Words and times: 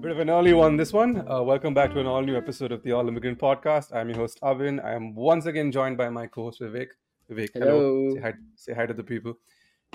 Bit 0.00 0.12
of 0.12 0.18
an 0.18 0.30
early 0.30 0.54
one, 0.54 0.76
this 0.76 0.92
one. 0.92 1.28
Uh, 1.30 1.42
welcome 1.42 1.74
back 1.74 1.92
to 1.92 2.00
an 2.00 2.06
all 2.06 2.22
new 2.22 2.36
episode 2.36 2.72
of 2.72 2.82
the 2.82 2.92
All 2.92 3.06
Immigrant 3.06 3.38
Podcast. 3.38 3.94
I'm 3.94 4.08
your 4.08 4.18
host, 4.18 4.38
Abhin. 4.42 4.82
I 4.82 4.94
am 4.94 5.14
once 5.14 5.44
again 5.46 5.70
joined 5.70 5.98
by 5.98 6.08
my 6.08 6.26
co 6.26 6.44
host, 6.44 6.60
Vivek. 6.60 6.88
Vivek, 7.30 7.50
hello. 7.52 7.66
Hello. 7.66 8.14
Say, 8.14 8.20
hi, 8.20 8.32
say 8.56 8.72
hi 8.74 8.86
to 8.86 8.94
the 8.94 9.02
people. 9.02 9.34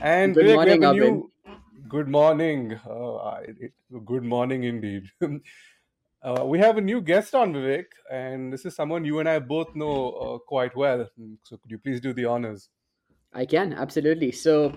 And 0.02 0.36
Good 0.36 0.46
Vivek, 0.46 0.49
we 0.49 0.54
morning, 0.55 0.81
have 0.83 0.91
a 0.91 0.99
Abhin. 0.99 0.99
new. 0.99 1.31
Good 1.89 2.07
morning. 2.07 2.80
Uh, 2.88 3.16
I- 3.16 3.41
it, 3.60 3.73
good 4.05 4.23
morning 4.23 4.64
indeed. 4.66 5.05
uh, 6.22 6.44
we 6.46 6.60
have 6.60 6.78
a 6.78 6.82
new 6.82 7.02
guest 7.02 7.34
on, 7.34 7.54
Vivek, 7.54 7.86
and 8.12 8.54
this 8.54 8.66
is 8.66 8.76
someone 8.76 9.06
you 9.06 9.20
and 9.20 9.28
I 9.28 9.40
both 9.40 9.76
know 9.76 10.12
uh, 10.12 10.38
quite 10.38 10.76
well. 10.76 11.10
So 11.44 11.58
could 11.58 11.72
you 11.72 11.80
please 11.80 12.00
do 12.00 12.14
the 12.14 12.26
honors? 12.26 12.70
I 13.34 13.46
can, 13.46 13.74
absolutely. 13.74 14.32
So 14.34 14.72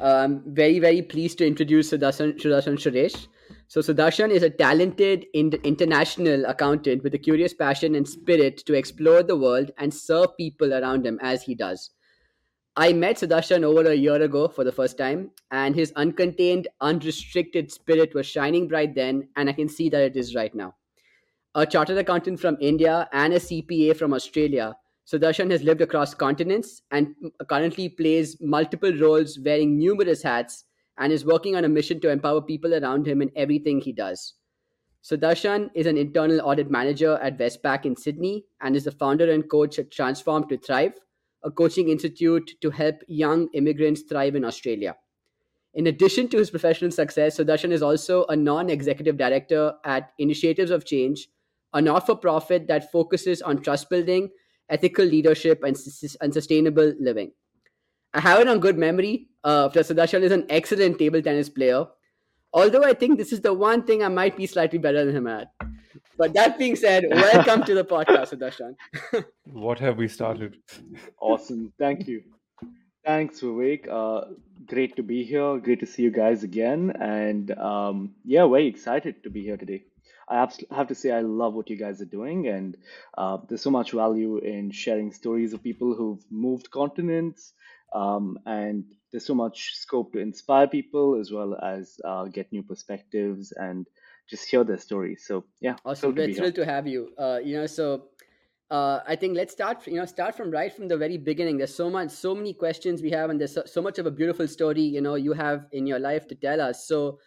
uh, 0.00 0.04
I'm 0.22 0.42
very, 0.54 0.78
very 0.78 1.02
pleased 1.02 1.38
to 1.38 1.46
introduce 1.46 1.90
Sudarshan, 1.90 2.40
Sudarshan 2.40 2.76
Suresh. 2.78 3.26
So 3.68 3.80
Sudarshan 3.80 4.30
is 4.30 4.42
a 4.42 4.50
talented 4.50 5.26
in- 5.34 5.60
international 5.64 6.44
accountant 6.46 7.02
with 7.02 7.14
a 7.14 7.18
curious 7.18 7.54
passion 7.54 7.94
and 7.94 8.08
spirit 8.08 8.58
to 8.66 8.74
explore 8.74 9.22
the 9.22 9.36
world 9.36 9.70
and 9.78 9.92
serve 9.92 10.36
people 10.36 10.74
around 10.74 11.06
him 11.06 11.18
as 11.22 11.42
he 11.42 11.54
does. 11.54 11.90
I 12.76 12.92
met 12.92 13.16
Sudarshan 13.16 13.64
over 13.64 13.90
a 13.90 13.94
year 13.94 14.22
ago 14.22 14.48
for 14.48 14.62
the 14.62 14.72
first 14.72 14.96
time, 14.96 15.32
and 15.50 15.74
his 15.74 15.92
uncontained, 15.92 16.66
unrestricted 16.80 17.72
spirit 17.72 18.14
was 18.14 18.26
shining 18.26 18.68
bright 18.68 18.94
then, 18.94 19.28
and 19.36 19.48
I 19.48 19.52
can 19.52 19.68
see 19.68 19.88
that 19.88 20.02
it 20.02 20.16
is 20.16 20.34
right 20.34 20.54
now. 20.54 20.76
A 21.54 21.66
chartered 21.66 21.98
accountant 21.98 22.38
from 22.38 22.56
India 22.60 23.08
and 23.12 23.32
a 23.32 23.40
CPA 23.40 23.96
from 23.96 24.14
Australia, 24.14 24.76
Sudarshan 25.10 25.50
has 25.50 25.62
lived 25.62 25.80
across 25.80 26.14
continents 26.14 26.82
and 26.90 27.14
currently 27.48 27.88
plays 27.88 28.36
multiple 28.42 28.92
roles 28.92 29.38
wearing 29.38 29.78
numerous 29.78 30.22
hats 30.22 30.64
and 30.98 31.12
is 31.12 31.24
working 31.24 31.56
on 31.56 31.64
a 31.64 31.68
mission 31.68 32.00
to 32.00 32.10
empower 32.10 32.42
people 32.42 32.74
around 32.74 33.06
him 33.06 33.22
in 33.22 33.30
everything 33.36 33.80
he 33.80 33.92
does. 33.92 34.34
Sudarshan 35.02 35.70
is 35.74 35.86
an 35.86 35.96
internal 35.96 36.40
audit 36.40 36.70
manager 36.70 37.14
at 37.22 37.38
Westpac 37.38 37.84
in 37.86 37.96
Sydney 37.96 38.44
and 38.60 38.74
is 38.74 38.84
the 38.84 38.90
founder 38.90 39.30
and 39.30 39.48
coach 39.48 39.78
at 39.78 39.90
Transform 39.90 40.48
to 40.48 40.58
Thrive, 40.58 40.94
a 41.44 41.50
coaching 41.50 41.88
institute 41.88 42.50
to 42.60 42.70
help 42.70 42.96
young 43.06 43.48
immigrants 43.54 44.02
thrive 44.02 44.34
in 44.34 44.44
Australia. 44.44 44.96
In 45.74 45.86
addition 45.86 46.28
to 46.28 46.38
his 46.38 46.50
professional 46.50 46.90
success, 46.90 47.38
Sudarshan 47.38 47.70
is 47.70 47.82
also 47.82 48.24
a 48.26 48.34
non 48.34 48.68
executive 48.68 49.16
director 49.16 49.74
at 49.84 50.10
Initiatives 50.18 50.72
of 50.72 50.84
Change, 50.84 51.28
a 51.72 51.80
not 51.80 52.06
for 52.06 52.16
profit 52.16 52.66
that 52.66 52.90
focuses 52.90 53.40
on 53.42 53.62
trust 53.62 53.88
building, 53.88 54.30
ethical 54.68 55.04
leadership, 55.04 55.62
and, 55.62 55.76
and 56.20 56.34
sustainable 56.34 56.92
living. 56.98 57.32
I 58.14 58.20
have 58.20 58.40
it 58.40 58.48
on 58.48 58.58
good 58.58 58.78
memory 58.78 59.28
uh, 59.44 59.68
that 59.68 59.84
Sudarshan 59.84 60.22
is 60.22 60.32
an 60.32 60.46
excellent 60.48 60.98
table 60.98 61.20
tennis 61.20 61.48
player, 61.48 61.86
although 62.52 62.82
I 62.82 62.94
think 62.94 63.18
this 63.18 63.32
is 63.32 63.40
the 63.42 63.52
one 63.52 63.82
thing 63.82 64.02
I 64.02 64.08
might 64.08 64.36
be 64.36 64.46
slightly 64.46 64.78
better 64.78 65.04
than 65.04 65.14
him 65.14 65.26
at. 65.26 65.52
But 66.16 66.32
that 66.34 66.58
being 66.58 66.74
said, 66.74 67.04
welcome 67.10 67.64
to 67.64 67.74
the 67.74 67.84
podcast, 67.84 68.34
Sudarshan. 68.34 68.74
What 69.44 69.78
have 69.80 69.98
we 69.98 70.08
started? 70.08 70.56
Awesome. 71.20 71.72
Thank 71.78 72.08
you. 72.08 72.22
Thanks, 73.04 73.40
Vivek. 73.40 73.88
Uh, 73.88 74.32
great 74.66 74.96
to 74.96 75.02
be 75.02 75.24
here. 75.24 75.58
Great 75.58 75.80
to 75.80 75.86
see 75.86 76.02
you 76.02 76.10
guys 76.10 76.42
again. 76.42 76.92
And 76.98 77.50
um, 77.58 78.14
yeah, 78.24 78.46
very 78.46 78.66
excited 78.66 79.22
to 79.22 79.30
be 79.30 79.42
here 79.42 79.56
today. 79.56 79.84
I 80.28 80.46
have 80.70 80.88
to 80.88 80.94
say, 80.94 81.10
I 81.10 81.20
love 81.20 81.54
what 81.54 81.70
you 81.70 81.76
guys 81.76 82.02
are 82.02 82.12
doing. 82.18 82.48
And 82.48 82.76
uh, 83.16 83.38
there's 83.48 83.62
so 83.62 83.70
much 83.70 83.92
value 83.92 84.38
in 84.38 84.70
sharing 84.70 85.12
stories 85.12 85.52
of 85.52 85.62
people 85.62 85.94
who've 85.94 86.22
moved 86.30 86.70
continents. 86.70 87.54
Um, 87.92 88.38
and 88.46 88.84
there's 89.10 89.24
so 89.24 89.34
much 89.34 89.74
scope 89.74 90.12
to 90.12 90.18
inspire 90.18 90.66
people 90.68 91.18
as 91.18 91.32
well 91.32 91.56
as 91.62 91.98
uh, 92.04 92.24
get 92.24 92.52
new 92.52 92.62
perspectives 92.62 93.52
and 93.52 93.86
just 94.28 94.48
hear 94.48 94.64
their 94.64 94.78
stories. 94.78 95.24
So 95.26 95.44
yeah, 95.60 95.76
Awesome. 95.84 96.12
thrilled 96.12 96.16
to 96.16 96.32
We're 96.32 96.34
thrilled 96.34 96.54
to 96.56 96.64
have 96.66 96.86
you. 96.86 97.10
Uh, 97.18 97.40
you 97.42 97.56
know, 97.56 97.66
so 97.66 98.08
uh, 98.70 99.00
I 99.06 99.16
think 99.16 99.36
let's 99.36 99.52
start. 99.52 99.86
You 99.86 99.94
know, 99.94 100.04
start 100.04 100.36
from 100.36 100.50
right 100.50 100.72
from 100.72 100.88
the 100.88 100.96
very 100.96 101.16
beginning. 101.16 101.56
There's 101.56 101.74
so 101.74 101.88
much, 101.88 102.10
so 102.10 102.34
many 102.34 102.52
questions 102.52 103.00
we 103.00 103.10
have, 103.10 103.30
and 103.30 103.40
there's 103.40 103.54
so, 103.54 103.62
so 103.64 103.80
much 103.80 103.98
of 103.98 104.06
a 104.06 104.10
beautiful 104.10 104.46
story. 104.46 104.82
You 104.82 105.00
know, 105.00 105.14
you 105.14 105.32
have 105.32 105.66
in 105.72 105.86
your 105.86 105.98
life 105.98 106.28
to 106.28 106.34
tell 106.34 106.60
us. 106.60 106.86
So, 106.86 107.18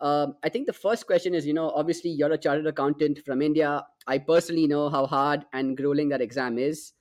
um, 0.00 0.36
I 0.42 0.48
think 0.48 0.66
the 0.66 0.72
first 0.72 1.06
question 1.06 1.34
is, 1.34 1.46
you 1.46 1.52
know, 1.52 1.70
obviously 1.70 2.10
you're 2.10 2.32
a 2.32 2.38
chartered 2.38 2.66
accountant 2.66 3.18
from 3.26 3.42
India. 3.42 3.84
I 4.06 4.18
personally 4.18 4.66
know 4.66 4.88
how 4.88 5.06
hard 5.06 5.44
and 5.52 5.76
grueling 5.76 6.08
that 6.08 6.22
exam 6.22 6.58
is. 6.58 6.92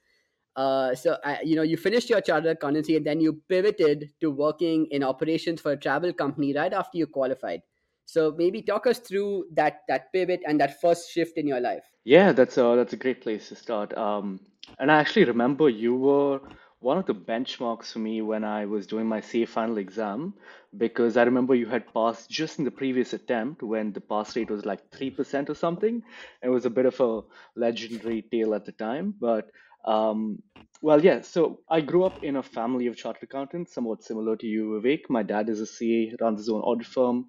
Uh, 0.57 0.95
so, 0.95 1.17
I, 1.23 1.39
you 1.43 1.55
know, 1.55 1.61
you 1.61 1.77
finished 1.77 2.09
your 2.09 2.19
chartered 2.19 2.57
accountancy 2.57 2.97
and 2.97 3.05
then 3.05 3.21
you 3.21 3.41
pivoted 3.47 4.09
to 4.21 4.31
working 4.31 4.87
in 4.89 5.03
operations 5.03 5.61
for 5.61 5.73
a 5.73 5.77
travel 5.77 6.11
company 6.11 6.53
right 6.53 6.73
after 6.73 6.97
you 6.97 7.05
qualified. 7.05 7.61
So, 8.05 8.33
maybe 8.35 8.63
talk 8.63 8.87
us 8.87 8.97
through 8.97 9.45
that 9.53 9.81
that 9.87 10.11
pivot 10.11 10.41
and 10.47 10.59
that 10.59 10.81
first 10.81 11.11
shift 11.11 11.37
in 11.37 11.47
your 11.47 11.61
life. 11.61 11.83
Yeah, 12.03 12.31
that's 12.31 12.57
a 12.57 12.73
that's 12.75 12.93
a 12.93 12.97
great 12.97 13.21
place 13.21 13.49
to 13.49 13.55
start. 13.55 13.95
Um, 13.95 14.39
and 14.79 14.91
I 14.91 14.99
actually 14.99 15.25
remember 15.25 15.69
you 15.69 15.95
were 15.95 16.39
one 16.79 16.97
of 16.97 17.05
the 17.05 17.13
benchmarks 17.13 17.91
for 17.91 17.99
me 17.99 18.21
when 18.21 18.43
I 18.43 18.65
was 18.65 18.87
doing 18.87 19.07
my 19.07 19.21
CA 19.21 19.45
final 19.45 19.77
exam 19.77 20.33
because 20.77 21.17
I 21.17 21.23
remember 21.23 21.55
you 21.55 21.65
had 21.65 21.91
passed 21.93 22.29
just 22.29 22.59
in 22.59 22.65
the 22.65 22.71
previous 22.71 23.13
attempt 23.13 23.63
when 23.63 23.93
the 23.93 24.01
pass 24.01 24.35
rate 24.35 24.51
was 24.51 24.65
like 24.65 24.91
3% 24.91 25.49
or 25.49 25.55
something. 25.55 26.03
It 26.43 26.49
was 26.49 26.65
a 26.65 26.69
bit 26.69 26.85
of 26.85 26.99
a 26.99 27.21
legendary 27.55 28.21
tale 28.21 28.53
at 28.53 28.65
the 28.65 28.71
time, 28.71 29.15
but 29.19 29.49
um, 29.85 30.41
well, 30.81 31.03
yeah. 31.03 31.21
So 31.21 31.61
I 31.69 31.81
grew 31.81 32.05
up 32.05 32.19
in 32.23 32.35
a 32.35 32.43
family 32.43 32.87
of 32.87 32.95
chartered 32.97 33.23
accountants, 33.23 33.73
somewhat 33.73 34.03
similar 34.03 34.35
to 34.37 34.45
you, 34.47 34.79
Vivek. 34.83 35.09
My 35.09 35.23
dad 35.23 35.49
is 35.49 35.59
a 35.59 35.65
CA, 35.65 36.15
runs 36.21 36.39
his 36.39 36.49
own 36.49 36.61
audit 36.61 36.87
firm, 36.87 37.27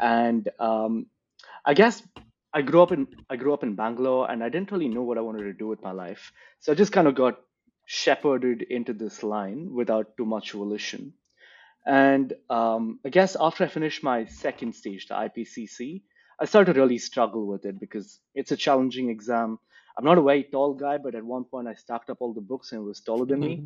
and 0.00 0.48
um, 0.58 1.06
I 1.64 1.74
guess 1.74 2.02
I 2.54 2.62
grew 2.62 2.82
up 2.82 2.92
in 2.92 3.06
I 3.30 3.36
grew 3.36 3.54
up 3.54 3.62
in 3.62 3.74
Bangalore 3.76 4.30
and 4.30 4.42
I 4.44 4.48
didn't 4.48 4.72
really 4.72 4.88
know 4.88 5.02
what 5.02 5.18
I 5.18 5.22
wanted 5.22 5.44
to 5.44 5.52
do 5.54 5.68
with 5.68 5.82
my 5.82 5.92
life. 5.92 6.32
So 6.60 6.72
I 6.72 6.74
just 6.74 6.92
kind 6.92 7.08
of 7.08 7.14
got 7.14 7.38
shepherded 7.86 8.62
into 8.62 8.92
this 8.94 9.22
line 9.22 9.72
without 9.74 10.16
too 10.16 10.26
much 10.26 10.52
volition. 10.52 11.14
And 11.86 12.32
um, 12.50 13.00
I 13.04 13.10
guess 13.10 13.36
after 13.38 13.64
I 13.64 13.68
finished 13.68 14.02
my 14.02 14.26
second 14.26 14.74
stage, 14.74 15.06
the 15.08 15.14
IPCC, 15.14 16.02
I 16.40 16.44
started 16.46 16.74
to 16.74 16.80
really 16.80 16.98
struggle 16.98 17.46
with 17.46 17.64
it 17.66 17.78
because 17.80 18.20
it's 18.34 18.52
a 18.52 18.56
challenging 18.56 19.10
exam. 19.10 19.58
I'm 19.98 20.04
not 20.04 20.18
a 20.18 20.22
very 20.22 20.44
tall 20.44 20.74
guy, 20.74 20.98
but 20.98 21.14
at 21.14 21.24
one 21.24 21.44
point 21.44 21.68
I 21.68 21.74
stacked 21.74 22.10
up 22.10 22.18
all 22.20 22.34
the 22.34 22.40
books 22.40 22.72
and 22.72 22.80
it 22.82 22.84
was 22.84 23.00
taller 23.00 23.26
than 23.26 23.42
me 23.44 23.64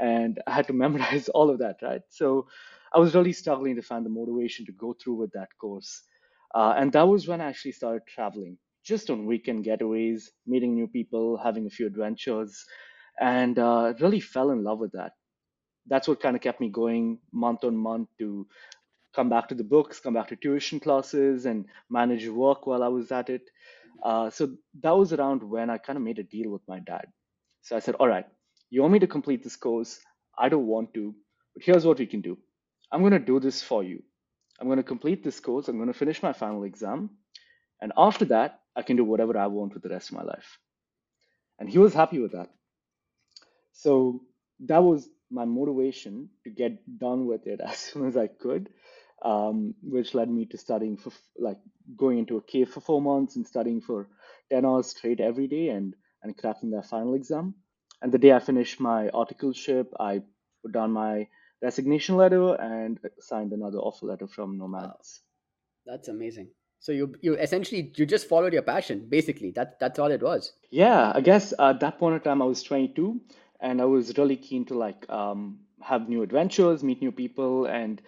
and 0.00 0.40
I 0.46 0.52
had 0.52 0.66
to 0.68 0.72
memorize 0.84 1.28
all 1.28 1.50
of 1.50 1.58
that, 1.60 1.76
right? 1.82 2.02
So 2.10 2.48
I 2.94 2.98
was 2.98 3.14
really 3.14 3.32
struggling 3.32 3.76
to 3.76 3.82
find 3.82 4.04
the 4.04 4.10
motivation 4.10 4.66
to 4.66 4.72
go 4.72 4.94
through 4.94 5.14
with 5.14 5.32
that 5.32 5.48
course. 5.60 6.02
Uh, 6.54 6.74
and 6.76 6.92
that 6.92 7.08
was 7.08 7.26
when 7.26 7.40
I 7.40 7.46
actually 7.46 7.72
started 7.72 8.02
traveling, 8.06 8.58
just 8.84 9.10
on 9.10 9.26
weekend 9.26 9.64
getaways, 9.64 10.24
meeting 10.46 10.74
new 10.74 10.86
people, 10.86 11.36
having 11.36 11.66
a 11.66 11.70
few 11.70 11.86
adventures, 11.86 12.64
and 13.20 13.58
uh, 13.58 13.94
really 14.00 14.20
fell 14.20 14.50
in 14.50 14.62
love 14.62 14.78
with 14.78 14.92
that. 14.92 15.12
That's 15.86 16.08
what 16.08 16.20
kind 16.20 16.36
of 16.36 16.42
kept 16.42 16.60
me 16.60 16.70
going 16.70 17.20
month 17.32 17.64
on 17.64 17.76
month 17.76 18.08
to 18.18 18.46
come 19.14 19.28
back 19.28 19.48
to 19.48 19.54
the 19.56 19.64
books, 19.64 20.00
come 20.00 20.14
back 20.14 20.28
to 20.28 20.36
tuition 20.36 20.80
classes, 20.80 21.46
and 21.46 21.66
manage 21.90 22.28
work 22.28 22.66
while 22.66 22.82
I 22.82 22.88
was 22.88 23.12
at 23.12 23.30
it. 23.30 23.50
Uh, 24.04 24.30
so 24.30 24.50
that 24.82 24.96
was 24.96 25.12
around 25.14 25.42
when 25.42 25.70
I 25.70 25.78
kind 25.78 25.96
of 25.96 26.02
made 26.02 26.18
a 26.20 26.24
deal 26.24 26.50
with 26.50 26.62
my 26.68 26.80
dad. 26.80 27.06
So 27.62 27.76
I 27.76 27.80
said, 27.80 27.96
All 27.96 28.08
right, 28.08 28.26
you 28.70 28.82
want 28.82 28.92
me 28.92 29.00
to 29.00 29.06
complete 29.06 29.42
this 29.42 29.56
course? 29.56 30.00
I 30.38 30.50
don't 30.50 30.66
want 30.66 30.94
to, 30.94 31.14
but 31.54 31.64
here's 31.64 31.86
what 31.86 31.98
we 31.98 32.06
can 32.06 32.20
do. 32.20 32.38
I'm 32.92 33.00
going 33.00 33.12
to 33.12 33.18
do 33.18 33.40
this 33.40 33.62
for 33.62 33.82
you. 33.82 34.02
I'm 34.60 34.68
going 34.68 34.78
to 34.78 34.84
complete 34.84 35.24
this 35.24 35.40
course. 35.40 35.68
I'm 35.68 35.78
going 35.78 35.92
to 35.92 35.98
finish 35.98 36.22
my 36.22 36.32
final 36.32 36.64
exam. 36.64 37.10
And 37.80 37.92
after 37.96 38.26
that, 38.26 38.60
I 38.76 38.82
can 38.82 38.96
do 38.96 39.04
whatever 39.04 39.36
I 39.38 39.46
want 39.48 39.74
with 39.74 39.82
the 39.82 39.88
rest 39.88 40.10
of 40.10 40.16
my 40.16 40.22
life. 40.22 40.58
And 41.58 41.68
he 41.68 41.78
was 41.78 41.94
happy 41.94 42.18
with 42.20 42.32
that. 42.32 42.50
So 43.72 44.22
that 44.66 44.82
was 44.82 45.08
my 45.30 45.44
motivation 45.44 46.30
to 46.44 46.50
get 46.50 46.98
done 46.98 47.26
with 47.26 47.46
it 47.46 47.60
as 47.66 47.78
soon 47.78 48.06
as 48.06 48.16
I 48.16 48.28
could, 48.28 48.70
um, 49.22 49.74
which 49.82 50.14
led 50.14 50.28
me 50.30 50.46
to 50.46 50.58
studying 50.58 50.96
for 50.96 51.12
like 51.38 51.58
going 51.96 52.18
into 52.18 52.36
a 52.36 52.42
cave 52.42 52.68
for 52.70 52.80
four 52.80 53.00
months 53.00 53.36
and 53.36 53.46
studying 53.46 53.80
for 53.80 54.08
10 54.50 54.64
hours 54.64 54.88
straight 54.88 55.20
every 55.20 55.46
day 55.46 55.68
and, 55.68 55.94
and 56.22 56.36
cracking 56.36 56.70
that 56.70 56.86
final 56.86 57.14
exam. 57.14 57.54
And 58.02 58.12
the 58.12 58.18
day 58.18 58.32
I 58.32 58.38
finished 58.40 58.80
my 58.80 59.08
articleship, 59.08 59.86
I 59.98 60.22
put 60.62 60.72
down 60.72 60.92
my 60.92 61.28
resignation 61.62 62.16
letter 62.16 62.54
and 62.54 62.98
signed 63.20 63.52
another 63.52 63.78
offer 63.78 64.06
letter 64.06 64.26
from 64.26 64.58
Wow, 64.58 64.66
Nomads. 64.66 65.20
that's 65.86 66.08
amazing. 66.08 66.48
So 66.80 66.92
you 66.92 67.14
you 67.22 67.34
essentially 67.36 67.92
you 67.96 68.04
just 68.06 68.28
followed 68.28 68.52
your 68.52 68.62
passion, 68.62 69.06
basically. 69.08 69.50
That 69.52 69.78
that's 69.80 69.98
all 69.98 70.10
it 70.10 70.22
was. 70.22 70.52
Yeah, 70.70 71.12
I 71.14 71.20
guess 71.22 71.54
at 71.58 71.80
that 71.80 71.98
point 71.98 72.16
in 72.16 72.20
time 72.20 72.42
I 72.42 72.44
was 72.44 72.62
22 72.62 73.20
and 73.60 73.80
I 73.80 73.86
was 73.86 74.16
really 74.18 74.36
keen 74.36 74.66
to 74.66 74.74
like 74.74 75.08
um, 75.08 75.60
have 75.80 76.08
new 76.08 76.22
adventures, 76.22 76.82
meet 76.84 77.00
new 77.00 77.12
people, 77.12 77.64
and 77.66 78.02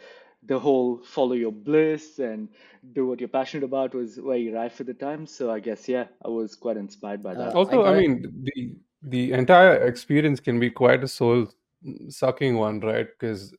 the 0.47 0.59
whole 0.59 0.99
follow 0.99 1.33
your 1.35 1.53
bliss 1.53 2.19
and 2.19 2.49
do 2.93 3.07
what 3.07 3.21
you're 3.21 3.29
passionate 3.29 3.65
about 3.65 3.95
was 3.95 4.17
very 4.19 4.51
rife 4.51 4.81
at 4.81 4.87
the 4.87 4.95
time. 4.95 5.27
So 5.27 5.51
I 5.51 5.61
guess 5.61 5.89
yeah, 5.89 6.07
I 6.25 6.29
was 6.29 6.55
quite 6.57 6.77
inspired 6.77 7.23
by 7.23 7.35
that. 7.35 7.55
Uh, 7.55 7.59
Also, 7.59 7.85
I 7.85 7.93
got 7.93 7.97
it. 7.99 8.07
mean, 8.07 8.33
the 8.43 8.77
the 9.03 9.33
entire 9.33 9.77
experience 9.87 10.41
can 10.41 10.59
be 10.59 10.71
quite 10.71 11.05
a 11.05 11.09
soul 11.09 11.47
sucking 12.09 12.57
one, 12.57 12.81
right? 12.81 13.07
Because 13.19 13.55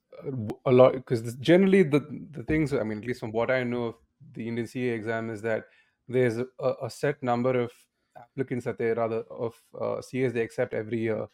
a 0.66 0.72
lot, 0.72 0.94
because 0.94 1.36
generally 1.36 1.84
the 1.84 2.02
the 2.32 2.44
things, 2.44 2.74
I 2.74 2.84
mean, 2.84 3.00
at 3.00 3.06
least 3.06 3.20
from 3.20 3.32
what 3.32 3.52
I 3.52 3.64
know 3.64 3.84
of 3.86 3.96
the 4.34 4.48
Indian 4.48 4.68
CA 4.68 4.90
exam, 4.96 5.30
is 5.30 5.42
that 5.44 5.66
there's 6.08 6.38
a, 6.38 6.48
a 6.84 6.90
set 6.90 7.22
number 7.22 7.60
of 7.60 7.72
applicants 8.18 8.66
that 8.66 8.78
they 8.78 8.92
rather 8.94 9.22
of 9.30 9.62
uh, 9.80 10.02
CAs 10.02 10.34
they 10.34 10.42
accept 10.42 10.74
every 10.74 11.00
year, 11.00 11.28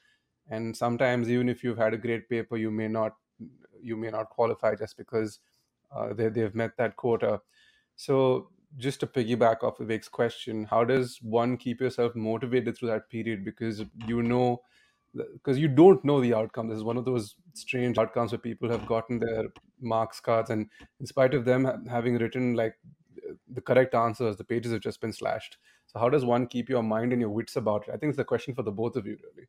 and 0.50 0.76
sometimes 0.76 1.30
even 1.30 1.50
if 1.50 1.64
you've 1.64 1.78
had 1.78 1.94
a 1.94 1.98
great 1.98 2.30
paper, 2.30 2.58
you 2.58 2.72
may 2.72 2.88
not 2.88 3.16
you 3.84 3.98
may 3.98 4.10
not 4.10 4.30
qualify 4.30 4.76
just 4.76 4.98
because 4.98 5.40
uh, 5.96 6.14
they 6.14 6.30
they've 6.30 6.56
met 6.56 6.78
that 6.78 6.96
quota. 6.96 7.42
So 7.96 8.50
just 8.78 9.00
to 9.02 9.08
piggyback 9.08 9.64
off 9.64 9.78
Vivek's 9.78 10.10
question, 10.10 10.66
how 10.66 10.84
does 10.84 11.20
one 11.22 11.58
keep 11.58 11.80
yourself 11.80 12.16
motivated 12.16 12.78
through 12.78 12.90
that 12.90 13.10
period? 13.10 13.46
Because 13.46 13.84
you 14.08 14.24
know, 14.24 14.62
because 15.16 15.60
you 15.60 15.68
don't 15.68 16.04
know 16.04 16.20
the 16.22 16.34
outcome. 16.34 16.68
This 16.68 16.78
is 16.78 16.84
one 16.84 16.98
of 16.98 17.06
those 17.06 17.36
strange 17.54 17.98
outcomes 17.98 18.32
where 18.32 18.40
people 18.40 18.70
have 18.70 18.86
gotten 18.88 19.20
their 19.20 19.46
marks 19.80 20.20
cards, 20.20 20.50
and 20.50 20.70
in 21.00 21.06
spite 21.06 21.34
of 21.34 21.46
them 21.46 21.86
having 21.88 22.18
written 22.18 22.54
like 22.56 22.76
the 23.48 23.62
correct 23.62 23.94
answers, 23.96 24.38
the 24.38 24.44
pages 24.44 24.72
have 24.72 24.82
just 24.82 25.02
been 25.02 25.14
slashed. 25.14 25.58
So 25.88 26.00
how 26.00 26.10
does 26.10 26.26
one 26.26 26.48
keep 26.48 26.70
your 26.70 26.84
mind 26.84 27.12
and 27.12 27.22
your 27.22 27.30
wits 27.30 27.56
about 27.56 27.88
it? 27.88 27.92
I 27.94 27.98
think 27.98 28.12
it's 28.12 28.20
a 28.20 28.26
question 28.26 28.56
for 28.56 28.64
the 28.64 28.72
both 28.72 28.96
of 28.96 29.06
you, 29.06 29.18
really. 29.24 29.48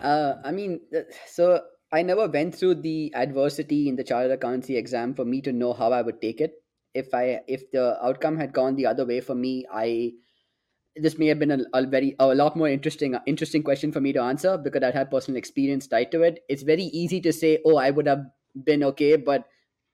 Uh, 0.00 0.34
I 0.44 0.52
mean, 0.52 0.80
so 1.26 1.62
I 1.90 2.02
never 2.02 2.28
went 2.28 2.54
through 2.54 2.76
the 2.76 3.12
adversity 3.14 3.88
in 3.88 3.96
the 3.96 4.04
chartered 4.04 4.32
accountancy 4.32 4.76
exam 4.76 5.14
for 5.14 5.24
me 5.24 5.40
to 5.42 5.52
know 5.52 5.72
how 5.72 5.92
I 5.92 6.02
would 6.02 6.20
take 6.20 6.40
it. 6.40 6.62
If 6.94 7.14
I 7.14 7.40
if 7.46 7.70
the 7.70 8.02
outcome 8.04 8.36
had 8.36 8.52
gone 8.52 8.76
the 8.76 8.86
other 8.86 9.06
way 9.06 9.20
for 9.20 9.34
me, 9.34 9.66
I 9.72 10.12
this 10.96 11.18
may 11.18 11.26
have 11.26 11.38
been 11.38 11.50
a, 11.52 11.58
a 11.74 11.86
very 11.86 12.16
a 12.18 12.34
lot 12.34 12.56
more 12.56 12.68
interesting 12.68 13.16
interesting 13.26 13.62
question 13.62 13.92
for 13.92 14.00
me 14.00 14.12
to 14.12 14.22
answer 14.22 14.58
because 14.58 14.82
I 14.82 14.90
had 14.90 15.10
personal 15.10 15.38
experience 15.38 15.86
tied 15.86 16.10
to 16.12 16.22
it. 16.22 16.40
It's 16.48 16.62
very 16.62 16.84
easy 16.84 17.20
to 17.22 17.32
say, 17.32 17.60
"Oh, 17.64 17.76
I 17.76 17.90
would 17.90 18.06
have 18.06 18.24
been 18.64 18.82
okay," 18.84 19.16
but 19.16 19.46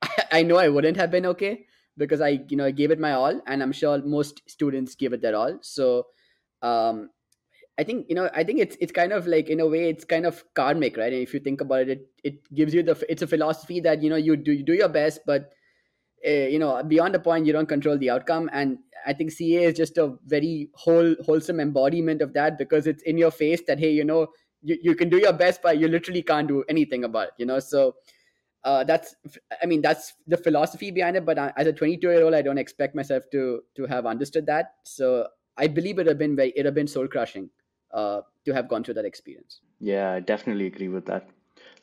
I, 0.02 0.25
I 0.40 0.43
know 0.43 0.56
I 0.56 0.69
wouldn't 0.69 0.97
have 0.97 1.11
been 1.11 1.26
okay 1.26 1.67
because 1.97 2.20
I 2.20 2.44
you 2.49 2.56
know 2.56 2.64
I 2.67 2.70
gave 2.73 2.90
it 2.90 2.99
my 2.99 3.12
all, 3.12 3.40
and 3.47 3.62
I'm 3.62 3.73
sure 3.73 4.02
most 4.02 4.43
students 4.49 4.94
give 4.94 5.12
it 5.12 5.23
their 5.23 5.37
all. 5.37 5.58
So 5.62 6.06
um, 6.62 7.11
I 7.76 7.82
think 7.82 8.06
you 8.09 8.15
know 8.15 8.31
I 8.35 8.44
think 8.44 8.61
it's 8.61 8.76
it's 8.81 8.93
kind 8.93 9.12
of 9.12 9.26
like 9.26 9.49
in 9.49 9.59
a 9.61 9.67
way 9.67 9.88
it's 9.88 10.05
kind 10.05 10.26
of 10.26 10.44
karmic, 10.55 10.97
right? 10.97 11.12
And 11.12 11.23
if 11.23 11.35
you 11.35 11.41
think 11.41 11.61
about 11.61 11.88
it, 11.88 11.88
it, 11.88 12.09
it 12.23 12.55
gives 12.55 12.73
you 12.73 12.82
the 12.82 13.05
it's 13.09 13.23
a 13.23 13.26
philosophy 13.26 13.81
that 13.81 14.03
you 14.03 14.11
know 14.11 14.17
you 14.17 14.37
do 14.37 14.53
you 14.53 14.62
do 14.62 14.75
your 14.75 14.88
best, 14.88 15.21
but 15.26 15.53
uh, 16.26 16.31
you 16.31 16.59
know 16.59 16.82
beyond 16.85 17.15
the 17.15 17.19
point 17.21 17.47
you 17.47 17.53
don't 17.53 17.69
control 17.69 17.99
the 17.99 18.11
outcome. 18.11 18.49
And 18.53 18.79
I 19.06 19.12
think 19.12 19.32
CA 19.32 19.65
is 19.65 19.75
just 19.75 19.99
a 19.99 20.15
very 20.26 20.71
whole 20.75 21.17
wholesome 21.25 21.59
embodiment 21.59 22.23
of 22.23 22.32
that 22.35 22.59
because 22.59 22.87
it's 22.87 23.03
in 23.03 23.19
your 23.19 23.32
face 23.32 23.62
that 23.67 23.81
hey 23.81 23.91
you 23.91 24.05
know 24.05 24.29
you, 24.62 24.79
you 24.82 24.94
can 24.94 25.09
do 25.09 25.19
your 25.19 25.32
best, 25.32 25.61
but 25.61 25.79
you 25.79 25.88
literally 25.88 26.23
can't 26.23 26.49
do 26.49 26.65
anything 26.69 27.05
about 27.05 27.29
it. 27.29 27.35
You 27.38 27.47
know 27.47 27.59
so. 27.59 27.97
Uh, 28.65 28.82
that's 28.82 29.15
i 29.62 29.67
mean 29.67 29.82
that's 29.82 30.15
the 30.26 30.38
philosophy 30.38 30.91
behind 30.91 31.17
it 31.17 31.26
but 31.26 31.38
I, 31.38 31.53
as 31.55 31.67
a 31.67 31.73
22 31.73 32.09
year 32.09 32.25
old 32.25 32.32
i 32.32 32.41
don't 32.41 32.56
expect 32.56 32.94
myself 32.94 33.25
to 33.32 33.61
to 33.76 33.85
have 33.85 34.06
understood 34.06 34.47
that 34.47 34.76
so 34.85 35.26
i 35.59 35.67
believe 35.67 35.99
it 35.99 36.06
have 36.06 36.17
been 36.17 36.35
very 36.35 36.49
it 36.56 36.65
have 36.65 36.75
been 36.75 36.87
soul 36.87 37.06
crushing 37.06 37.50
uh, 37.94 38.20
to 38.44 38.52
have 38.52 38.69
gone 38.69 38.85
through 38.85 38.94
that 38.94 39.05
experience. 39.05 39.61
Yeah, 39.81 40.12
I 40.12 40.20
definitely 40.20 40.67
agree 40.67 40.88
with 40.88 41.06
that. 41.06 41.29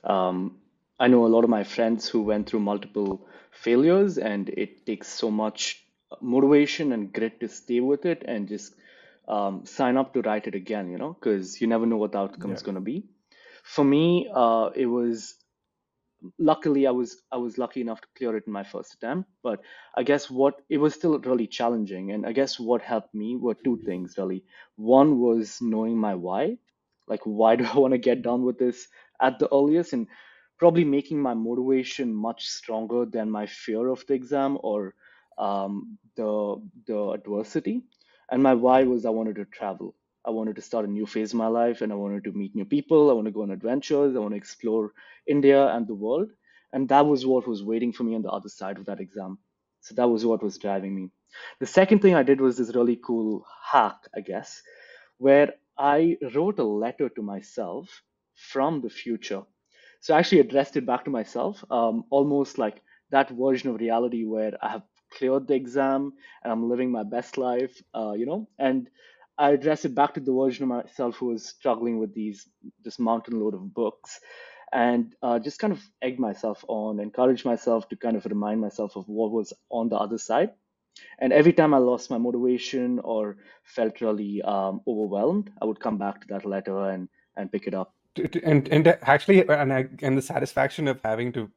Um, 0.03 0.57
I 0.99 1.07
know 1.07 1.25
a 1.25 1.33
lot 1.35 1.43
of 1.43 1.49
my 1.49 1.63
friends 1.63 2.07
who 2.07 2.21
went 2.21 2.47
through 2.49 2.59
multiple 2.59 3.27
failures, 3.51 4.17
and 4.17 4.49
it 4.49 4.85
takes 4.85 5.07
so 5.07 5.31
much 5.31 5.83
motivation 6.21 6.91
and 6.91 7.11
grit 7.13 7.39
to 7.39 7.47
stay 7.47 7.79
with 7.79 8.05
it 8.05 8.23
and 8.27 8.47
just 8.47 8.75
um, 9.27 9.65
sign 9.65 9.97
up 9.97 10.13
to 10.13 10.21
write 10.21 10.47
it 10.47 10.55
again, 10.55 10.91
you 10.91 10.97
know, 10.97 11.13
because 11.13 11.61
you 11.61 11.67
never 11.67 11.85
know 11.85 11.97
what 11.97 12.11
the 12.11 12.19
outcome 12.19 12.51
Yeah. 12.51 12.55
is 12.57 12.63
going 12.63 12.75
to 12.75 12.81
be. 12.81 13.05
For 13.63 13.85
me, 13.85 14.29
uh, 14.33 14.69
it 14.75 14.87
was 14.87 15.35
luckily 16.39 16.85
i 16.88 16.91
was 16.91 17.23
i 17.31 17.38
was 17.38 17.57
lucky 17.57 17.81
enough 17.81 18.01
to 18.01 18.07
clear 18.18 18.35
it 18.38 18.44
in 18.47 18.53
my 18.53 18.63
first 18.63 18.94
attempt 18.94 19.29
but 19.44 19.62
i 19.97 20.03
guess 20.03 20.29
what 20.29 20.62
it 20.69 20.77
was 20.77 20.94
still 20.94 21.18
really 21.19 21.47
challenging 21.47 22.12
and 22.12 22.25
i 22.25 22.31
guess 22.31 22.59
what 22.59 22.81
helped 22.81 23.13
me 23.13 23.35
were 23.35 23.56
two 23.56 23.77
things 23.85 24.15
really. 24.18 24.44
One 24.75 25.19
was 25.19 25.57
knowing 25.62 25.97
my 25.97 26.15
why 26.15 26.57
like 27.07 27.21
why 27.25 27.56
do 27.57 27.65
i 27.65 27.77
want 27.77 27.94
to 27.94 27.97
get 27.97 28.21
done 28.21 28.44
with 28.44 28.57
this 28.59 28.88
at 29.21 29.39
the 29.39 29.50
earliest 29.53 29.94
and 29.94 30.07
probably 30.57 30.83
making 30.85 31.19
my 31.21 31.33
motivation 31.33 32.13
much 32.13 32.47
stronger 32.47 33.06
than 33.06 33.29
my 33.31 33.45
fear 33.47 33.88
of 33.89 34.06
the 34.07 34.13
exam 34.13 34.57
or 34.62 34.94
um, 35.38 35.97
the 36.15 36.62
the 36.88 37.09
adversity. 37.12 37.81
And 38.31 38.44
my 38.44 38.53
why 38.53 38.83
was 38.83 39.06
i 39.06 39.09
wanted 39.09 39.35
to 39.38 39.45
travel 39.45 39.95
I 40.25 40.29
wanted 40.31 40.56
to 40.57 40.62
start 40.62 40.85
a 40.85 40.91
new 40.91 41.06
phase 41.06 41.33
of 41.33 41.38
my 41.38 41.47
life 41.47 41.81
and 41.81 41.91
I 41.91 41.95
wanted 41.95 42.23
to 42.25 42.31
meet 42.31 42.56
new 42.56 42.65
people. 42.65 43.09
I 43.09 43.13
want 43.13 43.25
to 43.27 43.31
go 43.31 43.41
on 43.44 43.51
adventures. 43.51 44.15
I 44.15 44.19
want 44.19 44.33
to 44.33 44.38
explore 44.38 44.94
India 45.27 45.68
and 45.68 45.88
the 45.88 45.95
world. 45.95 46.29
And 46.73 46.88
that 46.89 47.06
was 47.06 47.25
what 47.25 47.47
was 47.47 47.63
waiting 47.63 47.91
for 47.94 48.03
me 48.03 48.15
on 48.15 48.21
the 48.21 48.29
other 48.31 48.50
side 48.50 48.77
of 48.77 48.85
that 48.85 49.00
exam. 49.00 49.39
So 49.81 49.95
that 49.95 50.09
was 50.09 50.25
what 50.25 50.44
was 50.44 50.57
driving 50.57 50.95
me. 50.95 51.09
The 51.59 51.65
second 51.65 52.00
thing 52.01 52.13
I 52.15 52.23
did 52.23 52.39
was 52.41 52.57
this 52.57 52.75
really 52.75 52.97
cool 52.97 53.45
hack, 53.71 53.97
I 54.15 54.21
guess, 54.21 54.62
where 55.18 55.53
I 55.77 56.18
wrote 56.35 56.59
a 56.59 56.63
letter 56.63 57.09
to 57.09 57.21
myself 57.21 58.01
from 58.35 58.81
the 58.81 58.89
future. 58.89 59.44
So 60.01 60.13
I 60.15 60.19
actually 60.19 60.39
addressed 60.41 60.77
it 60.77 60.85
back 60.85 61.06
to 61.06 61.12
myself, 61.12 61.63
um, 61.71 62.06
almost 62.09 62.57
like 62.57 62.81
that 63.12 63.29
version 63.29 63.69
of 63.69 63.79
reality 63.79 64.25
where 64.25 64.53
I 64.62 64.69
have 64.69 64.83
cleared 65.12 65.47
the 65.47 65.56
exam 65.56 66.13
and 66.44 66.51
I'm 66.51 66.69
living 66.69 66.91
my 66.91 67.03
best 67.03 67.38
life, 67.38 67.81
uh, 67.94 68.13
you 68.13 68.25
know, 68.25 68.47
and 68.59 68.89
I 69.41 69.51
address 69.51 69.85
it 69.85 69.95
back 69.95 70.13
to 70.13 70.19
the 70.19 70.31
version 70.31 70.63
of 70.63 70.69
myself 70.69 71.15
who 71.15 71.27
was 71.27 71.43
struggling 71.43 71.97
with 71.97 72.13
these 72.13 72.47
this 72.83 72.99
mountain 72.99 73.39
load 73.39 73.55
of 73.55 73.73
books, 73.73 74.19
and 74.71 75.15
uh, 75.23 75.39
just 75.39 75.59
kind 75.59 75.73
of 75.73 75.81
egg 76.01 76.19
myself 76.19 76.63
on, 76.67 76.99
encourage 76.99 77.43
myself 77.43 77.89
to 77.89 77.95
kind 77.95 78.15
of 78.15 78.25
remind 78.25 78.61
myself 78.61 78.95
of 78.95 79.07
what 79.07 79.31
was 79.31 79.51
on 79.69 79.89
the 79.89 79.97
other 79.97 80.19
side. 80.19 80.51
And 81.19 81.33
every 81.33 81.53
time 81.53 81.73
I 81.73 81.79
lost 81.79 82.11
my 82.11 82.17
motivation 82.17 82.99
or 82.99 83.38
felt 83.63 84.01
really 84.01 84.41
um, 84.43 84.81
overwhelmed, 84.88 85.49
I 85.61 85.65
would 85.65 85.79
come 85.79 85.97
back 85.97 86.21
to 86.21 86.27
that 86.27 86.45
letter 86.45 86.77
and 86.89 87.09
and 87.35 87.51
pick 87.51 87.65
it 87.67 87.73
up. 87.73 87.95
And 88.43 88.67
and 88.67 88.88
actually, 89.01 89.47
and 89.47 89.73
I, 89.73 89.88
and 90.03 90.17
the 90.17 90.21
satisfaction 90.21 90.88
of 90.88 91.01
having 91.03 91.31
to 91.33 91.49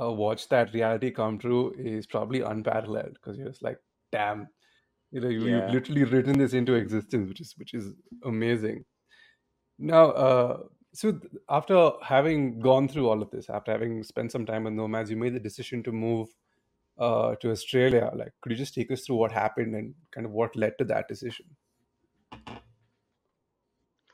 uh, 0.00 0.12
watch 0.12 0.48
that 0.48 0.72
reality 0.72 1.10
come 1.10 1.38
true 1.38 1.74
is 1.76 2.06
probably 2.06 2.40
unparalleled 2.40 3.14
because 3.14 3.36
you're 3.36 3.48
just 3.48 3.62
like, 3.62 3.78
damn, 4.10 4.48
you 5.12 5.20
know, 5.20 5.28
you, 5.28 5.44
you've 5.46 5.68
literally 5.68 6.04
written 6.04 6.38
this 6.38 6.54
into 6.54 6.74
existence, 6.74 7.28
which 7.28 7.40
is 7.40 7.54
which 7.56 7.74
is 7.74 7.92
amazing. 8.24 8.84
Now, 9.78 10.10
uh, 10.10 10.58
so 10.94 11.20
after 11.48 11.92
having 12.02 12.60
gone 12.60 12.88
through 12.88 13.08
all 13.08 13.22
of 13.22 13.30
this, 13.30 13.48
after 13.48 13.72
having 13.72 14.02
spent 14.02 14.32
some 14.32 14.46
time 14.46 14.64
with 14.64 14.72
Nomads, 14.72 15.10
you 15.10 15.16
made 15.16 15.34
the 15.34 15.40
decision 15.40 15.82
to 15.84 15.92
move 15.92 16.28
uh, 16.98 17.34
to 17.36 17.50
Australia. 17.50 18.10
Like, 18.14 18.32
could 18.40 18.52
you 18.52 18.58
just 18.58 18.74
take 18.74 18.90
us 18.90 19.04
through 19.04 19.16
what 19.16 19.32
happened 19.32 19.74
and 19.74 19.94
kind 20.10 20.26
of 20.26 20.32
what 20.32 20.56
led 20.56 20.78
to 20.78 20.84
that 20.86 21.08
decision? 21.08 21.46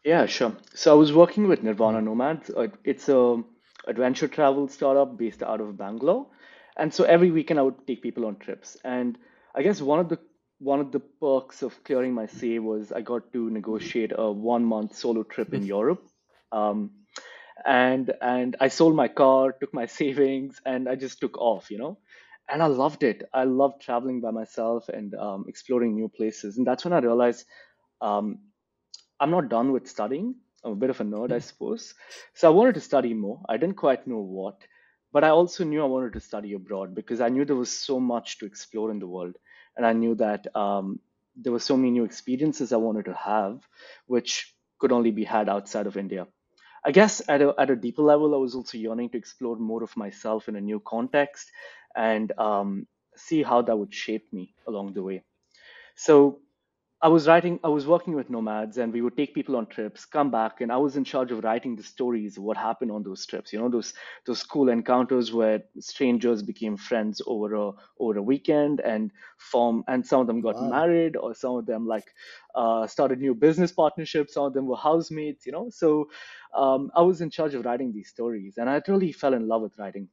Yeah, 0.04 0.26
sure. 0.26 0.56
So 0.74 0.92
I 0.92 0.94
was 0.94 1.12
working 1.12 1.48
with 1.48 1.62
Nirvana. 1.62 2.00
Nomads. 2.00 2.50
Uh, 2.50 2.68
It's 2.84 3.08
a 3.08 3.42
adventure 3.86 4.28
travel 4.28 4.68
startup 4.68 5.16
based 5.18 5.42
out 5.42 5.60
of 5.60 5.76
Bangalore. 5.76 6.26
And 6.76 6.94
so 6.94 7.04
every 7.04 7.30
weekend 7.30 7.58
I 7.58 7.62
would 7.62 7.86
take 7.86 8.02
people 8.02 8.24
on 8.26 8.36
trips. 8.36 8.76
And 8.84 9.18
I 9.54 9.62
guess 9.62 9.80
one 9.80 9.98
of 9.98 10.08
the 10.08 10.18
one 10.58 10.80
of 10.80 10.92
the 10.92 11.00
perks 11.00 11.62
of 11.62 11.82
clearing 11.84 12.14
my 12.14 12.26
CA 12.26 12.58
was 12.58 12.92
I 12.92 13.00
got 13.02 13.32
to 13.32 13.50
negotiate 13.50 14.12
a 14.16 14.30
one 14.30 14.64
month 14.64 14.96
solo 14.96 15.22
trip 15.22 15.54
in 15.54 15.64
Europe. 15.76 16.04
Um, 16.52 16.90
and 17.66 18.12
and 18.22 18.56
I 18.60 18.68
sold 18.68 18.94
my 18.96 19.08
car, 19.08 19.52
took 19.52 19.74
my 19.74 19.86
savings, 20.00 20.60
and 20.66 20.88
I 20.88 20.94
just 20.96 21.20
took 21.20 21.38
off, 21.38 21.70
you 21.70 21.78
know. 21.78 21.98
And 22.50 22.62
I 22.62 22.66
loved 22.66 23.02
it. 23.02 23.28
I 23.34 23.44
loved 23.44 23.82
traveling 23.82 24.20
by 24.20 24.30
myself 24.30 24.88
and 24.88 25.14
um, 25.14 25.44
exploring 25.48 25.94
new 25.94 26.08
places. 26.08 26.56
And 26.56 26.66
that's 26.66 26.84
when 26.84 26.94
I 26.94 26.98
realized 27.00 27.44
um, 28.00 28.38
I'm 29.20 29.30
not 29.30 29.48
done 29.48 29.72
with 29.72 29.88
studying. 29.88 30.34
I'm 30.64 30.72
a 30.72 30.76
bit 30.76 30.90
of 30.90 31.00
a 31.00 31.04
nerd, 31.04 31.32
I 31.32 31.38
suppose. 31.40 31.94
So 32.34 32.48
I 32.48 32.54
wanted 32.54 32.74
to 32.74 32.80
study 32.80 33.14
more. 33.14 33.40
I 33.48 33.56
didn't 33.56 33.76
quite 33.76 34.06
know 34.06 34.20
what, 34.20 34.60
but 35.12 35.24
I 35.24 35.28
also 35.28 35.64
knew 35.64 35.82
I 35.82 35.86
wanted 35.86 36.14
to 36.14 36.20
study 36.20 36.54
abroad 36.54 36.94
because 36.94 37.20
I 37.20 37.28
knew 37.28 37.44
there 37.44 37.56
was 37.56 37.70
so 37.72 38.00
much 38.00 38.38
to 38.38 38.46
explore 38.46 38.90
in 38.90 38.98
the 38.98 39.06
world. 39.06 39.36
And 39.78 39.86
I 39.86 39.94
knew 39.94 40.16
that 40.16 40.54
um, 40.56 41.00
there 41.36 41.52
were 41.52 41.60
so 41.60 41.78
many 41.78 41.92
new 41.92 42.04
experiences 42.04 42.74
I 42.74 42.78
wanted 42.78 43.06
to 43.06 43.14
have, 43.14 43.66
which 44.08 44.54
could 44.80 44.92
only 44.92 45.12
be 45.12 45.24
had 45.24 45.48
outside 45.48 45.86
of 45.88 45.96
India. 45.96 46.28
I 46.84 46.92
guess 46.92 47.22
at 47.28 47.42
a, 47.42 47.54
at 47.58 47.70
a 47.70 47.76
deeper 47.76 48.02
level, 48.02 48.34
I 48.34 48.38
was 48.38 48.54
also 48.54 48.78
yearning 48.78 49.10
to 49.10 49.18
explore 49.18 49.56
more 49.56 49.84
of 49.84 49.96
myself 49.96 50.48
in 50.48 50.56
a 50.56 50.62
new 50.62 50.80
context 50.80 51.50
and 51.96 52.32
um, 52.38 52.88
see 53.16 53.42
how 53.44 53.62
that 53.62 53.76
would 53.76 53.94
shape 53.94 54.32
me 54.32 54.54
along 54.68 54.94
the 54.94 55.02
way. 55.04 55.24
So 55.96 56.40
I 57.00 57.08
was 57.08 57.28
writing, 57.28 57.60
I 57.62 57.68
was 57.68 57.86
working 57.86 58.14
with 58.16 58.28
nomads, 58.28 58.76
and 58.78 58.92
we 58.92 59.02
would 59.02 59.16
take 59.16 59.32
people 59.32 59.56
on 59.56 59.66
trips, 59.66 60.04
come 60.04 60.30
back, 60.32 60.60
and 60.60 60.72
I 60.72 60.78
was 60.78 60.96
in 60.96 61.04
charge 61.04 61.30
of 61.30 61.44
writing 61.44 61.76
the 61.76 61.82
stories 61.84 62.36
of 62.36 62.42
what 62.42 62.56
happened 62.56 62.90
on 62.90 63.04
those 63.04 63.24
trips. 63.24 63.52
You 63.52 63.60
know, 63.60 63.68
those 63.68 63.94
those 64.26 64.42
cool 64.42 64.68
encounters 64.68 65.32
where 65.32 65.62
strangers 65.78 66.42
became 66.42 66.76
friends 66.76 67.22
over 67.24 67.54
a 67.54 67.72
over 68.00 68.18
a 68.18 68.22
weekend, 68.22 68.80
and 68.80 69.12
form, 69.38 69.84
and 69.86 70.04
some 70.04 70.20
of 70.22 70.26
them 70.26 70.40
got 70.40 70.60
Wow. 70.60 70.60
married, 70.60 71.16
or 71.16 71.34
some 71.34 71.54
of 71.56 71.66
them 71.66 71.86
like 71.86 72.06
uh, 72.56 72.86
started 72.88 73.20
new 73.20 73.34
business 73.34 73.70
partnerships. 73.70 74.34
Some 74.34 74.44
of 74.46 74.54
them 74.54 74.66
were 74.66 74.76
housemates. 74.76 75.46
You 75.46 75.52
know, 75.52 75.70
so 75.70 76.08
um, 76.54 76.90
I 76.96 77.02
was 77.02 77.20
in 77.20 77.30
charge 77.30 77.54
of 77.54 77.64
writing 77.64 77.92
these 77.92 78.08
stories, 78.08 78.58
and 78.58 78.68
I 78.68 78.82
really 78.88 79.12
fell 79.12 79.34
in 79.34 79.46
love 79.46 79.62
with 79.62 79.78
writing. 79.78 80.08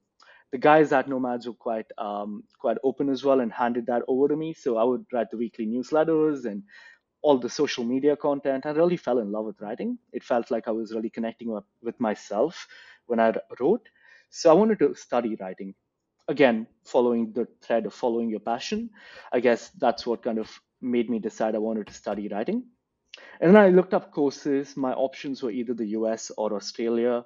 The 0.51 0.57
guys 0.57 0.91
at 0.93 1.07
Nomads 1.09 1.47
were 1.47 1.53
quite 1.53 1.87
um, 1.97 2.43
quite 2.59 2.77
open 2.83 3.09
as 3.09 3.23
well 3.23 3.41
and 3.41 3.51
handed 3.51 3.87
that 3.87 4.03
over 4.07 4.27
to 4.29 4.35
me. 4.35 4.53
So 4.53 4.77
I 4.77 4.83
would 4.83 5.05
write 5.13 5.29
the 5.31 5.37
weekly 5.37 5.65
newsletters 5.67 6.45
and 6.45 6.63
all 7.21 7.37
the 7.39 7.49
social 7.49 7.83
media 7.83 8.15
content. 8.15 8.65
I 8.65 8.71
really 8.71 8.97
fell 8.97 9.19
in 9.19 9.31
love 9.31 9.45
with 9.45 9.61
writing. 9.61 9.97
It 10.13 10.23
felt 10.23 10.51
like 10.51 10.67
I 10.67 10.71
was 10.71 10.93
really 10.93 11.09
connecting 11.09 11.57
with 11.81 11.99
myself 11.99 12.67
when 13.07 13.19
I 13.19 13.33
wrote. 13.59 13.87
So 14.29 14.49
I 14.49 14.53
wanted 14.53 14.79
to 14.79 14.95
study 14.95 15.35
writing. 15.39 15.73
Again, 16.27 16.67
following 16.85 17.33
the 17.33 17.47
thread 17.61 17.85
of 17.85 17.93
following 17.93 18.29
your 18.29 18.39
passion. 18.39 18.89
I 19.33 19.39
guess 19.39 19.69
that's 19.79 20.05
what 20.07 20.23
kind 20.23 20.39
of 20.39 20.49
made 20.81 21.09
me 21.09 21.19
decide 21.19 21.55
I 21.55 21.59
wanted 21.59 21.87
to 21.87 21.93
study 21.93 22.27
writing. 22.27 22.63
And 23.39 23.55
then 23.55 23.61
I 23.61 23.69
looked 23.69 23.93
up 23.93 24.11
courses. 24.11 24.75
My 24.77 24.93
options 24.93 25.43
were 25.43 25.51
either 25.51 25.73
the 25.73 25.87
US 25.99 26.31
or 26.37 26.55
Australia. 26.55 27.25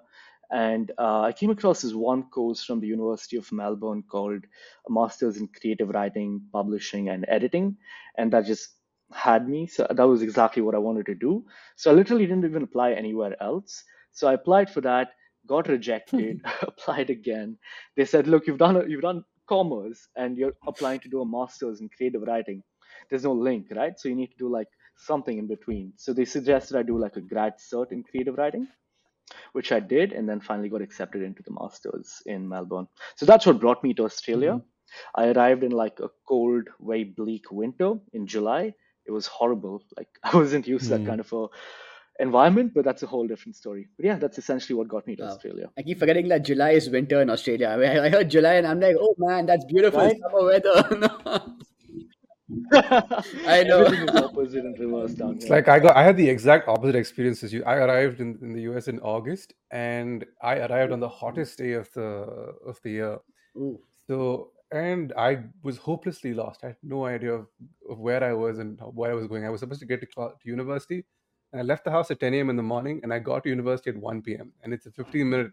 And 0.51 0.91
uh, 0.97 1.21
I 1.21 1.31
came 1.33 1.51
across 1.51 1.81
this 1.81 1.93
one 1.93 2.23
course 2.29 2.63
from 2.63 2.79
the 2.79 2.87
University 2.87 3.37
of 3.37 3.51
Melbourne 3.51 4.03
called 4.09 4.43
a 4.87 4.91
Master's 4.91 5.37
in 5.37 5.47
Creative 5.47 5.89
Writing, 5.89 6.41
Publishing, 6.51 7.09
and 7.09 7.25
Editing. 7.27 7.77
And 8.17 8.33
that 8.33 8.45
just 8.45 8.69
had 9.13 9.47
me. 9.47 9.67
So 9.67 9.87
that 9.89 10.07
was 10.07 10.21
exactly 10.21 10.61
what 10.61 10.75
I 10.75 10.79
wanted 10.79 11.05
to 11.07 11.15
do. 11.15 11.45
So 11.75 11.91
I 11.91 11.93
literally 11.93 12.25
didn't 12.25 12.45
even 12.45 12.63
apply 12.63 12.93
anywhere 12.93 13.35
else. 13.41 13.83
So 14.11 14.27
I 14.27 14.33
applied 14.33 14.69
for 14.69 14.81
that, 14.81 15.09
got 15.47 15.67
rejected, 15.67 16.41
applied 16.61 17.09
again. 17.09 17.57
They 17.95 18.05
said, 18.05 18.27
look, 18.27 18.47
you've 18.47 18.57
done 18.57 18.89
you've 18.89 19.01
done 19.01 19.23
commerce 19.47 20.07
and 20.15 20.37
you're 20.37 20.53
applying 20.67 20.99
to 21.01 21.09
do 21.09 21.21
a 21.21 21.25
master's 21.25 21.81
in 21.81 21.89
creative 21.89 22.21
writing. 22.23 22.63
There's 23.09 23.23
no 23.23 23.33
link, 23.33 23.67
right? 23.75 23.93
So 23.99 24.09
you 24.09 24.15
need 24.15 24.31
to 24.31 24.37
do 24.37 24.49
like 24.49 24.67
something 24.97 25.37
in 25.37 25.47
between. 25.47 25.93
So 25.97 26.13
they 26.13 26.25
suggested 26.25 26.77
I 26.77 26.83
do 26.83 26.97
like 26.97 27.15
a 27.15 27.21
grad 27.21 27.53
cert 27.59 27.91
in 27.91 28.03
creative 28.03 28.37
writing, 28.37 28.67
which 29.53 29.71
I 29.71 29.79
did, 29.79 30.11
and 30.11 30.27
then 30.27 30.39
finally 30.39 30.69
got 30.69 30.81
accepted 30.81 31.21
into 31.21 31.43
the 31.43 31.51
masters 31.51 32.21
in 32.25 32.47
Melbourne. 32.47 32.87
So 33.15 33.25
that's 33.25 33.45
what 33.45 33.59
brought 33.59 33.83
me 33.83 33.93
to 33.95 34.05
Australia. 34.05 34.53
Mm-hmm. 34.53 35.21
I 35.21 35.31
arrived 35.31 35.63
in 35.63 35.71
like 35.71 35.99
a 35.99 36.09
cold, 36.27 36.67
very 36.79 37.03
bleak 37.03 37.51
winter 37.51 37.93
in 38.13 38.27
July. 38.27 38.73
It 39.05 39.11
was 39.11 39.27
horrible. 39.27 39.83
Like 39.97 40.09
I 40.23 40.35
wasn't 40.35 40.67
used 40.67 40.85
mm-hmm. 40.85 40.93
to 40.93 40.97
that 40.99 41.03
mm. 41.03 41.07
kind 41.07 41.19
of 41.19 41.33
a 41.33 41.47
environment, 42.19 42.73
but 42.75 42.83
that's 42.83 43.01
a 43.01 43.07
whole 43.07 43.27
different 43.27 43.55
story. 43.55 43.87
But 43.97 44.05
yeah, 44.05 44.17
that's 44.17 44.37
essentially 44.37 44.77
what 44.77 44.87
got 44.87 45.07
me 45.07 45.15
to 45.15 45.23
wow. 45.23 45.29
Australia. 45.29 45.69
I 45.77 45.83
keep 45.83 45.99
forgetting 45.99 46.27
that 46.29 46.43
July 46.43 46.71
is 46.71 46.89
winter 46.89 47.21
in 47.21 47.29
Australia. 47.29 47.69
I, 47.69 47.77
mean, 47.77 47.97
I 48.05 48.09
heard 48.09 48.29
July 48.29 48.55
and 48.55 48.67
I'm 48.67 48.79
like, 48.79 48.95
oh 48.99 49.15
man, 49.17 49.45
that's 49.45 49.65
beautiful 49.65 49.99
right? 49.99 50.19
summer 50.19 50.45
weather. 50.45 51.41
I 52.71 53.63
know. 53.63 53.83
Everything 53.85 54.09
is 54.09 54.15
opposite 54.15 54.65
and 54.65 54.79
reverse 54.79 55.13
down 55.13 55.35
It's 55.35 55.49
like 55.49 55.67
I 55.67 55.79
got 55.79 55.95
I 55.95 56.03
had 56.03 56.17
the 56.17 56.27
exact 56.27 56.67
opposite 56.67 56.95
experience 56.95 57.43
as 57.43 57.53
you. 57.53 57.63
I 57.63 57.75
arrived 57.75 58.21
in, 58.21 58.37
in 58.41 58.53
the 58.53 58.61
US 58.73 58.87
in 58.87 58.99
August 59.01 59.53
and 59.71 60.25
I 60.41 60.57
arrived 60.59 60.91
on 60.91 60.99
the 60.99 61.09
hottest 61.09 61.57
day 61.57 61.73
of 61.73 61.91
the 61.93 62.07
of 62.65 62.79
the 62.83 62.91
year. 62.91 63.19
Ooh. 63.55 63.79
So 64.07 64.51
and 64.71 65.13
I 65.17 65.43
was 65.63 65.77
hopelessly 65.77 66.33
lost. 66.33 66.63
I 66.63 66.67
had 66.67 66.77
no 66.83 67.05
idea 67.05 67.33
of, 67.33 67.47
of 67.89 67.99
where 67.99 68.23
I 68.23 68.33
was 68.33 68.59
and 68.59 68.79
where 68.93 69.11
I 69.11 69.15
was 69.15 69.27
going. 69.27 69.45
I 69.45 69.49
was 69.49 69.59
supposed 69.59 69.79
to 69.81 69.85
get 69.85 70.01
to, 70.01 70.07
to 70.07 70.33
university 70.43 71.05
and 71.51 71.59
I 71.59 71.63
left 71.63 71.83
the 71.83 71.91
house 71.91 72.11
at 72.11 72.19
10 72.19 72.33
a.m. 72.33 72.49
in 72.49 72.55
the 72.55 72.63
morning 72.63 72.99
and 73.03 73.13
I 73.13 73.19
got 73.19 73.43
to 73.43 73.49
university 73.49 73.89
at 73.91 73.97
1 73.97 74.21
p.m. 74.21 74.51
And 74.63 74.73
it's 74.73 74.85
a 74.85 74.91
15 74.91 75.29
minute 75.29 75.51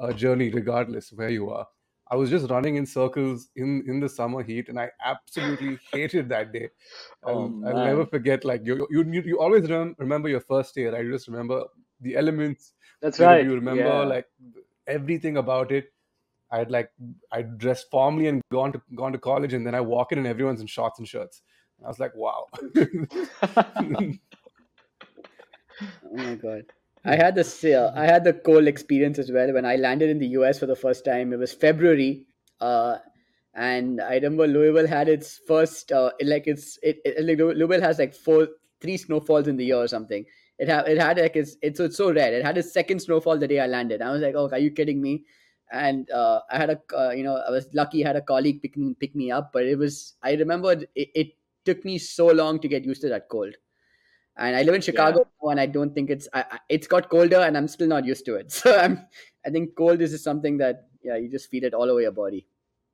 uh, 0.00 0.12
journey 0.12 0.50
regardless 0.50 1.12
where 1.12 1.30
you 1.30 1.50
are. 1.50 1.66
I 2.10 2.16
was 2.16 2.28
just 2.28 2.50
running 2.50 2.76
in 2.76 2.84
circles 2.84 3.48
in 3.56 3.84
in 3.88 4.00
the 4.00 4.08
summer 4.08 4.42
heat, 4.42 4.68
and 4.68 4.78
I 4.78 4.90
absolutely 5.04 5.78
hated 5.92 6.28
that 6.30 6.52
day. 6.52 6.68
Oh, 7.26 7.44
um, 7.44 7.64
I'll, 7.66 7.78
I'll 7.78 7.86
never 7.86 8.04
forget. 8.04 8.44
Like 8.44 8.66
you, 8.66 8.86
you, 8.90 9.22
you 9.22 9.40
always 9.40 9.70
rem- 9.70 9.96
remember 9.98 10.28
your 10.28 10.40
first 10.40 10.74
day. 10.74 10.84
Right? 10.84 11.02
You 11.02 11.12
just 11.12 11.26
remember 11.26 11.64
the 12.02 12.16
elements. 12.16 12.74
That's 13.00 13.18
you 13.18 13.24
right. 13.24 13.42
Know, 13.42 13.50
you 13.50 13.54
remember 13.54 13.82
yeah. 13.82 14.00
like 14.00 14.26
everything 14.86 15.38
about 15.38 15.72
it. 15.72 15.90
I'd 16.50 16.70
like 16.70 16.90
I'd 17.32 17.56
dressed 17.56 17.86
formally 17.90 18.26
and 18.26 18.42
gone 18.52 18.72
to 18.72 18.82
gone 18.94 19.12
to 19.12 19.18
college, 19.18 19.54
and 19.54 19.66
then 19.66 19.74
I 19.74 19.80
walk 19.80 20.12
in 20.12 20.18
and 20.18 20.26
everyone's 20.26 20.60
in 20.60 20.66
shorts 20.66 20.98
and 20.98 21.08
shirts. 21.08 21.40
I 21.82 21.88
was 21.88 21.98
like, 21.98 22.14
wow. 22.14 22.46
oh 22.52 24.16
my 26.12 26.34
god. 26.34 26.64
I 27.04 27.16
had 27.16 27.34
this. 27.34 27.64
Uh, 27.64 27.92
I 27.94 28.06
had 28.06 28.24
the 28.24 28.32
cold 28.32 28.66
experience 28.66 29.18
as 29.18 29.30
well 29.30 29.52
when 29.52 29.66
I 29.66 29.76
landed 29.76 30.08
in 30.08 30.18
the 30.18 30.28
US 30.28 30.58
for 30.58 30.66
the 30.66 30.76
first 30.76 31.04
time. 31.04 31.32
It 31.32 31.38
was 31.38 31.52
February, 31.52 32.24
uh, 32.60 32.96
and 33.54 34.00
I 34.00 34.14
remember 34.14 34.46
Louisville 34.46 34.86
had 34.86 35.08
its 35.08 35.38
first. 35.46 35.92
Uh, 35.92 36.12
like 36.22 36.46
it's 36.46 36.78
it, 36.82 37.00
it, 37.04 37.24
like 37.24 37.38
Louisville 37.38 37.82
has 37.82 37.98
like 37.98 38.14
four, 38.14 38.48
three 38.80 38.96
snowfalls 38.96 39.48
in 39.48 39.56
the 39.56 39.66
year 39.66 39.76
or 39.76 39.88
something. 39.88 40.24
It 40.58 40.68
had 40.68 40.88
it 40.88 40.98
had 40.98 41.18
like 41.18 41.36
it's 41.36 41.56
it's, 41.60 41.78
it's 41.78 41.96
so 41.96 42.10
rare. 42.10 42.32
It 42.32 42.44
had 42.44 42.56
its 42.56 42.72
second 42.72 43.00
snowfall 43.00 43.38
the 43.38 43.48
day 43.48 43.60
I 43.60 43.66
landed. 43.66 44.00
I 44.00 44.10
was 44.10 44.22
like, 44.22 44.34
oh, 44.34 44.48
are 44.50 44.58
you 44.58 44.70
kidding 44.70 45.02
me? 45.02 45.24
And 45.72 46.10
uh, 46.10 46.40
I 46.50 46.56
had 46.56 46.70
a 46.70 46.80
uh, 46.96 47.10
you 47.10 47.24
know 47.24 47.36
I 47.36 47.50
was 47.50 47.68
lucky. 47.74 48.02
I 48.04 48.08
had 48.08 48.16
a 48.16 48.22
colleague 48.22 48.62
pick 48.62 48.78
me 48.78 48.94
pick 48.98 49.14
me 49.14 49.30
up, 49.30 49.52
but 49.52 49.64
it 49.64 49.76
was 49.76 50.14
I 50.22 50.34
remembered 50.34 50.88
it, 50.94 51.08
it 51.14 51.28
took 51.66 51.84
me 51.84 51.98
so 51.98 52.28
long 52.28 52.60
to 52.60 52.68
get 52.68 52.84
used 52.86 53.02
to 53.02 53.08
that 53.10 53.28
cold 53.28 53.54
and 54.36 54.56
I 54.56 54.62
live 54.62 54.74
in 54.74 54.80
Chicago 54.80 55.26
yeah. 55.42 55.50
and 55.50 55.60
I 55.60 55.66
don't 55.66 55.94
think 55.94 56.10
it's 56.10 56.28
I, 56.32 56.44
it's 56.68 56.86
got 56.86 57.08
colder, 57.08 57.38
and 57.38 57.56
I'm 57.56 57.68
still 57.68 57.88
not 57.88 58.04
used 58.04 58.24
to 58.26 58.36
it. 58.36 58.52
So 58.62 58.76
I'm 58.76 59.06
I 59.46 59.50
think 59.50 59.76
cold 59.76 60.00
is 60.00 60.10
just 60.12 60.24
something 60.24 60.58
that 60.58 60.88
yeah 61.02 61.16
you 61.16 61.30
just 61.30 61.50
feel 61.50 61.64
it 61.64 61.74
all 61.74 61.90
over 61.90 62.00
your 62.00 62.12
body. 62.12 62.46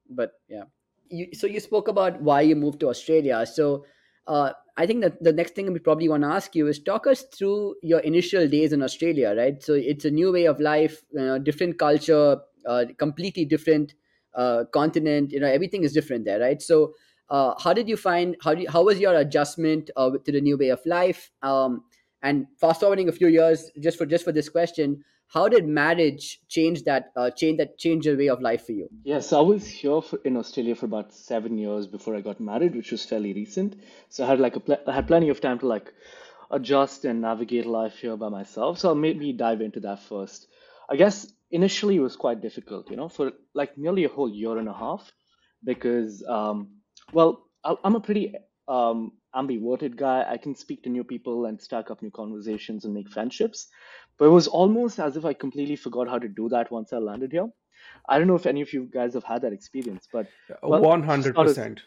But 0.08 0.32
yeah, 0.48 0.64
you, 1.08 1.28
so 1.32 1.46
you 1.46 1.60
spoke 1.60 1.88
about 1.88 2.20
why 2.20 2.42
you 2.42 2.56
moved 2.56 2.80
to 2.80 2.88
Australia. 2.88 3.44
So 3.46 3.84
uh, 4.26 4.52
I 4.76 4.86
think 4.86 5.02
that 5.02 5.22
the 5.22 5.32
next 5.32 5.54
thing 5.54 5.72
we 5.72 5.78
probably 5.78 6.08
want 6.08 6.22
to 6.22 6.28
ask 6.28 6.54
you 6.54 6.66
is 6.66 6.78
talk 6.78 7.06
us 7.06 7.22
through 7.22 7.76
your 7.82 8.00
initial 8.00 8.48
days 8.48 8.72
in 8.72 8.82
Australia, 8.82 9.34
right? 9.36 9.62
So 9.62 9.74
it's 9.74 10.04
a 10.04 10.10
new 10.10 10.32
way 10.32 10.46
of 10.46 10.60
life, 10.60 11.02
you 11.12 11.20
know, 11.20 11.38
different 11.38 11.78
culture, 11.78 12.38
uh, 12.66 12.84
completely 12.98 13.44
different 13.44 13.94
uh, 14.34 14.64
continent. 14.72 15.32
You 15.32 15.40
know, 15.40 15.48
everything 15.48 15.84
is 15.84 15.92
different 15.92 16.24
there, 16.24 16.40
right? 16.40 16.62
So 16.62 16.94
uh, 17.30 17.54
how 17.58 17.72
did 17.72 17.88
you 17.88 17.96
find 17.96 18.36
how 18.42 18.52
you, 18.52 18.68
how 18.68 18.84
was 18.84 18.98
your 18.98 19.14
adjustment 19.14 19.90
uh, 19.96 20.10
to 20.24 20.32
the 20.32 20.40
new 20.40 20.58
way 20.58 20.68
of 20.68 20.80
life? 20.84 21.30
Um, 21.42 21.84
and 22.22 22.46
fast 22.60 22.80
forwarding 22.80 23.08
a 23.08 23.12
few 23.12 23.28
years 23.28 23.70
just 23.80 23.96
for 23.96 24.06
just 24.06 24.24
for 24.24 24.32
this 24.32 24.48
question 24.48 25.02
how 25.32 25.48
did 25.48 25.66
marriage 25.66 26.40
change 26.48 26.82
that 26.84 27.12
uh, 27.16 27.30
change 27.30 27.58
that 27.58 27.78
change 27.78 28.04
your 28.04 28.16
way 28.16 28.28
of 28.28 28.40
life 28.40 28.66
for 28.66 28.72
you? 28.72 28.88
Yes 29.04 29.32
i 29.32 29.40
was 29.40 29.66
here 29.66 30.02
for, 30.02 30.18
in 30.24 30.36
australia 30.36 30.74
for 30.74 30.86
about 30.86 31.12
seven 31.12 31.56
years 31.58 31.86
before 31.86 32.16
i 32.16 32.20
got 32.20 32.40
married 32.40 32.74
which 32.74 32.90
was 32.92 33.04
fairly 33.04 33.32
recent. 33.32 33.76
So 34.08 34.24
i 34.24 34.28
had 34.28 34.40
like 34.40 34.56
a 34.56 34.60
pl- 34.60 34.82
i 34.86 34.92
had 34.92 35.06
plenty 35.06 35.28
of 35.28 35.40
time 35.40 35.58
to 35.60 35.66
like 35.66 35.92
adjust 36.50 37.04
and 37.04 37.20
navigate 37.20 37.64
life 37.64 37.98
here 37.98 38.16
by 38.16 38.28
myself. 38.28 38.80
So 38.80 38.92
maybe 38.92 39.32
dive 39.32 39.60
into 39.60 39.78
that 39.80 40.00
first. 40.02 40.48
I 40.88 40.96
guess 40.96 41.32
initially 41.52 41.96
it 41.96 42.00
was 42.00 42.16
quite 42.16 42.40
difficult 42.40 42.90
you 42.90 42.96
know 42.96 43.08
for 43.08 43.32
like 43.54 43.78
nearly 43.78 44.04
a 44.04 44.08
whole 44.08 44.28
year 44.28 44.58
and 44.58 44.68
a 44.68 44.72
half 44.72 45.12
because 45.64 46.24
um, 46.28 46.79
well, 47.12 47.46
I'm 47.64 47.94
a 47.94 48.00
pretty 48.00 48.34
um, 48.68 49.12
ambiverted 49.34 49.96
guy. 49.96 50.24
I 50.28 50.36
can 50.36 50.54
speak 50.54 50.82
to 50.84 50.88
new 50.88 51.04
people 51.04 51.46
and 51.46 51.60
start 51.60 51.90
up 51.90 52.02
new 52.02 52.10
conversations 52.10 52.84
and 52.84 52.94
make 52.94 53.10
friendships. 53.10 53.68
But 54.18 54.26
it 54.26 54.30
was 54.30 54.48
almost 54.48 54.98
as 54.98 55.16
if 55.16 55.24
I 55.24 55.32
completely 55.32 55.76
forgot 55.76 56.08
how 56.08 56.18
to 56.18 56.28
do 56.28 56.48
that 56.50 56.70
once 56.70 56.92
I 56.92 56.98
landed 56.98 57.32
here. 57.32 57.48
I 58.08 58.18
don't 58.18 58.28
know 58.28 58.34
if 58.34 58.46
any 58.46 58.60
of 58.60 58.72
you 58.72 58.88
guys 58.92 59.14
have 59.14 59.24
had 59.24 59.42
that 59.42 59.52
experience, 59.52 60.06
but 60.12 60.26
one 60.62 61.02
hundred 61.02 61.34
percent. 61.34 61.80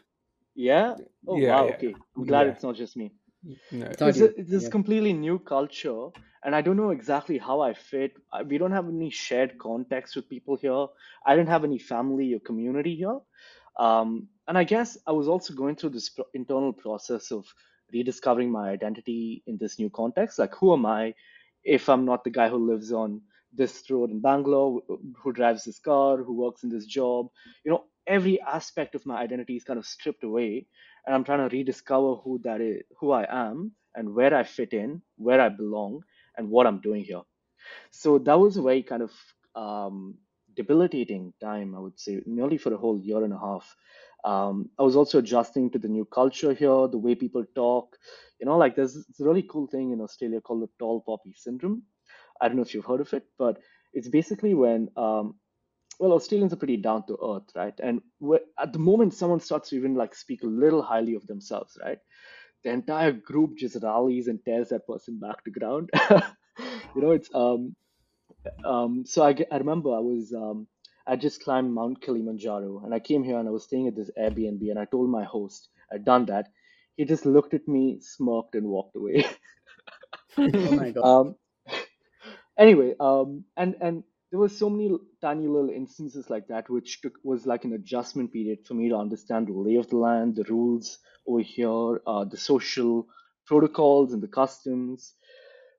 Yeah. 0.55 0.95
Oh 1.27 1.37
yeah, 1.37 1.55
wow. 1.55 1.67
Yeah. 1.67 1.73
Okay. 1.75 1.95
I'm 2.17 2.25
glad 2.25 2.47
yeah. 2.47 2.53
it's 2.53 2.63
not 2.63 2.75
just 2.75 2.97
me. 2.97 3.13
No. 3.71 3.85
It's, 3.85 4.01
it's, 4.01 4.19
a, 4.19 4.39
it's 4.39 4.49
this 4.49 4.63
yeah. 4.63 4.69
completely 4.69 5.13
new 5.13 5.37
culture, 5.37 6.07
and 6.43 6.55
I 6.55 6.61
don't 6.61 6.77
know 6.77 6.91
exactly 6.91 7.37
how 7.37 7.61
I 7.61 7.73
fit. 7.73 8.13
We 8.47 8.57
don't 8.57 8.71
have 8.71 8.87
any 8.87 9.09
shared 9.09 9.57
context 9.59 10.15
with 10.15 10.29
people 10.29 10.55
here. 10.55 10.87
I 11.25 11.35
don't 11.35 11.47
have 11.47 11.63
any 11.63 11.77
family 11.77 12.33
or 12.33 12.39
community 12.39 12.95
here. 12.95 13.19
Um, 13.79 14.27
and 14.47 14.57
I 14.57 14.63
guess 14.63 14.97
I 15.07 15.11
was 15.11 15.27
also 15.27 15.53
going 15.53 15.75
through 15.75 15.91
this 15.91 16.09
pro- 16.09 16.25
internal 16.33 16.73
process 16.73 17.31
of 17.31 17.45
rediscovering 17.93 18.51
my 18.51 18.69
identity 18.69 19.43
in 19.47 19.57
this 19.57 19.79
new 19.79 19.89
context. 19.89 20.39
Like, 20.39 20.55
who 20.55 20.73
am 20.73 20.85
I 20.85 21.13
if 21.63 21.89
I'm 21.89 22.05
not 22.05 22.23
the 22.23 22.29
guy 22.29 22.49
who 22.49 22.57
lives 22.57 22.91
on 22.91 23.21
this 23.53 23.83
road 23.89 24.09
in 24.09 24.19
Bangalore, 24.21 24.81
who 25.21 25.31
drives 25.31 25.63
this 25.63 25.79
car, 25.79 26.17
who 26.17 26.33
works 26.33 26.63
in 26.63 26.69
this 26.69 26.85
job? 26.85 27.27
You 27.63 27.71
know, 27.71 27.83
every 28.07 28.41
aspect 28.41 28.95
of 28.95 29.05
my 29.05 29.17
identity 29.21 29.55
is 29.55 29.63
kind 29.63 29.79
of 29.79 29.85
stripped 29.85 30.23
away, 30.23 30.67
and 31.05 31.15
I'm 31.15 31.23
trying 31.23 31.47
to 31.47 31.55
rediscover 31.55 32.15
who 32.15 32.39
that 32.43 32.61
is, 32.61 32.83
who 32.99 33.11
I 33.11 33.25
am, 33.29 33.71
and 33.95 34.13
where 34.13 34.33
I 34.35 34.43
fit 34.43 34.73
in, 34.73 35.01
where 35.17 35.39
I 35.39 35.49
belong, 35.49 36.01
and 36.37 36.49
what 36.49 36.67
I'm 36.67 36.81
doing 36.81 37.03
here. 37.03 37.21
So 37.91 38.17
that 38.19 38.39
was 38.39 38.57
a 38.57 38.61
very 38.61 38.83
kind 38.83 39.03
of 39.03 39.11
um, 39.55 40.15
debilitating 40.55 41.33
time, 41.41 41.75
I 41.75 41.79
would 41.79 41.99
say, 41.99 42.21
nearly 42.25 42.57
for 42.57 42.73
a 42.73 42.77
whole 42.77 42.99
year 42.99 43.23
and 43.23 43.33
a 43.33 43.39
half. 43.39 43.75
Um, 44.23 44.69
I 44.79 44.83
was 44.83 44.95
also 44.95 45.19
adjusting 45.19 45.69
to 45.71 45.79
the 45.79 45.89
new 45.89 46.05
culture 46.05 46.53
here, 46.53 46.87
the 46.87 46.97
way 46.97 47.15
people 47.15 47.45
talk. 47.55 47.97
You 48.39 48.45
know, 48.45 48.57
like 48.57 48.75
there's 48.75 48.97
a 48.97 49.03
really 49.23 49.43
cool 49.43 49.67
thing 49.67 49.91
in 49.91 50.01
Australia 50.01 50.41
called 50.41 50.63
the 50.63 50.69
tall 50.79 51.01
poppy 51.01 51.33
syndrome. 51.35 51.83
I 52.41 52.47
don't 52.47 52.57
know 52.57 52.63
if 52.63 52.73
you've 52.73 52.85
heard 52.85 53.01
of 53.01 53.13
it, 53.13 53.25
but 53.37 53.59
it's 53.93 54.07
basically 54.07 54.53
when, 54.53 54.89
um, 54.97 55.35
well, 55.99 56.13
Australians 56.13 56.53
are 56.53 56.57
pretty 56.57 56.77
down 56.77 57.05
to 57.07 57.17
earth, 57.23 57.49
right? 57.55 57.73
And 57.81 58.01
at 58.59 58.73
the 58.73 58.79
moment 58.79 59.13
someone 59.13 59.39
starts 59.39 59.69
to 59.69 59.75
even 59.77 59.95
like 59.95 60.15
speak 60.15 60.43
a 60.43 60.47
little 60.47 60.81
highly 60.81 61.15
of 61.15 61.27
themselves, 61.27 61.77
right? 61.83 61.99
The 62.63 62.71
entire 62.71 63.11
group 63.11 63.57
just 63.57 63.77
rallies 63.83 64.27
and 64.27 64.39
tears 64.43 64.69
that 64.69 64.87
person 64.87 65.19
back 65.19 65.43
to 65.43 65.51
ground. 65.51 65.89
you 66.95 67.01
know, 67.01 67.11
it's 67.11 67.29
um, 67.33 67.75
um, 68.65 69.05
so 69.05 69.23
I, 69.23 69.35
I 69.51 69.57
remember 69.57 69.93
I 69.95 69.99
was 69.99 70.33
um, 70.33 70.67
I 71.07 71.15
just 71.15 71.43
climbed 71.43 71.73
Mount 71.73 72.01
Kilimanjaro 72.01 72.81
and 72.85 72.93
I 72.93 72.99
came 72.99 73.23
here 73.23 73.37
and 73.39 73.47
I 73.47 73.51
was 73.51 73.63
staying 73.65 73.87
at 73.87 73.95
this 73.95 74.11
Airbnb 74.19 74.69
and 74.69 74.79
I 74.79 74.85
told 74.85 75.09
my 75.09 75.23
host 75.23 75.69
I'd 75.91 76.05
done 76.05 76.25
that. 76.27 76.47
He 76.97 77.05
just 77.05 77.25
looked 77.25 77.53
at 77.55 77.67
me, 77.67 77.99
smirked, 78.01 78.55
and 78.55 78.67
walked 78.67 78.95
away. 78.95 79.25
Oh 80.53 80.71
my 80.71 80.91
god. 80.91 81.03
um, 81.03 81.35
anyway, 82.57 82.95
um, 82.99 83.45
and 83.57 83.75
and 83.81 84.03
there 84.31 84.39
were 84.39 84.49
so 84.49 84.69
many 84.69 84.91
tiny 85.21 85.47
little 85.47 85.69
instances 85.69 86.29
like 86.29 86.47
that, 86.47 86.69
which 86.69 87.01
took 87.01 87.13
was 87.23 87.45
like 87.45 87.65
an 87.65 87.73
adjustment 87.73 88.31
period 88.33 88.59
for 88.65 88.73
me 88.73 88.89
to 88.89 88.95
understand 88.97 89.47
the 89.47 89.53
lay 89.53 89.75
of 89.75 89.89
the 89.89 89.97
land, 89.97 90.35
the 90.35 90.43
rules 90.45 90.97
over 91.27 91.41
here, 91.41 92.01
uh, 92.07 92.25
the 92.25 92.37
social 92.37 93.07
protocols 93.45 94.13
and 94.13 94.23
the 94.23 94.27
customs, 94.27 95.13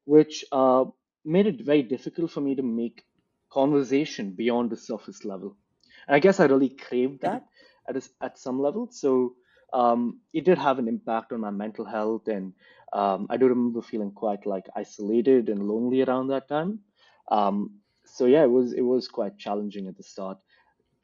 which 0.04 0.44
uh, 0.52 0.84
made 1.24 1.46
it 1.46 1.60
very 1.64 1.82
difficult 1.82 2.30
for 2.30 2.40
me 2.40 2.54
to 2.56 2.62
make 2.62 3.04
conversation 3.50 4.32
beyond 4.32 4.70
the 4.70 4.76
surface 4.76 5.24
level. 5.24 5.56
And 6.06 6.16
I 6.16 6.18
guess 6.18 6.40
I 6.40 6.46
really 6.46 6.70
craved 6.70 7.22
that 7.22 7.44
at 7.88 7.96
a 7.96 8.02
at 8.20 8.38
some 8.38 8.60
level. 8.60 8.88
So 8.90 9.34
um, 9.72 10.20
it 10.32 10.44
did 10.44 10.58
have 10.58 10.78
an 10.78 10.88
impact 10.88 11.32
on 11.32 11.40
my 11.40 11.50
mental 11.50 11.84
health, 11.84 12.28
and 12.28 12.52
um, 12.92 13.26
I 13.30 13.36
do 13.36 13.46
remember 13.46 13.82
feeling 13.82 14.12
quite 14.12 14.46
like 14.46 14.66
isolated 14.76 15.48
and 15.48 15.66
lonely 15.68 16.02
around 16.02 16.28
that 16.28 16.48
time. 16.48 16.80
Um, 17.30 17.80
so 18.04 18.26
yeah, 18.26 18.44
it 18.44 18.50
was 18.50 18.72
it 18.72 18.82
was 18.82 19.08
quite 19.08 19.38
challenging 19.38 19.88
at 19.88 19.96
the 19.96 20.02
start. 20.02 20.38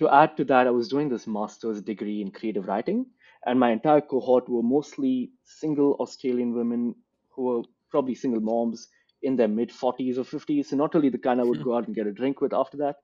To 0.01 0.09
add 0.09 0.37
to 0.37 0.45
that, 0.47 0.67
I 0.67 0.71
was 0.71 0.89
doing 0.89 1.09
this 1.09 1.27
master's 1.27 1.81
degree 1.83 2.21
in 2.21 2.31
creative 2.33 2.67
writing, 2.67 3.07
and 3.47 3.61
my 3.61 3.71
entire 3.71 4.01
cohort 4.01 4.49
were 4.49 4.63
mostly 4.63 5.33
single 5.45 5.95
Australian 6.01 6.55
women 6.55 6.95
who 7.31 7.43
were 7.45 7.63
probably 7.91 8.15
single 8.15 8.41
moms 8.41 8.89
in 9.23 9.37
their 9.37 9.49
mid 9.49 9.71
40s 9.73 10.19
or 10.19 10.25
50s. 10.25 10.71
So 10.71 10.77
not 10.77 10.95
only 10.95 11.09
the 11.11 11.19
kind 11.19 11.41
I 11.41 11.45
would 11.45 11.63
go 11.63 11.77
out 11.77 11.87
and 11.87 11.95
get 11.95 12.07
a 12.07 12.13
drink 12.13 12.41
with 12.41 12.53
after 12.53 12.77
that, 12.79 12.97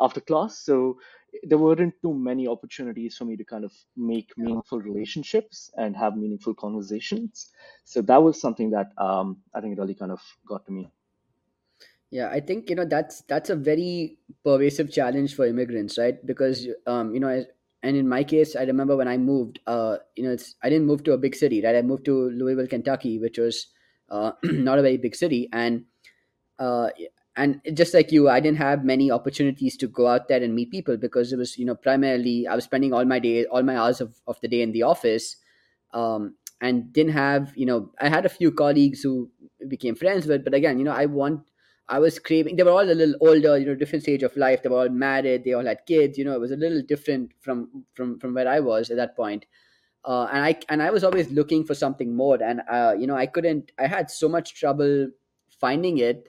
after 0.00 0.20
class. 0.20 0.58
So 0.58 1.00
there 1.42 1.58
weren't 1.58 1.94
too 2.02 2.14
many 2.14 2.46
opportunities 2.48 3.16
for 3.16 3.24
me 3.24 3.36
to 3.36 3.44
kind 3.44 3.64
of 3.64 3.72
make 3.96 4.36
meaningful 4.36 4.80
relationships 4.80 5.70
and 5.76 5.96
have 5.96 6.16
meaningful 6.16 6.54
conversations. 6.54 7.52
So 7.84 8.02
that 8.02 8.22
was 8.22 8.40
something 8.40 8.70
that 8.70 8.92
um, 8.98 9.42
I 9.54 9.60
think 9.60 9.78
really 9.78 9.94
kind 9.94 10.12
of 10.12 10.22
got 10.46 10.66
to 10.66 10.72
me. 10.72 10.90
Yeah, 12.10 12.28
I 12.30 12.40
think 12.40 12.70
you 12.70 12.76
know 12.76 12.84
that's 12.84 13.22
that's 13.22 13.50
a 13.50 13.56
very 13.56 14.18
pervasive 14.44 14.92
challenge 14.92 15.34
for 15.34 15.44
immigrants, 15.46 15.98
right? 15.98 16.24
Because 16.24 16.66
um, 16.86 17.12
you 17.14 17.20
know, 17.20 17.28
as- 17.28 17.46
and 17.82 17.96
in 17.96 18.08
my 18.08 18.24
case, 18.24 18.56
I 18.56 18.62
remember 18.64 18.96
when 18.96 19.06
I 19.06 19.16
moved, 19.18 19.60
uh, 19.66 19.98
you 20.16 20.24
know, 20.24 20.32
it's 20.32 20.54
I 20.62 20.70
didn't 20.70 20.86
move 20.86 21.04
to 21.04 21.12
a 21.12 21.18
big 21.18 21.34
city, 21.34 21.62
right? 21.62 21.74
I 21.76 21.82
moved 21.82 22.04
to 22.06 22.30
Louisville, 22.30 22.66
Kentucky, 22.68 23.18
which 23.18 23.38
was 23.38 23.66
uh, 24.08 24.32
not 24.42 24.78
a 24.78 24.82
very 24.82 24.96
big 24.96 25.14
city, 25.14 25.48
and 25.52 25.84
uh, 26.58 26.90
and 27.36 27.60
just 27.74 27.92
like 27.92 28.12
you, 28.12 28.28
I 28.30 28.40
didn't 28.40 28.58
have 28.58 28.84
many 28.84 29.10
opportunities 29.10 29.76
to 29.78 29.86
go 29.86 30.06
out 30.06 30.28
there 30.28 30.42
and 30.42 30.54
meet 30.54 30.70
people 30.70 30.96
because 30.96 31.32
it 31.32 31.36
was, 31.36 31.58
you 31.58 31.66
know, 31.66 31.74
primarily 31.74 32.46
I 32.48 32.54
was 32.54 32.64
spending 32.64 32.94
all 32.94 33.04
my 33.04 33.18
day, 33.18 33.44
all 33.44 33.62
my 33.62 33.76
hours 33.76 34.00
of, 34.00 34.20
of 34.26 34.40
the 34.40 34.48
day 34.48 34.62
in 34.62 34.72
the 34.72 34.82
office, 34.84 35.36
um, 35.92 36.34
and 36.62 36.90
didn't 36.94 37.12
have, 37.12 37.52
you 37.54 37.66
know, 37.66 37.92
I 38.00 38.08
had 38.08 38.24
a 38.24 38.30
few 38.30 38.50
colleagues 38.50 39.02
who 39.02 39.30
became 39.68 39.94
friends 39.94 40.26
with, 40.26 40.44
but 40.44 40.54
again, 40.54 40.78
you 40.78 40.84
know, 40.84 40.92
I 40.92 41.04
want, 41.04 41.42
I 41.88 41.98
was 41.98 42.18
craving. 42.18 42.56
They 42.56 42.62
were 42.62 42.70
all 42.70 42.90
a 42.90 42.94
little 42.94 43.14
older, 43.20 43.58
you 43.58 43.66
know, 43.66 43.74
different 43.74 44.02
stage 44.02 44.22
of 44.22 44.34
life. 44.36 44.62
They 44.62 44.70
were 44.70 44.78
all 44.78 44.88
married. 44.88 45.44
They 45.44 45.52
all 45.52 45.64
had 45.64 45.86
kids. 45.86 46.16
You 46.18 46.24
know, 46.24 46.32
it 46.32 46.40
was 46.40 46.50
a 46.50 46.56
little 46.56 46.82
different 46.82 47.32
from 47.38 47.84
from 47.94 48.18
from 48.18 48.34
where 48.34 48.48
I 48.48 48.58
was 48.58 48.90
at 48.90 48.96
that 48.96 49.14
point. 49.14 49.46
Uh, 50.06 50.28
and 50.32 50.44
I 50.44 50.56
and 50.68 50.82
I 50.82 50.90
was 50.90 51.02
always 51.04 51.30
looking 51.30 51.64
for 51.64 51.74
something 51.74 52.14
more, 52.14 52.40
and 52.42 52.62
uh, 52.70 52.94
you 52.98 53.06
know, 53.08 53.16
I 53.16 53.26
couldn't. 53.26 53.72
I 53.78 53.88
had 53.88 54.10
so 54.10 54.28
much 54.28 54.54
trouble 54.54 55.10
finding 55.48 55.98
it. 55.98 56.28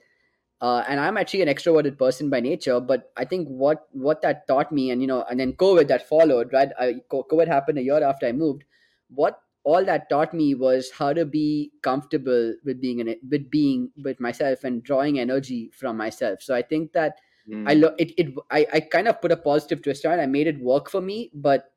Uh, 0.60 0.82
and 0.88 0.98
i'm 0.98 1.16
actually 1.16 1.40
an 1.40 1.48
extroverted 1.48 1.96
person 1.96 2.28
by 2.30 2.40
nature 2.40 2.80
but 2.80 3.12
i 3.16 3.24
think 3.24 3.46
what 3.46 3.86
what 3.92 4.22
that 4.22 4.44
taught 4.48 4.72
me 4.72 4.90
and 4.90 5.00
you 5.00 5.06
know 5.06 5.22
and 5.30 5.38
then 5.38 5.52
covid 5.52 5.86
that 5.86 6.08
followed 6.08 6.52
right? 6.52 6.70
I, 6.80 6.94
covid 7.12 7.46
happened 7.46 7.78
a 7.78 7.82
year 7.82 8.02
after 8.02 8.26
i 8.26 8.32
moved. 8.32 8.64
What 9.08 9.40
all 9.62 9.84
that 9.84 10.08
taught 10.10 10.34
me 10.34 10.54
was 10.56 10.90
how 10.90 11.12
to 11.12 11.24
be 11.24 11.72
comfortable 11.82 12.54
with 12.64 12.80
being 12.80 12.98
in 12.98 13.06
it 13.08 13.20
with 13.30 13.48
being 13.50 13.92
with 14.02 14.18
myself 14.18 14.64
and 14.64 14.82
drawing 14.82 15.20
energy 15.20 15.70
from 15.70 15.96
myself. 15.96 16.42
So 16.42 16.54
i 16.56 16.62
think 16.62 16.92
that 16.92 17.20
i 17.66 17.74
Mm, 17.74 17.74
lo- 17.74 17.94
it, 17.98 18.12
it 18.18 18.34
I, 18.50 18.66
I 18.72 18.80
kind 18.80 19.06
of 19.06 19.20
put 19.20 19.30
a 19.30 19.36
positive 19.36 19.82
twist 19.82 20.04
on 20.06 20.18
it. 20.18 20.22
I 20.22 20.26
made 20.26 20.48
it 20.48 20.58
work 20.60 20.90
for 20.90 21.00
me 21.00 21.30
but 21.34 21.70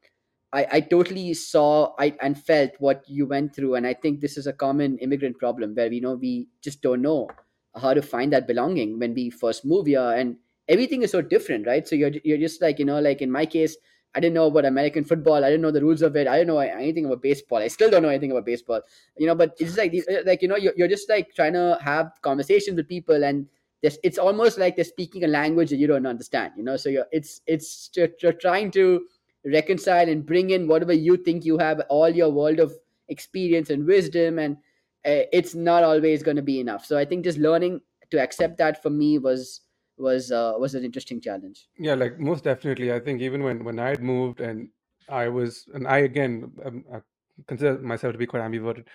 I, 0.53 0.67
I 0.71 0.79
totally 0.81 1.33
saw 1.33 1.93
I, 1.97 2.15
and 2.21 2.37
felt 2.37 2.71
what 2.79 3.03
you 3.07 3.25
went 3.25 3.55
through 3.55 3.75
and 3.75 3.87
i 3.87 3.93
think 3.93 4.19
this 4.19 4.37
is 4.37 4.47
a 4.47 4.53
common 4.53 4.97
immigrant 4.99 5.37
problem 5.37 5.75
where 5.75 5.91
you 5.91 6.01
know 6.01 6.15
we 6.15 6.47
just 6.61 6.81
don't 6.81 7.01
know 7.01 7.29
how 7.75 7.93
to 7.93 8.01
find 8.01 8.33
that 8.33 8.47
belonging 8.47 8.99
when 8.99 9.13
we 9.13 9.29
first 9.29 9.65
move 9.65 9.85
here 9.87 10.11
and 10.11 10.35
everything 10.67 11.03
is 11.03 11.11
so 11.11 11.21
different 11.21 11.65
right? 11.65 11.87
So 11.87 11.95
you're, 11.95 12.11
you're 12.23 12.37
just 12.37 12.61
like 12.61 12.79
you 12.79 12.85
know 12.85 12.99
like 12.99 13.21
in 13.21 13.31
my 13.31 13.45
case 13.45 13.77
i 14.13 14.19
didn't 14.19 14.33
know 14.33 14.47
about 14.47 14.65
american 14.65 15.05
football 15.05 15.43
i 15.45 15.49
didn't 15.49 15.61
know 15.61 15.71
the 15.71 15.81
rules 15.81 16.01
of 16.01 16.17
it 16.17 16.27
i 16.27 16.35
didn't 16.37 16.47
know 16.47 16.59
anything 16.59 17.05
about 17.05 17.21
baseball 17.21 17.59
i 17.59 17.69
still 17.69 17.89
don't 17.89 18.03
know 18.03 18.09
anything 18.09 18.31
about 18.31 18.45
baseball 18.45 18.81
you 19.17 19.25
know 19.25 19.35
but 19.35 19.55
it's 19.57 19.77
like 19.77 19.93
uh, 20.09 20.17
like 20.25 20.41
you 20.41 20.49
know 20.49 20.57
you're, 20.57 20.73
you're 20.75 20.89
just 20.89 21.07
like 21.09 21.33
trying 21.33 21.53
to 21.53 21.77
have 21.81 22.11
conversations 22.21 22.75
with 22.75 22.89
people 22.89 23.23
and 23.23 23.47
this 23.81 23.97
it's 24.03 24.17
almost 24.17 24.57
like 24.57 24.75
they're 24.75 24.85
speaking 24.85 25.23
a 25.23 25.27
language 25.27 25.69
that 25.69 25.77
you 25.77 25.87
don't 25.87 26.05
understand 26.05 26.53
you 26.57 26.63
know? 26.63 26.77
So 26.77 26.89
you're 26.89 27.07
it's 27.11 27.41
it's 27.47 27.89
you're, 27.95 28.09
you're 28.21 28.33
trying 28.33 28.71
to 28.71 29.05
reconcile 29.45 30.07
and 30.07 30.25
bring 30.25 30.49
in 30.51 30.67
whatever 30.67 30.93
you 30.93 31.17
think 31.17 31.45
you 31.45 31.57
have 31.57 31.81
all 31.89 32.09
your 32.09 32.29
world 32.29 32.59
of 32.59 32.73
experience 33.09 33.69
and 33.69 33.85
wisdom 33.85 34.37
and 34.39 34.57
uh, 35.05 35.25
it's 35.33 35.55
not 35.55 35.83
always 35.83 36.21
going 36.21 36.37
to 36.37 36.43
be 36.43 36.59
enough 36.59 36.85
so 36.85 36.97
i 36.97 37.05
think 37.05 37.23
just 37.23 37.37
learning 37.39 37.81
to 38.11 38.19
accept 38.21 38.57
that 38.57 38.81
for 38.81 38.89
me 38.89 39.17
was 39.17 39.61
was 39.97 40.31
uh, 40.31 40.53
was 40.57 40.75
an 40.75 40.83
interesting 40.83 41.19
challenge 41.21 41.67
Yeah, 41.77 41.95
like 41.95 42.19
most 42.19 42.43
definitely. 42.43 42.91
I 42.91 42.99
think 42.99 43.21
even 43.21 43.43
when 43.43 43.63
when 43.63 43.79
I 43.79 43.89
had 43.89 44.01
moved 44.01 44.39
and 44.41 44.69
I 45.07 45.27
was, 45.27 45.67
and 45.73 45.87
I 45.87 45.99
again 45.99 46.51
um, 46.65 46.85
I 46.93 47.01
consider 47.47 47.77
myself 47.79 48.13
to 48.13 48.17
be 48.17 48.25
quite 48.25 48.41
ambivalent. 48.41 48.87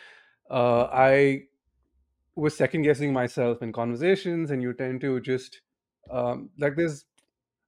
Uh, 0.50 0.84
I 0.92 1.44
was 2.34 2.56
second 2.56 2.82
guessing 2.82 3.12
myself 3.12 3.62
in 3.62 3.72
conversations, 3.72 4.50
and 4.50 4.62
you 4.62 4.72
tend 4.74 5.00
to 5.02 5.20
just 5.20 5.62
um, 6.10 6.50
like 6.58 6.76
there's 6.76 7.04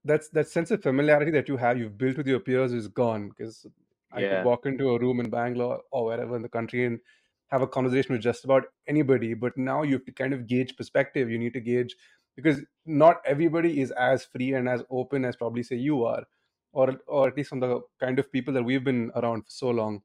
that's 0.03 0.29
that 0.29 0.47
sense 0.47 0.71
of 0.71 0.81
familiarity 0.81 1.31
that 1.31 1.47
you 1.47 1.57
have 1.57 1.77
you've 1.77 1.97
built 1.97 2.17
with 2.17 2.27
your 2.27 2.39
peers 2.39 2.73
is 2.73 2.87
gone 2.87 3.29
because 3.29 3.65
I 4.11 4.23
could 4.23 4.23
yeah, 4.23 4.43
walk 4.43 4.65
into 4.65 4.89
a 4.91 4.99
room 4.99 5.19
in 5.19 5.29
Bangalore 5.29 5.81
or 5.91 6.05
wherever 6.05 6.35
in 6.35 6.41
the 6.41 6.49
country 6.49 6.85
and 6.85 6.99
have 7.47 7.61
a 7.61 7.67
conversation 7.67 8.13
with 8.13 8.21
just 8.21 8.43
about 8.45 8.65
anybody. 8.87 9.33
But 9.33 9.57
now 9.57 9.83
you 9.83 9.93
have 9.93 10.05
to 10.05 10.11
kind 10.11 10.33
of 10.33 10.47
gauge 10.47 10.75
perspective. 10.77 11.29
You 11.29 11.37
need 11.37 11.53
to 11.53 11.59
gauge 11.61 11.95
because 12.35 12.61
not 12.85 13.21
everybody 13.25 13.81
is 13.81 13.91
as 13.91 14.25
free 14.25 14.53
and 14.53 14.67
as 14.69 14.83
open 14.89 15.25
as 15.25 15.35
probably 15.35 15.63
say 15.63 15.75
you 15.75 16.05
are, 16.05 16.23
or 16.71 16.99
or 17.07 17.27
at 17.27 17.37
least 17.37 17.49
from 17.49 17.59
the 17.59 17.81
kind 17.99 18.19
of 18.19 18.31
people 18.31 18.53
that 18.53 18.63
we've 18.63 18.83
been 18.83 19.11
around 19.15 19.43
for 19.43 19.51
so 19.51 19.69
long 19.69 20.01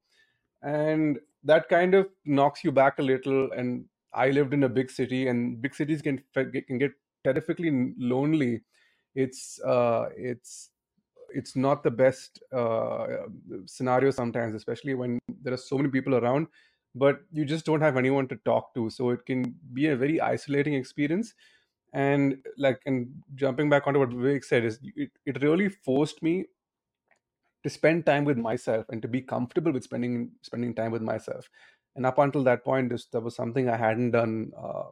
and 0.62 1.20
that 1.42 1.68
kind 1.68 1.94
of 1.94 2.08
knocks 2.24 2.64
you 2.64 2.72
back 2.72 2.98
a 2.98 3.02
little 3.02 3.50
and 3.52 3.86
i 4.12 4.28
lived 4.30 4.54
in 4.54 4.64
a 4.64 4.68
big 4.68 4.90
city 4.90 5.28
and 5.28 5.60
big 5.60 5.74
cities 5.74 6.02
can 6.02 6.22
can 6.34 6.78
get 6.78 6.92
terrifically 7.24 7.92
lonely 7.98 8.62
it's 9.14 9.60
uh 9.62 10.08
it's 10.16 10.70
it's 11.30 11.56
not 11.56 11.82
the 11.82 11.90
best 11.90 12.42
uh, 12.52 13.06
scenario 13.66 14.10
sometimes 14.10 14.54
especially 14.54 14.94
when 14.94 15.18
there 15.42 15.52
are 15.52 15.56
so 15.56 15.76
many 15.76 15.88
people 15.88 16.14
around 16.14 16.46
but 16.94 17.22
you 17.32 17.44
just 17.44 17.64
don't 17.66 17.80
have 17.80 17.96
anyone 17.96 18.28
to 18.28 18.36
talk 18.44 18.72
to 18.74 18.88
so 18.88 19.10
it 19.10 19.24
can 19.26 19.54
be 19.72 19.88
a 19.88 19.96
very 19.96 20.20
isolating 20.20 20.74
experience. 20.74 21.34
And 21.92 22.38
like 22.58 22.80
and 22.86 23.08
jumping 23.36 23.70
back 23.70 23.86
onto 23.86 24.00
what 24.00 24.10
Vivek 24.10 24.44
said 24.44 24.64
is 24.64 24.80
it, 24.96 25.10
it 25.26 25.42
really 25.42 25.68
forced 25.68 26.22
me 26.22 26.46
to 27.62 27.70
spend 27.70 28.04
time 28.04 28.24
with 28.24 28.36
myself 28.36 28.86
and 28.90 29.00
to 29.00 29.08
be 29.08 29.20
comfortable 29.20 29.72
with 29.72 29.84
spending 29.84 30.32
spending 30.42 30.74
time 30.74 30.90
with 30.92 31.02
myself. 31.02 31.48
And 31.96 32.04
up 32.04 32.18
until 32.18 32.42
that 32.44 32.64
point 32.64 32.90
this 32.90 33.06
that 33.06 33.20
was 33.20 33.36
something 33.36 33.68
i 33.68 33.76
hadn't 33.76 34.10
done 34.10 34.52
uh, 34.58 34.84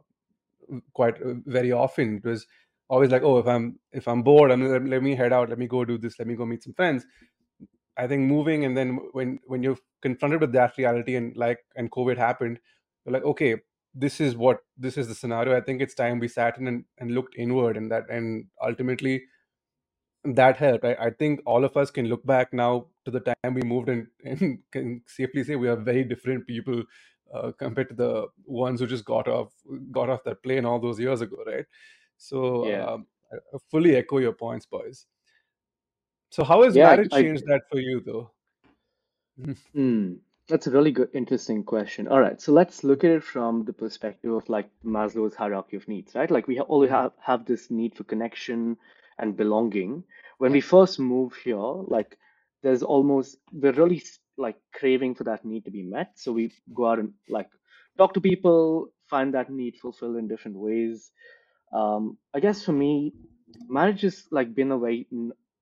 quite 0.93 1.21
uh, 1.21 1.35
very 1.45 1.71
often. 1.71 2.17
It 2.17 2.25
was 2.25 2.45
always 2.93 3.11
like 3.15 3.23
oh 3.23 3.37
if 3.39 3.47
i'm 3.53 3.67
if 4.01 4.07
i'm 4.07 4.23
bored 4.23 4.51
i'm 4.51 4.63
let, 4.73 4.85
let 4.93 5.03
me 5.03 5.15
head 5.15 5.33
out 5.33 5.49
let 5.49 5.59
me 5.63 5.67
go 5.67 5.85
do 5.85 5.97
this 5.97 6.19
let 6.19 6.27
me 6.27 6.35
go 6.35 6.45
meet 6.45 6.63
some 6.63 6.73
friends 6.81 7.05
i 7.97 8.07
think 8.07 8.23
moving 8.27 8.65
and 8.65 8.77
then 8.77 8.97
when 9.13 9.39
when 9.45 9.63
you're 9.63 9.77
confronted 10.01 10.41
with 10.41 10.51
that 10.53 10.77
reality 10.77 11.15
and 11.15 11.35
like 11.37 11.59
and 11.75 11.91
covid 11.91 12.17
happened 12.17 12.59
you're 13.05 13.13
like 13.13 13.23
okay 13.23 13.55
this 13.95 14.19
is 14.21 14.35
what 14.35 14.61
this 14.77 14.97
is 14.97 15.07
the 15.07 15.15
scenario 15.15 15.55
i 15.57 15.61
think 15.61 15.81
it's 15.81 15.95
time 15.95 16.19
we 16.19 16.27
sat 16.27 16.57
in 16.57 16.67
and, 16.67 16.85
and 16.99 17.11
looked 17.11 17.35
inward 17.37 17.77
and 17.77 17.91
that 17.91 18.09
and 18.09 18.45
ultimately 18.63 19.23
that 20.23 20.57
helped. 20.57 20.85
I, 20.85 20.93
I 20.99 21.09
think 21.11 21.41
all 21.45 21.63
of 21.65 21.75
us 21.75 21.91
can 21.91 22.07
look 22.07 22.25
back 22.25 22.53
now 22.53 22.87
to 23.05 23.11
the 23.11 23.19
time 23.19 23.53
we 23.53 23.61
moved 23.61 23.89
and, 23.89 24.07
and 24.25 24.59
can 24.71 25.01
safely 25.07 25.43
say 25.43 25.55
we 25.55 25.67
are 25.67 25.75
very 25.75 26.03
different 26.03 26.47
people 26.47 26.83
uh, 27.33 27.51
compared 27.57 27.89
to 27.89 27.95
the 27.95 28.27
ones 28.45 28.79
who 28.79 28.87
just 28.87 29.05
got 29.05 29.27
off 29.27 29.51
got 29.91 30.09
off 30.09 30.23
that 30.23 30.43
plane 30.43 30.65
all 30.65 30.79
those 30.79 30.99
years 30.99 31.21
ago, 31.21 31.37
right? 31.47 31.65
So 32.17 32.67
yeah, 32.67 32.85
um, 32.85 33.07
I 33.31 33.37
I 33.55 33.57
fully 33.69 33.95
echo 33.95 34.19
your 34.19 34.33
points, 34.33 34.65
boys. 34.65 35.05
So 36.29 36.43
how 36.43 36.63
has 36.63 36.75
yeah. 36.75 36.95
Marriage 36.95 37.13
I 37.13 37.21
changed 37.21 37.45
that 37.47 37.61
for 37.71 37.79
you, 37.79 38.01
though? 38.01 38.31
Hmm, 39.73 40.15
that's 40.47 40.67
a 40.67 40.71
really 40.71 40.91
good, 40.91 41.09
interesting 41.13 41.63
question. 41.63 42.07
All 42.07 42.19
right, 42.19 42.39
so 42.39 42.51
let's 42.51 42.83
look 42.83 43.03
at 43.03 43.11
it 43.11 43.23
from 43.23 43.65
the 43.65 43.73
perspective 43.73 44.31
of 44.31 44.47
like 44.49 44.69
Maslow's 44.83 45.35
hierarchy 45.35 45.77
of 45.77 45.87
needs, 45.87 46.13
right? 46.15 46.29
Like 46.29 46.47
we 46.47 46.59
always 46.59 46.89
Mhm. 46.89 46.93
have 47.01 47.13
have 47.19 47.45
this 47.45 47.71
need 47.71 47.95
for 47.95 48.03
connection 48.03 48.77
and 49.17 49.35
belonging, 49.37 50.03
when 50.37 50.51
we 50.51 50.61
first 50.61 50.99
move 50.99 51.35
here, 51.35 51.57
like 51.57 52.17
there's 52.61 52.83
almost 52.83 53.37
we're 53.51 53.73
really 53.73 54.01
like 54.37 54.57
craving 54.73 55.15
for 55.15 55.23
that 55.23 55.45
need 55.45 55.65
to 55.65 55.71
be 55.71 55.83
met. 55.83 56.17
So 56.17 56.31
we 56.33 56.51
go 56.73 56.87
out 56.87 56.99
and 56.99 57.13
like 57.29 57.49
talk 57.97 58.13
to 58.13 58.21
people, 58.21 58.91
find 59.09 59.33
that 59.33 59.49
need 59.49 59.77
fulfilled 59.77 60.17
in 60.17 60.27
different 60.27 60.57
ways. 60.57 61.11
Um, 61.73 62.17
I 62.35 62.39
guess 62.39 62.63
for 62.63 62.73
me, 62.73 63.13
marriage 63.69 64.01
has 64.01 64.25
like 64.31 64.53
been 64.55 64.71
a 64.71 64.79
very 64.79 65.07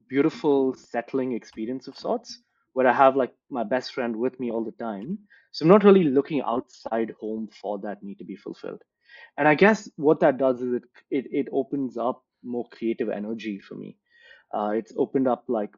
beautiful, 0.10 0.76
settling 0.76 1.34
experience 1.34 1.88
of 1.88 1.98
sorts, 1.98 2.40
where 2.74 2.88
I 2.88 2.94
have 2.94 3.16
like 3.16 3.34
my 3.50 3.64
best 3.64 3.94
friend 3.94 4.16
with 4.18 4.40
me 4.40 4.52
all 4.52 4.64
the 4.66 4.74
time. 4.74 5.20
So 5.52 5.64
I'm 5.66 5.70
not 5.70 5.84
really 5.84 6.04
looking 6.06 6.42
outside 6.42 7.14
home 7.20 7.50
for 7.62 7.80
that 7.80 8.04
need 8.04 8.20
to 8.20 8.26
be 8.26 8.36
fulfilled. 8.36 8.84
And 9.38 9.48
I 9.48 9.56
guess 9.56 9.90
what 9.98 10.22
that 10.22 10.38
does 10.38 10.62
is 10.62 10.74
it 10.76 10.84
it, 11.12 11.26
it 11.32 11.48
opens 11.54 11.98
up 11.98 12.24
more 12.44 12.68
creative 12.70 13.10
energy 13.10 13.60
for 13.60 13.76
me. 13.76 13.98
Uh, 14.54 14.72
it's 14.76 14.94
opened 14.98 15.28
up 15.28 15.46
like 15.48 15.72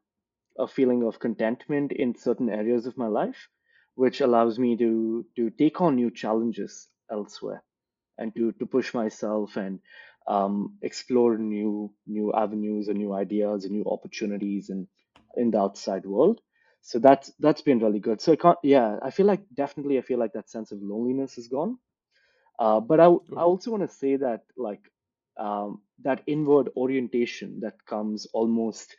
a 0.59 0.67
feeling 0.67 1.03
of 1.03 1.19
contentment 1.19 1.91
in 1.91 2.15
certain 2.15 2.49
areas 2.49 2.85
of 2.87 2.97
my 2.97 3.07
life, 3.07 3.49
which 3.95 4.21
allows 4.21 4.59
me 4.59 4.77
to 4.77 5.25
to 5.35 5.49
take 5.51 5.81
on 5.81 5.95
new 5.95 6.11
challenges 6.11 6.89
elsewhere 7.11 7.63
and 8.17 8.35
to 8.35 8.51
to 8.53 8.65
push 8.65 8.93
myself 8.93 9.57
and 9.57 9.79
um, 10.27 10.77
explore 10.81 11.37
new 11.37 11.93
new 12.07 12.33
avenues 12.33 12.87
and 12.87 12.97
new 12.97 13.13
ideas 13.13 13.65
and 13.65 13.73
new 13.73 13.85
opportunities 13.85 14.69
in 14.69 14.87
in 15.35 15.51
the 15.51 15.59
outside 15.59 16.05
world. 16.05 16.41
So 16.81 16.99
that's 16.99 17.31
that's 17.39 17.61
been 17.61 17.79
really 17.79 17.99
good. 17.99 18.21
So 18.21 18.33
I 18.33 18.35
can't, 18.35 18.57
yeah, 18.63 18.97
I 19.01 19.11
feel 19.11 19.25
like 19.25 19.41
definitely 19.53 19.97
I 19.97 20.01
feel 20.01 20.19
like 20.19 20.33
that 20.33 20.49
sense 20.49 20.71
of 20.71 20.79
loneliness 20.81 21.37
is 21.37 21.47
gone. 21.47 21.77
Uh, 22.59 22.79
but 22.79 22.99
I 22.99 23.05
I 23.05 23.43
also 23.51 23.71
want 23.71 23.83
to 23.89 23.95
say 23.95 24.15
that 24.17 24.43
like 24.57 24.81
um, 25.37 25.81
that 26.03 26.23
inward 26.27 26.69
orientation 26.77 27.59
that 27.61 27.85
comes 27.85 28.27
almost 28.33 28.95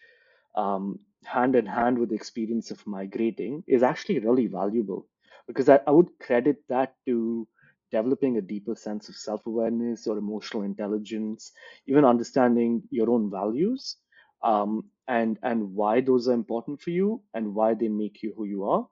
um, 0.56 0.98
hand 1.24 1.56
in 1.56 1.66
hand 1.66 1.98
with 1.98 2.10
the 2.10 2.16
experience 2.16 2.70
of 2.70 2.86
migrating 2.86 3.64
is 3.66 3.82
actually 3.82 4.18
really 4.20 4.46
valuable 4.46 5.08
because 5.46 5.68
I, 5.68 5.80
I 5.86 5.92
would 5.92 6.18
credit 6.20 6.58
that 6.68 6.94
to 7.06 7.48
developing 7.94 8.36
a 8.38 8.42
deeper 8.54 8.74
sense 8.76 9.08
of 9.10 9.16
self-awareness 9.16 10.06
or 10.08 10.18
emotional 10.18 10.62
intelligence, 10.64 11.52
even 11.86 12.04
understanding 12.04 12.82
your 12.90 13.10
own 13.10 13.30
values 13.30 13.96
um, 14.42 14.84
and 15.08 15.38
and 15.42 15.74
why 15.74 16.00
those 16.00 16.28
are 16.28 16.34
important 16.34 16.80
for 16.82 16.90
you 16.90 17.22
and 17.34 17.54
why 17.54 17.74
they 17.74 17.88
make 17.88 18.22
you 18.22 18.34
who 18.36 18.44
you 18.44 18.64
are. 18.64 18.86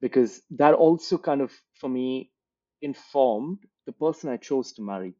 Because 0.00 0.42
that 0.52 0.74
also 0.74 1.18
kind 1.18 1.40
of 1.42 1.52
for 1.74 1.88
me 1.88 2.32
informed 2.82 3.58
the 3.86 3.92
person 3.92 4.30
I 4.30 4.36
chose 4.38 4.72
to 4.74 4.82
marry. 4.82 5.14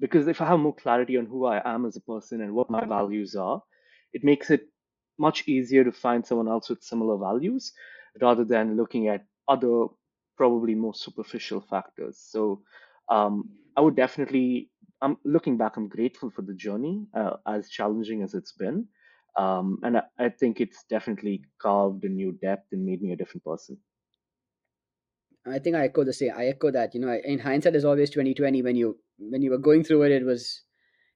Because 0.00 0.28
if 0.28 0.40
I 0.40 0.46
have 0.46 0.60
more 0.60 0.74
clarity 0.74 1.16
on 1.18 1.26
who 1.26 1.46
I 1.46 1.62
am 1.74 1.86
as 1.86 1.96
a 1.96 2.00
person 2.12 2.40
and 2.42 2.54
what 2.54 2.70
my 2.70 2.84
values 2.86 3.36
are, 3.36 3.62
it 4.12 4.24
makes 4.24 4.50
it 4.50 4.68
much 5.18 5.46
easier 5.48 5.84
to 5.84 5.92
find 5.92 6.26
someone 6.26 6.48
else 6.48 6.68
with 6.70 6.82
similar 6.82 7.18
values 7.18 7.72
rather 8.20 8.44
than 8.44 8.76
looking 8.76 9.08
at 9.08 9.26
other, 9.48 9.86
probably 10.40 10.74
more 10.74 10.94
superficial 10.94 11.60
factors. 11.72 12.16
So 12.34 12.62
um, 13.16 13.34
I 13.76 13.80
would 13.84 13.96
definitely, 14.04 14.70
I'm 15.02 15.16
looking 15.34 15.56
back, 15.62 15.76
I'm 15.76 15.88
grateful 15.96 16.30
for 16.30 16.42
the 16.48 16.54
journey, 16.54 16.96
uh, 17.20 17.36
as 17.46 17.68
challenging 17.68 18.22
as 18.26 18.32
it's 18.32 18.52
been. 18.52 18.78
Um, 19.36 19.78
and 19.84 19.98
I, 19.98 20.02
I 20.18 20.28
think 20.40 20.60
it's 20.64 20.82
definitely 20.96 21.36
carved 21.60 22.04
a 22.04 22.08
new 22.20 22.32
depth 22.32 22.68
and 22.72 22.86
made 22.90 23.02
me 23.02 23.12
a 23.12 23.16
different 23.16 23.44
person. 23.44 23.76
I 25.56 25.58
think 25.58 25.76
I 25.76 25.84
echo 25.84 26.04
the 26.04 26.12
same. 26.12 26.32
I 26.36 26.46
echo 26.46 26.70
that. 26.70 26.94
You 26.94 27.00
know, 27.00 27.12
in 27.32 27.38
hindsight, 27.38 27.76
is 27.76 27.84
always 27.84 28.10
twenty 28.10 28.34
twenty. 28.34 28.62
When 28.62 28.76
you 28.76 28.98
when 29.18 29.42
you 29.42 29.50
were 29.50 29.64
going 29.68 29.84
through 29.84 30.02
it, 30.04 30.12
it 30.12 30.24
was 30.24 30.62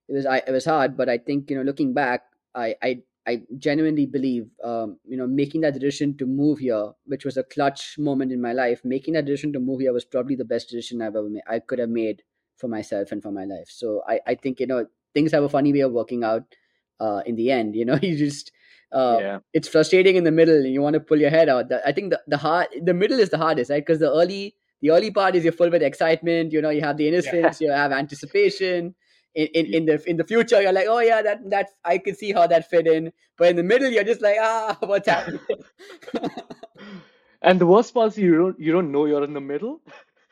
it 0.09 0.15
was 0.15 0.27
I, 0.27 0.39
it 0.49 0.51
was 0.51 0.65
hard. 0.65 0.97
But 0.97 1.09
I 1.09 1.19
think 1.19 1.51
you 1.51 1.57
know, 1.57 1.63
looking 1.63 1.93
back, 1.95 2.23
I 2.55 2.75
I 2.83 2.91
I 3.27 3.43
genuinely 3.59 4.07
believe, 4.07 4.51
um, 4.63 4.99
you 5.07 5.17
know, 5.17 5.27
making 5.27 5.63
that 5.63 5.75
decision 5.75 6.17
to 6.19 6.27
move 6.27 6.59
here, 6.59 6.93
which 7.07 7.25
was 7.25 7.37
a 7.37 7.43
clutch 7.45 7.99
moment 7.99 8.33
in 8.33 8.41
my 8.41 8.53
life, 8.53 8.85
making 8.85 9.15
that 9.15 9.25
decision 9.25 9.53
to 9.55 9.61
move 9.61 9.81
here 9.81 9.93
was 9.93 10.05
probably 10.05 10.37
the 10.37 10.45
best 10.45 10.69
decision 10.69 11.01
I've 11.01 11.17
ever 11.17 11.29
made. 11.31 11.43
I 11.47 11.61
could 11.61 11.79
have 11.79 11.89
made 11.89 12.23
for 12.57 12.69
myself 12.69 13.13
and 13.13 13.23
for 13.23 13.33
my 13.33 13.45
life. 13.45 13.69
So 13.69 14.03
I 14.07 14.21
I 14.27 14.35
think 14.35 14.61
you 14.61 14.67
know 14.67 14.87
things 15.15 15.33
have 15.33 15.43
a 15.45 15.49
funny 15.49 15.73
way 15.73 15.81
of 15.81 15.93
working 15.93 16.25
out. 16.25 16.45
Uh, 17.01 17.23
in 17.27 17.35
the 17.35 17.51
end, 17.51 17.75
you 17.81 17.85
know, 17.85 17.99
you 18.01 18.17
just 18.17 18.53
uh, 18.93 19.21
Yeah. 19.21 19.41
it's 19.53 19.69
frustrating 19.69 20.17
in 20.17 20.25
the 20.25 20.31
middle 20.31 20.55
and 20.57 20.73
you 20.73 20.81
want 20.81 20.95
to 20.95 21.01
pull 21.01 21.19
your 21.21 21.31
head 21.31 21.49
out. 21.49 21.67
I 21.85 21.93
think 21.93 22.11
the, 22.11 22.21
the 22.29 22.37
hard 22.37 22.69
the 22.83 22.95
middle 22.95 23.19
is 23.19 23.31
the 23.31 23.39
hardest, 23.39 23.71
right? 23.71 23.85
Because 23.85 23.99
the 23.99 24.11
early 24.13 24.57
the 24.81 24.91
early 24.91 25.11
part 25.11 25.35
is 25.35 25.45
you're 25.45 25.53
full 25.53 25.71
with 25.71 25.83
excitement, 25.83 26.53
you 26.53 26.61
know, 26.63 26.71
you 26.71 26.83
have 26.83 26.97
the 26.97 27.09
Yeah. 27.25 27.33
innocence, 27.33 27.61
you 27.61 27.71
have 27.71 27.93
anticipation. 27.93 28.95
In, 29.35 29.47
in, 29.55 29.66
in 29.75 29.87
the 29.87 30.11
in 30.11 30.16
the 30.16 30.25
future, 30.25 30.62
you're 30.62 30.73
like, 30.73 30.87
oh 30.88 31.01
yeah, 31.01 31.23
that 31.23 31.51
that 31.51 31.70
I 31.85 31.99
can 31.99 32.14
see 32.14 32.33
how 32.33 32.47
that 32.47 32.70
fit 32.70 32.87
in. 32.87 33.12
But 33.37 33.51
in 33.51 33.57
the 33.57 33.64
middle, 33.64 33.90
you're 33.90 34.05
just 34.05 34.23
like, 34.23 34.37
ah, 34.40 34.77
what's 34.83 35.09
happening? 35.09 35.40
And 37.42 37.61
the 37.61 37.66
worst 37.66 37.94
part 37.94 38.12
is 38.12 38.18
you 38.18 38.37
don't 38.37 38.59
you 38.61 38.73
don't 38.73 38.92
know 38.92 39.07
you're 39.07 39.25
in 39.25 39.35
the 39.35 39.40
middle, 39.40 39.81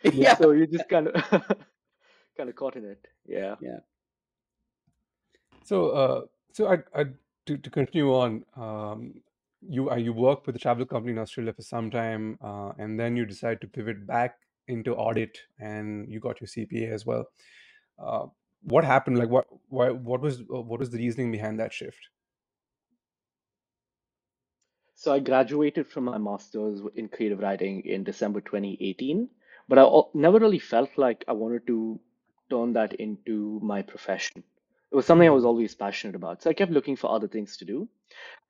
Yeah. 0.05 0.29
yeah, 0.35 0.37
so 0.37 0.53
you 0.53 0.67
just 0.67 0.89
kind 0.89 1.09
of 1.09 1.15
kind 2.37 2.49
of 2.51 2.57
caught 2.57 2.77
in 2.77 2.85
it. 2.85 3.07
Yeah. 3.27 3.57
yeah. 3.61 3.81
So, 5.65 5.91
uh, 5.91 6.21
so 6.53 6.69
I, 6.73 6.79
I 7.01 7.05
to, 7.47 7.57
to 7.59 7.71
continue 7.71 8.13
on, 8.15 8.45
um, 8.57 9.15
you 9.61 9.91
uh, 9.91 9.97
you 9.97 10.13
worked 10.13 10.47
with 10.47 10.57
a 10.57 10.59
travel 10.59 10.87
company 10.87 11.13
in 11.13 11.19
Australia 11.19 11.53
for 11.53 11.63
some 11.63 11.91
time, 11.91 12.39
uh, 12.43 12.73
and 12.79 12.99
then 12.99 13.17
you 13.17 13.27
decide 13.27 13.61
to 13.63 13.69
pivot 13.69 14.07
back 14.07 14.37
into 14.69 14.95
audit, 14.95 15.39
and 15.59 16.11
you 16.11 16.21
got 16.21 16.41
your 16.41 16.49
CPA 16.49 16.93
as 16.93 17.07
well. 17.07 17.27
Uh, 17.99 18.27
what 18.63 18.85
happened? 18.85 19.19
Like, 19.19 19.31
what 19.31 19.47
why 19.69 19.91
what 19.91 20.21
was 20.23 20.41
uh, 20.43 20.63
what 20.63 20.81
was 20.81 20.91
the 20.91 20.99
reasoning 20.99 21.33
behind 21.33 21.61
that 21.61 21.73
shift? 21.73 22.09
So 24.95 25.13
I 25.15 25.21
graduated 25.21 25.89
from 25.89 26.05
my 26.05 26.19
master's 26.19 26.83
in 26.97 27.09
creative 27.09 27.41
writing 27.41 27.83
in 27.87 28.05
December 28.05 28.41
2018, 28.43 29.29
but 29.69 29.79
I 29.79 29.83
never 30.15 30.39
really 30.41 30.61
felt 30.61 30.91
like 30.99 31.25
I 31.29 31.33
wanted 31.33 31.67
to 31.69 32.01
turn 32.51 32.75
that 32.75 32.95
into 32.95 33.61
my 33.63 33.83
profession. 33.83 34.45
It 34.93 34.97
was 34.97 35.07
something 35.07 35.29
I 35.29 35.33
was 35.33 35.45
Mm, 35.45 35.47
always 35.47 35.75
passionate 35.75 36.17
about. 36.17 36.43
So 36.43 36.51
I 36.51 36.55
kept 36.55 36.73
looking 36.73 36.97
for 36.97 37.11
other 37.11 37.29
things 37.29 37.57
to 37.59 37.67
do. 37.67 37.89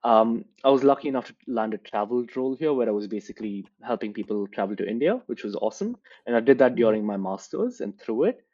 Um, 0.05 0.47
I 0.65 0.71
was 0.71 0.85
lucky 0.85 1.09
enough 1.09 1.29
to 1.29 1.35
land 1.49 1.75
a 1.75 1.79
travel 1.79 2.27
role 2.37 2.57
here 2.57 2.73
where 2.75 2.89
I 2.89 2.93
was 2.93 3.09
basically 3.09 3.67
helping 3.83 4.15
people 4.15 4.49
travel 4.49 4.77
to 4.77 4.89
India, 4.89 5.23
which 5.27 5.45
was 5.45 5.57
awesome. 5.57 5.97
And 6.27 6.37
I 6.37 6.41
did 6.41 6.59
that 6.59 6.75
mm, 6.75 6.77
during 6.77 7.07
my 7.07 7.19
master's 7.19 7.81
and 7.81 7.99
through 8.01 8.25
it. 8.25 8.47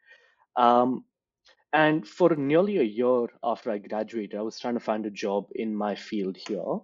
Um, 0.57 1.05
and 1.73 2.07
for 2.07 2.35
nearly 2.35 2.77
a 2.77 2.83
year 2.83 3.27
after 3.43 3.71
I 3.71 3.77
graduated, 3.79 4.39
I 4.39 4.43
was 4.43 4.59
trying 4.59 4.75
to 4.75 4.79
find 4.79 5.05
a 5.05 5.11
job 5.11 5.47
in 5.55 5.75
my 5.75 5.95
field 5.95 6.37
here 6.47 6.79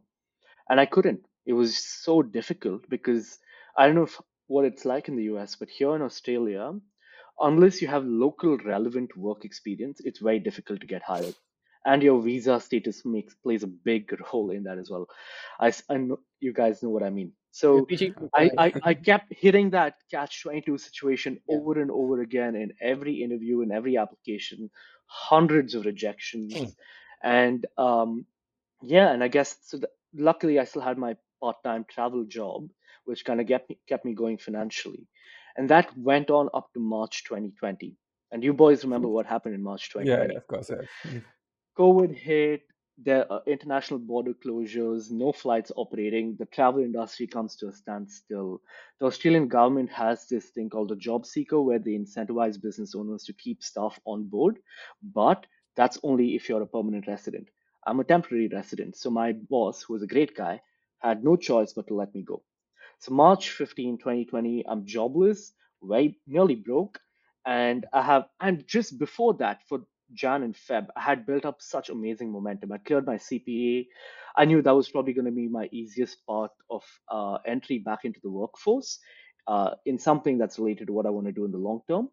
and 0.70 0.80
I 0.80 0.86
couldn't. 0.86 1.26
It 1.46 1.54
was 1.54 1.78
so 1.78 2.22
difficult 2.22 2.90
because 2.90 3.40
I 3.78 3.86
don't 3.86 3.96
know 3.96 4.04
if, 4.04 4.20
what 4.48 4.66
it's 4.66 4.86
like 4.86 5.08
in 5.08 5.16
the 5.16 5.24
US, 5.36 5.56
but 5.56 5.70
here 5.70 5.96
in 5.96 6.02
Australia, 6.02 6.74
unless 7.40 7.82
you 7.82 7.88
have 7.88 8.06
local 8.06 8.58
relevant 8.60 9.16
work 9.18 9.46
experience, 9.46 10.02
it's 10.04 10.20
very 10.20 10.40
difficult 10.40 10.82
to 10.82 10.88
get 10.88 11.04
hired. 11.04 11.36
And 11.86 12.02
your 12.02 12.22
visa 12.22 12.60
status 12.60 13.06
makes 13.06 13.36
plays 13.36 13.64
a 13.64 13.68
big 13.68 14.12
role 14.34 14.52
in 14.52 14.64
that 14.64 14.80
as 14.80 14.90
well. 14.90 15.08
I, 15.60 15.72
I 15.90 15.98
know 15.98 16.20
you 16.40 16.54
guys 16.54 16.82
know 16.82 16.90
what 16.90 17.04
I 17.04 17.12
mean. 17.12 17.34
So 17.62 17.88
the 17.90 18.14
I. 18.36 18.52
I, 18.58 18.74
I 18.84 18.94
kept 18.96 19.34
hitting 19.34 19.72
that 19.72 19.96
catch 20.12 20.42
22 20.44 20.78
situation 20.78 21.40
Yeah. 21.48 21.58
over 21.58 21.80
and 21.82 21.92
over 21.92 22.22
again 22.22 22.56
in 22.56 22.74
every 22.82 23.22
interview, 23.24 23.62
in 23.62 23.72
every 23.72 23.98
application, 23.98 24.70
hundreds 25.08 25.76
of 25.76 25.86
mm, 26.54 26.66
rejections. 26.66 26.76
And 27.24 27.66
um, 27.78 28.26
yeah, 28.82 29.12
and 29.12 29.24
I 29.24 29.30
guess 29.30 29.58
so. 29.64 29.80
th 29.80 29.90
luckily, 30.14 30.60
I 30.60 30.66
still 30.66 30.82
had 30.90 30.98
my 30.98 31.14
part-time 31.42 31.86
travel 31.96 32.24
job, 32.26 32.70
which 33.06 33.26
kind 33.26 33.40
of 33.42 33.48
kept 33.48 33.70
me 33.70 33.80
kept 33.90 34.06
me 34.06 34.14
going 34.14 34.38
financially, 34.38 35.08
and 35.58 35.70
that 35.70 35.88
went 35.98 36.30
on 36.30 36.50
up 36.54 36.68
to 36.74 36.80
March 36.80 37.24
2020. 37.26 37.98
And 38.32 38.44
you 38.44 38.54
boys 38.54 38.84
remember 38.84 39.10
what 39.10 39.26
happened 39.28 39.56
in 39.56 39.64
March 39.64 39.90
yeah, 40.02 40.24
yeah, 40.28 40.34
2020? 40.34 40.38
of 40.38 40.48
course, 40.48 40.70
yeah. 40.70 40.86
Mm, 41.12 41.24
COVID 41.78 42.16
hit, 42.16 42.62
there 42.98 43.32
are 43.32 43.42
international 43.46 44.00
border 44.00 44.34
closures, 44.34 45.12
no 45.12 45.32
flights 45.32 45.72
operating, 45.76 46.36
the 46.38 46.46
travel 46.46 46.82
industry 46.82 47.28
comes 47.28 47.56
to 47.58 47.68
a 47.68 47.74
standstill. 47.74 48.62
The 49.00 49.06
Australian 49.08 49.48
government 49.50 49.90
has 49.92 50.28
this 50.28 50.46
thing 50.50 50.70
called 50.70 50.90
the 50.90 50.96
job 50.96 51.26
seeker 51.26 51.62
where 51.62 51.80
they 51.80 51.92
incentivize 51.92 52.62
business 52.62 52.96
owners 52.96 53.24
to 53.26 53.34
keep 53.34 53.64
staff 53.64 54.00
on 54.06 54.26
board, 54.26 54.60
but 55.04 55.46
that's 55.76 56.00
only 56.04 56.36
if 56.36 56.48
you're 56.48 56.62
a 56.62 56.68
permanent 56.68 57.08
resident. 57.08 57.50
I'm 57.86 58.00
a 58.00 58.04
temporary 58.06 58.48
resident, 58.48 58.96
so 58.96 59.10
my 59.10 59.34
boss, 59.34 59.84
who 59.84 59.94
was 59.94 60.04
a 60.04 60.08
great 60.08 60.36
guy, 60.36 60.62
had 61.00 61.24
no 61.24 61.36
choice 61.36 61.74
but 61.74 61.88
to 61.88 61.94
let 61.96 62.14
me 62.16 62.24
go. 62.24 62.44
So 63.00 63.14
March 63.14 63.52
15, 63.52 63.98
2020, 64.00 64.66
I'm 64.68 64.86
jobless, 64.86 65.54
very 65.84 66.20
nearly 66.28 66.56
broke, 66.56 67.00
and 67.46 67.86
I 67.94 68.02
have 68.02 68.26
and 68.40 68.66
just 68.68 68.98
before 68.98 69.34
that, 69.36 69.62
for 69.68 69.82
Jan 70.14 70.44
and 70.44 70.56
Feb, 70.56 70.88
I 70.96 71.02
had 71.02 71.26
built 71.26 71.46
up 71.46 71.62
such 71.62 71.90
amazing 71.90 72.32
momentum. 72.32 72.72
I 72.72 72.78
cleared 72.80 73.06
my 73.06 73.16
CPA. 73.18 73.88
I 74.38 74.46
knew 74.46 74.62
that 74.62 74.76
was 74.76 74.90
probably 74.90 75.14
going 75.14 75.26
to 75.26 75.32
be 75.32 75.48
my 75.48 75.70
easiest 75.72 76.26
part 76.26 76.52
of 76.70 76.84
uh, 77.12 77.38
entry 77.46 77.80
back 77.80 78.06
into 78.06 78.20
the 78.24 78.32
workforce 78.32 79.00
uh, 79.48 79.72
in 79.86 79.98
something 80.00 80.38
that's 80.38 80.60
related 80.60 80.88
to 80.88 80.94
what 80.94 81.06
I 81.06 81.10
want 81.12 81.28
to 81.28 81.34
do 81.34 81.46
in 81.46 81.52
the 81.52 81.58
long 81.58 81.82
term. 81.90 82.10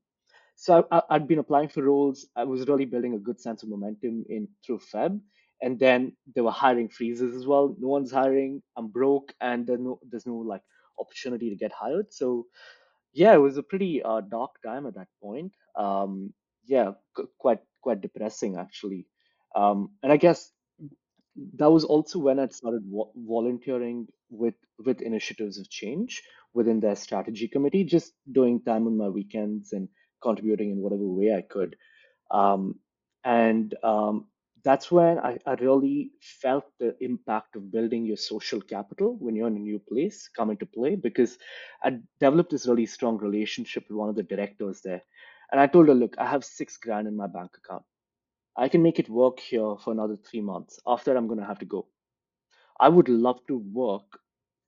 So 0.56 0.86
I, 0.90 1.02
I'd 1.10 1.28
been 1.28 1.38
applying 1.38 1.68
for 1.68 1.82
roles. 1.82 2.26
I 2.36 2.44
was 2.44 2.68
really 2.68 2.84
building 2.84 3.14
a 3.14 3.18
good 3.18 3.40
sense 3.40 3.62
of 3.62 3.68
momentum 3.70 4.24
in 4.28 4.48
through 4.64 4.80
Feb, 4.92 5.20
and 5.62 5.78
then 5.78 6.16
there 6.34 6.44
were 6.44 6.50
hiring 6.52 6.88
freezes 6.88 7.34
as 7.34 7.46
well. 7.46 7.74
No 7.78 7.88
one's 7.88 8.12
hiring. 8.12 8.62
I'm 8.76 8.88
broke, 8.88 9.34
and 9.40 9.66
there's 9.66 9.80
no 9.80 9.98
there's 10.10 10.26
no 10.26 10.36
like 10.36 10.62
opportunity 10.98 11.50
to 11.50 11.56
get 11.56 11.72
hired. 11.72 12.12
So 12.12 12.46
yeah, 13.12 13.34
it 13.34 13.38
was 13.38 13.56
a 13.58 13.62
pretty 13.62 14.02
uh, 14.02 14.22
dark 14.22 14.52
time 14.64 14.86
at 14.86 14.94
that 14.94 15.08
point. 15.22 15.52
Um, 15.76 16.32
yeah, 16.66 16.92
qu- 17.16 17.28
quite 17.38 17.60
quite 17.82 18.00
depressing 18.00 18.56
actually. 18.56 19.06
Um, 19.54 19.90
and 20.02 20.12
I 20.12 20.16
guess 20.16 20.52
that 21.56 21.70
was 21.70 21.84
also 21.84 22.18
when 22.18 22.38
I'd 22.38 22.52
started 22.52 22.82
vo- 22.86 23.12
volunteering 23.16 24.06
with 24.30 24.54
with 24.78 25.00
initiatives 25.00 25.58
of 25.58 25.68
change 25.70 26.22
within 26.54 26.80
their 26.80 26.96
strategy 26.96 27.48
committee, 27.48 27.84
just 27.84 28.12
doing 28.30 28.62
time 28.62 28.86
on 28.86 28.96
my 28.96 29.08
weekends 29.08 29.72
and 29.72 29.88
contributing 30.22 30.70
in 30.70 30.78
whatever 30.78 31.06
way 31.06 31.34
I 31.34 31.42
could. 31.42 31.76
Um, 32.30 32.80
and 33.24 33.74
um, 33.84 34.26
that's 34.64 34.90
when 34.92 35.18
I, 35.18 35.38
I 35.46 35.54
really 35.54 36.12
felt 36.20 36.64
the 36.80 36.96
impact 37.00 37.56
of 37.56 37.72
building 37.72 38.06
your 38.06 38.16
social 38.18 38.60
capital 38.60 39.16
when 39.20 39.36
you're 39.36 39.48
in 39.48 39.56
a 39.56 39.60
new 39.60 39.78
place 39.80 40.28
come 40.28 40.50
into 40.50 40.66
play 40.66 40.96
because 40.96 41.38
I 41.82 42.00
developed 42.20 42.50
this 42.52 42.66
really 42.68 42.86
strong 42.86 43.18
relationship 43.18 43.84
with 43.88 43.96
one 43.98 44.08
of 44.10 44.16
the 44.16 44.22
directors 44.24 44.82
there. 44.82 45.02
And 45.52 45.60
I 45.60 45.68
told 45.68 45.88
her, 45.88 45.94
look, 45.94 46.16
I 46.18 46.26
have 46.28 46.44
six 46.44 46.78
grand 46.78 47.06
in 47.08 47.16
my 47.16 47.28
bank 47.28 47.52
account. 47.58 47.84
I 48.56 48.68
can 48.68 48.82
make 48.82 48.98
it 48.98 49.08
work 49.10 49.40
here 49.40 49.76
for 49.84 49.92
another 49.92 50.16
three 50.16 50.40
months. 50.40 50.80
After 50.86 51.16
I'm 51.16 51.28
going 51.28 51.40
to 51.40 51.46
have 51.46 51.60
to 51.60 51.66
go. 51.66 51.86
I 52.80 52.88
would 52.88 53.08
love 53.08 53.40
to 53.48 53.58
work 53.58 54.18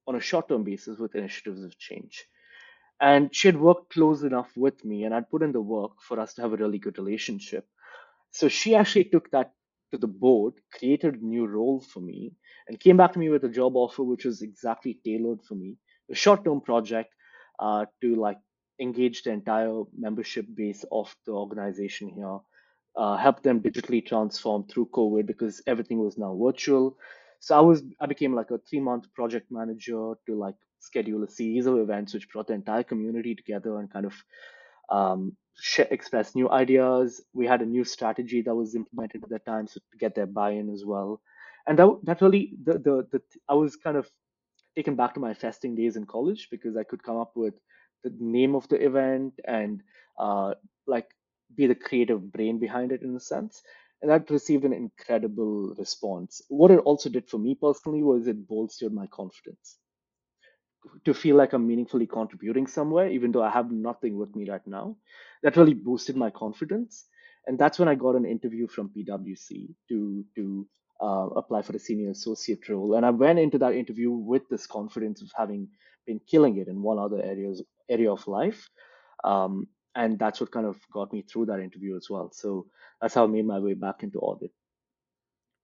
on 0.06 0.16
a 0.16 0.20
short 0.20 0.48
term 0.48 0.64
basis 0.64 0.98
with 0.98 1.14
initiatives 1.16 1.64
of 1.64 1.78
change. 1.78 2.26
And 3.00 3.34
she 3.34 3.48
had 3.48 3.60
worked 3.60 3.92
close 3.92 4.22
enough 4.22 4.50
with 4.56 4.84
me, 4.84 5.04
and 5.04 5.14
I'd 5.14 5.30
put 5.30 5.42
in 5.42 5.52
the 5.52 5.60
work 5.60 5.92
for 6.00 6.20
us 6.20 6.34
to 6.34 6.42
have 6.42 6.52
a 6.52 6.56
really 6.56 6.78
good 6.78 6.98
relationship. 6.98 7.66
So 8.30 8.48
she 8.48 8.74
actually 8.74 9.04
took 9.06 9.30
that 9.32 9.52
to 9.92 9.98
the 9.98 10.06
board, 10.08 10.54
created 10.72 11.16
a 11.16 11.24
new 11.24 11.46
role 11.46 11.80
for 11.80 12.00
me, 12.00 12.34
and 12.68 12.80
came 12.80 12.96
back 12.96 13.12
to 13.14 13.18
me 13.18 13.28
with 13.30 13.44
a 13.44 13.48
job 13.48 13.76
offer 13.76 14.02
which 14.02 14.24
was 14.24 14.42
exactly 14.42 15.00
tailored 15.04 15.42
for 15.42 15.54
me. 15.54 15.76
A 16.10 16.14
short 16.14 16.44
term 16.44 16.60
project 16.60 17.12
uh, 17.58 17.86
to 18.02 18.16
like 18.16 18.38
engage 18.80 19.22
the 19.22 19.30
entire 19.30 19.82
membership 19.96 20.46
base 20.54 20.84
of 20.90 21.14
the 21.26 21.32
organization 21.32 22.08
here 22.08 22.38
uh, 22.96 23.16
help 23.16 23.42
them 23.42 23.60
digitally 23.60 24.04
transform 24.04 24.64
through 24.64 24.86
COVID 24.86 25.26
because 25.26 25.62
everything 25.66 25.98
was 25.98 26.16
now 26.18 26.36
virtual. 26.40 26.96
So 27.40 27.56
I 27.56 27.60
was 27.60 27.82
I 28.00 28.06
became 28.06 28.34
like 28.34 28.50
a 28.50 28.58
three 28.58 28.80
month 28.80 29.12
project 29.14 29.50
manager 29.50 30.14
to 30.26 30.34
like 30.34 30.54
schedule 30.78 31.24
a 31.24 31.28
series 31.28 31.66
of 31.66 31.78
events 31.78 32.14
which 32.14 32.28
brought 32.30 32.46
the 32.46 32.54
entire 32.54 32.82
community 32.82 33.34
together 33.34 33.78
and 33.78 33.90
kind 33.92 34.06
of 34.06 34.14
um, 34.90 35.36
express 35.90 36.34
new 36.34 36.50
ideas. 36.50 37.22
We 37.32 37.46
had 37.46 37.62
a 37.62 37.66
new 37.66 37.84
strategy 37.84 38.42
that 38.42 38.54
was 38.54 38.74
implemented 38.74 39.24
at 39.24 39.30
that 39.30 39.46
time 39.46 39.66
so 39.66 39.80
to 39.92 39.98
get 39.98 40.14
their 40.14 40.26
buy-in 40.26 40.70
as 40.70 40.84
well. 40.84 41.20
And 41.66 41.78
that 41.78 41.98
that 42.04 42.22
really 42.22 42.54
the 42.62 42.74
the, 42.74 43.08
the 43.12 43.22
I 43.48 43.54
was 43.54 43.76
kind 43.76 43.96
of 43.96 44.08
taken 44.76 44.94
back 44.96 45.14
to 45.14 45.20
my 45.20 45.34
festing 45.34 45.74
days 45.74 45.96
in 45.96 46.06
college 46.06 46.48
because 46.50 46.76
I 46.76 46.84
could 46.84 47.02
come 47.02 47.16
up 47.16 47.32
with 47.34 47.54
the 48.04 48.14
name 48.20 48.54
of 48.54 48.68
the 48.68 48.76
event 48.84 49.34
and 49.46 49.82
uh, 50.18 50.54
like 50.86 51.08
be 51.56 51.66
the 51.66 51.74
creative 51.76 52.32
brain 52.32 52.60
behind 52.60 52.92
it 52.92 53.02
in 53.02 53.16
a 53.16 53.20
sense. 53.20 53.62
And 54.02 54.10
that 54.12 54.30
received 54.30 54.64
an 54.64 54.74
incredible 54.74 55.74
response. 55.78 56.42
What 56.48 56.70
it 56.72 56.80
also 56.80 57.10
did 57.10 57.28
for 57.28 57.38
me 57.38 57.56
personally 57.56 58.02
was 58.04 58.28
it 58.28 58.46
bolstered 58.48 58.92
my 58.94 59.08
confidence 59.08 59.78
to 61.04 61.14
feel 61.14 61.36
like 61.36 61.52
I'm 61.52 61.66
meaningfully 61.66 62.06
contributing 62.06 62.66
somewhere, 62.66 63.08
even 63.08 63.32
though 63.32 63.42
I 63.42 63.50
have 63.50 63.70
nothing 63.70 64.16
with 64.18 64.34
me 64.36 64.48
right 64.48 64.66
now. 64.66 64.96
That 65.42 65.56
really 65.56 65.74
boosted 65.74 66.16
my 66.16 66.30
confidence. 66.30 67.06
And 67.46 67.58
that's 67.58 67.78
when 67.78 67.88
I 67.88 67.94
got 67.94 68.16
an 68.16 68.24
interview 68.26 68.66
from 68.68 68.90
PwC 68.90 69.74
to 69.88 70.24
to 70.36 70.66
uh, 71.00 71.28
apply 71.36 71.62
for 71.62 71.72
the 71.72 71.78
senior 71.78 72.10
associate 72.10 72.68
role. 72.68 72.94
And 72.94 73.04
I 73.04 73.10
went 73.10 73.38
into 73.38 73.58
that 73.58 73.74
interview 73.74 74.10
with 74.10 74.48
this 74.48 74.66
confidence 74.66 75.20
of 75.22 75.30
having 75.36 75.68
been 76.06 76.20
killing 76.26 76.56
it 76.58 76.68
in 76.68 76.82
one 76.82 76.98
other 76.98 77.20
areas 77.22 77.62
area 77.88 78.12
of 78.12 78.26
life. 78.26 78.68
Um, 79.24 79.68
and 79.94 80.18
that's 80.18 80.40
what 80.40 80.50
kind 80.50 80.66
of 80.66 80.78
got 80.92 81.12
me 81.12 81.22
through 81.22 81.46
that 81.46 81.60
interview 81.60 81.96
as 81.96 82.08
well. 82.10 82.30
So 82.32 82.66
that's 83.00 83.14
how 83.14 83.24
I 83.24 83.28
made 83.28 83.46
my 83.46 83.58
way 83.58 83.74
back 83.74 84.02
into 84.02 84.18
audit. 84.18 84.50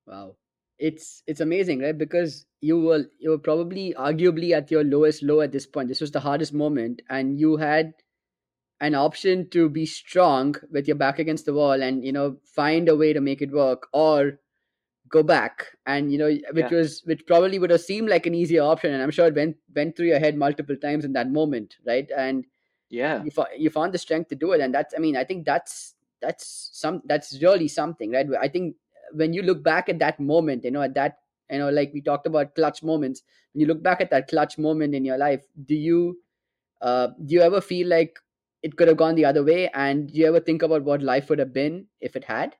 Wow. 0.06 0.37
It's 0.78 1.22
it's 1.26 1.40
amazing, 1.40 1.80
right? 1.80 1.96
Because 1.96 2.46
you 2.61 2.80
were 2.80 3.04
you 3.18 3.30
were 3.30 3.38
probably 3.38 3.94
arguably 3.98 4.52
at 4.52 4.70
your 4.70 4.83
lowest 4.83 5.22
low 5.22 5.40
at 5.40 5.52
this 5.52 5.66
point. 5.66 5.88
This 5.88 6.00
was 6.00 6.11
the 6.11 6.20
hardest 6.20 6.54
moment, 6.54 7.02
and 7.11 7.38
you 7.38 7.59
had 7.59 7.92
an 8.80 8.94
option 8.94 9.48
to 9.50 9.68
be 9.68 9.85
strong 9.85 10.54
with 10.70 10.88
your 10.88 10.96
back 10.96 11.18
against 11.18 11.44
the 11.44 11.52
wall 11.52 11.83
and 11.83 12.04
you 12.04 12.12
know 12.12 12.37
find 12.44 12.88
a 12.88 12.96
way 12.96 13.12
to 13.12 13.20
make 13.20 13.42
it 13.42 13.52
work 13.52 13.88
or 13.92 14.40
go 15.11 15.23
back 15.23 15.66
and 15.87 16.12
you 16.12 16.18
know 16.18 16.29
which 16.53 16.70
Yeah. 16.70 16.70
was 16.70 17.03
which 17.05 17.27
probably 17.27 17.59
would 17.59 17.70
have 17.70 17.81
seemed 17.81 18.09
like 18.09 18.27
an 18.27 18.35
easier 18.35 18.62
option 18.62 18.92
and 18.92 19.03
i'm 19.03 19.11
sure 19.11 19.27
it 19.27 19.35
went 19.35 19.57
went 19.75 19.96
through 19.96 20.07
your 20.07 20.18
head 20.20 20.37
multiple 20.37 20.77
times 20.77 21.05
in 21.05 21.12
that 21.14 21.31
moment 21.31 21.77
right 21.87 22.11
and 22.16 22.46
Yeah. 22.90 23.25
you, 23.25 23.31
you 23.57 23.70
found 23.70 23.92
the 23.92 23.99
strength 23.99 24.29
to 24.29 24.35
do 24.37 24.53
it 24.53 24.61
and 24.61 24.75
that's 24.75 24.94
i 24.96 24.99
mean 24.99 25.16
i 25.16 25.25
think 25.25 25.44
that's 25.44 25.94
that's 26.20 26.70
some 26.73 27.03
that's 27.07 27.42
really 27.42 27.68
something 27.68 28.12
right 28.12 28.27
i 28.40 28.49
think 28.49 28.77
when 29.12 29.33
you 29.33 29.42
look 29.42 29.62
back 29.64 29.88
at 29.88 29.99
that 29.99 30.20
moment 30.20 30.64
you 30.64 30.70
know 30.70 30.83
at 30.83 30.94
that 30.94 31.18
you 31.51 31.59
know 31.59 31.70
like 31.70 31.90
we 31.92 32.01
talked 32.01 32.27
about 32.27 32.55
clutch 32.55 32.83
moments 32.83 33.23
when 33.53 33.61
you 33.61 33.66
look 33.66 33.83
back 33.83 34.01
at 34.01 34.11
that 34.11 34.29
clutch 34.29 34.59
moment 34.59 34.94
in 34.94 35.05
your 35.05 35.18
life 35.18 35.44
do 35.66 35.75
you 35.75 36.18
uh 36.83 37.09
do 37.27 37.35
you 37.35 37.40
ever 37.40 37.61
feel 37.61 37.88
like 37.88 38.18
it 38.62 38.77
could 38.77 38.88
have 38.88 38.96
gone 38.96 39.14
the 39.14 39.25
other 39.25 39.42
way 39.42 39.68
and 39.70 40.12
do 40.12 40.18
you 40.18 40.27
ever 40.27 40.40
think 40.40 40.62
about 40.62 40.83
what 40.85 41.03
life 41.03 41.29
would 41.31 41.38
have 41.38 41.53
been 41.53 41.87
if 42.01 42.14
it 42.16 42.25
had 42.25 42.55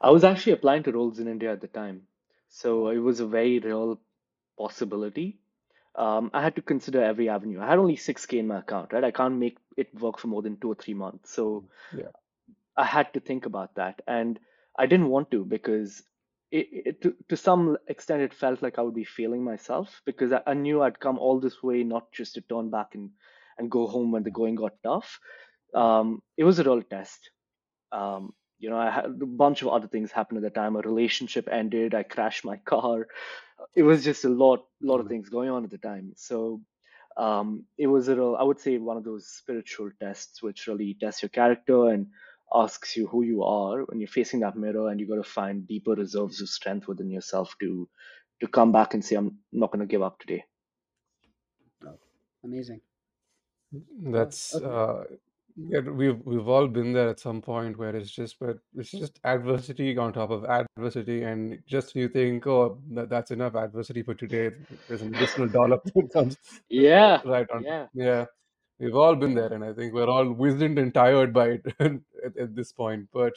I 0.00 0.10
was 0.10 0.24
actually 0.24 0.52
applying 0.52 0.82
to 0.84 0.92
roles 0.92 1.18
in 1.18 1.28
India 1.28 1.52
at 1.52 1.60
the 1.60 1.68
time. 1.68 2.02
So 2.48 2.88
it 2.88 2.98
was 2.98 3.20
a 3.20 3.26
very 3.26 3.58
real 3.58 4.00
possibility. 4.58 5.38
Um, 5.96 6.30
I 6.34 6.42
had 6.42 6.56
to 6.56 6.62
consider 6.62 7.02
every 7.02 7.28
avenue. 7.28 7.60
I 7.60 7.68
had 7.68 7.78
only 7.78 7.96
6K 7.96 8.38
in 8.38 8.46
my 8.46 8.58
account, 8.60 8.92
right? 8.92 9.04
I 9.04 9.10
can't 9.10 9.36
make 9.38 9.58
it 9.76 9.94
work 10.00 10.18
for 10.18 10.28
more 10.28 10.42
than 10.42 10.56
two 10.58 10.70
or 10.70 10.74
three 10.76 10.94
months. 10.94 11.32
So 11.32 11.64
Yeah. 11.92 12.12
I 12.76 12.84
had 12.84 13.12
to 13.14 13.20
think 13.20 13.46
about 13.46 13.74
that. 13.76 14.00
And 14.06 14.38
I 14.78 14.86
didn't 14.86 15.08
want 15.08 15.30
to 15.32 15.44
because 15.44 16.02
it, 16.50 16.68
it 16.72 17.02
to, 17.02 17.14
to 17.28 17.36
some 17.36 17.76
extent 17.88 18.22
it 18.22 18.32
felt 18.34 18.62
like 18.62 18.78
I 18.78 18.82
would 18.82 18.94
be 18.94 19.04
failing 19.04 19.44
myself 19.44 20.00
because 20.06 20.32
I, 20.32 20.42
I 20.46 20.54
knew 20.54 20.82
I'd 20.82 21.00
come 21.00 21.18
all 21.18 21.40
this 21.40 21.62
way 21.62 21.82
not 21.82 22.12
just 22.12 22.34
to 22.34 22.40
turn 22.42 22.70
back 22.70 22.94
and, 22.94 23.10
and 23.58 23.70
go 23.70 23.86
home 23.86 24.12
when 24.12 24.22
the 24.22 24.30
going 24.30 24.54
got 24.54 24.74
tough. 24.84 25.18
Um, 25.74 26.22
it 26.36 26.44
was 26.44 26.58
a 26.58 26.64
real 26.64 26.82
test. 26.82 27.30
Um, 27.92 28.32
you 28.58 28.70
know, 28.70 28.78
I 28.78 28.90
had 28.90 29.06
a 29.06 29.26
bunch 29.26 29.62
of 29.62 29.68
other 29.68 29.88
things 29.88 30.12
happened 30.12 30.38
at 30.38 30.42
the 30.44 30.50
time. 30.60 30.76
A 30.76 30.80
relationship 30.80 31.48
ended. 31.50 31.94
I 31.94 32.02
crashed 32.04 32.44
my 32.44 32.56
car. 32.58 33.08
It 33.76 33.82
was 33.84 34.04
just 34.04 34.24
a 34.24 34.28
lot, 34.28 34.66
lot 34.82 35.00
of 35.00 35.06
Mm. 35.06 35.08
things 35.08 35.28
going 35.30 35.50
on 35.50 35.64
at 35.64 35.70
the 35.70 35.78
time. 35.78 36.12
So 36.16 36.62
um, 37.16 37.64
it 37.78 37.86
was 37.88 38.08
a 38.08 38.16
real, 38.16 38.36
I 38.38 38.44
would 38.44 38.60
say, 38.60 38.78
one 38.78 38.96
of 38.96 39.04
those 39.04 39.28
spiritual 39.28 39.90
tests 40.00 40.42
which 40.42 40.66
really 40.68 40.96
tests 41.00 41.22
your 41.22 41.30
character 41.30 41.88
and 41.88 42.08
asks 42.54 42.96
you 42.96 43.06
who 43.08 43.22
you 43.24 43.44
are 43.44 43.82
when 43.84 44.00
you're 44.00 44.08
facing 44.08 44.40
that 44.40 44.56
mirror, 44.56 44.88
and 44.90 45.00
you 45.00 45.08
got 45.08 45.16
to 45.16 45.24
find 45.24 45.66
deeper 45.68 45.92
reserves 45.92 46.40
of 46.42 46.48
strength 46.48 46.88
within 46.88 47.10
yourself 47.10 47.54
to 47.60 47.88
to 48.40 48.48
come 48.48 48.72
back 48.72 48.94
and 48.94 49.04
say, 49.04 49.16
I'm 49.16 49.38
not 49.52 49.72
going 49.72 49.80
to 49.80 49.86
give 49.86 50.02
up 50.02 50.18
today. 50.20 50.44
amazing 52.44 52.80
That's 54.00 54.58
okay 54.58 54.60
uh, 54.60 55.04
yeah, 55.58 55.80
we've 55.80 56.20
we've 56.24 56.46
all 56.48 56.68
been 56.68 56.92
there 56.92 57.08
at 57.08 57.18
some 57.20 57.42
point 57.42 57.78
where 57.78 57.94
it's 57.96 58.10
just 58.10 58.38
but 58.38 58.58
it's 58.76 58.94
just 58.94 59.18
adversity 59.24 59.96
on 59.98 60.12
top 60.12 60.30
of 60.30 60.44
adversity, 60.44 61.22
and 61.24 61.58
just 61.66 61.94
you 61.96 62.08
think, 62.08 62.46
oh, 62.46 62.80
that, 62.92 63.08
that's 63.10 63.30
enough 63.32 63.54
adversity 63.56 64.02
for 64.02 64.14
today. 64.14 64.50
There's 64.86 65.02
an 65.02 65.14
additional 65.14 65.48
dollar 65.48 65.78
that 65.94 66.10
comes 66.12 66.36
Yeah, 66.68 67.22
right 67.24 67.48
on. 67.50 67.66
yeah, 67.66 67.88
Yeah, 67.94 68.26
we've 68.78 68.94
all 68.96 69.16
been 69.16 69.34
there, 69.34 69.52
and 69.52 69.64
I 69.64 69.72
think 69.72 69.94
we're 69.94 70.08
all 70.08 70.30
wizened 70.32 70.78
and 70.78 70.94
tired 70.94 71.32
by 71.32 71.48
it 71.58 71.66
at, 71.80 72.36
at 72.38 72.54
this 72.54 72.72
point. 72.72 73.08
But 73.12 73.34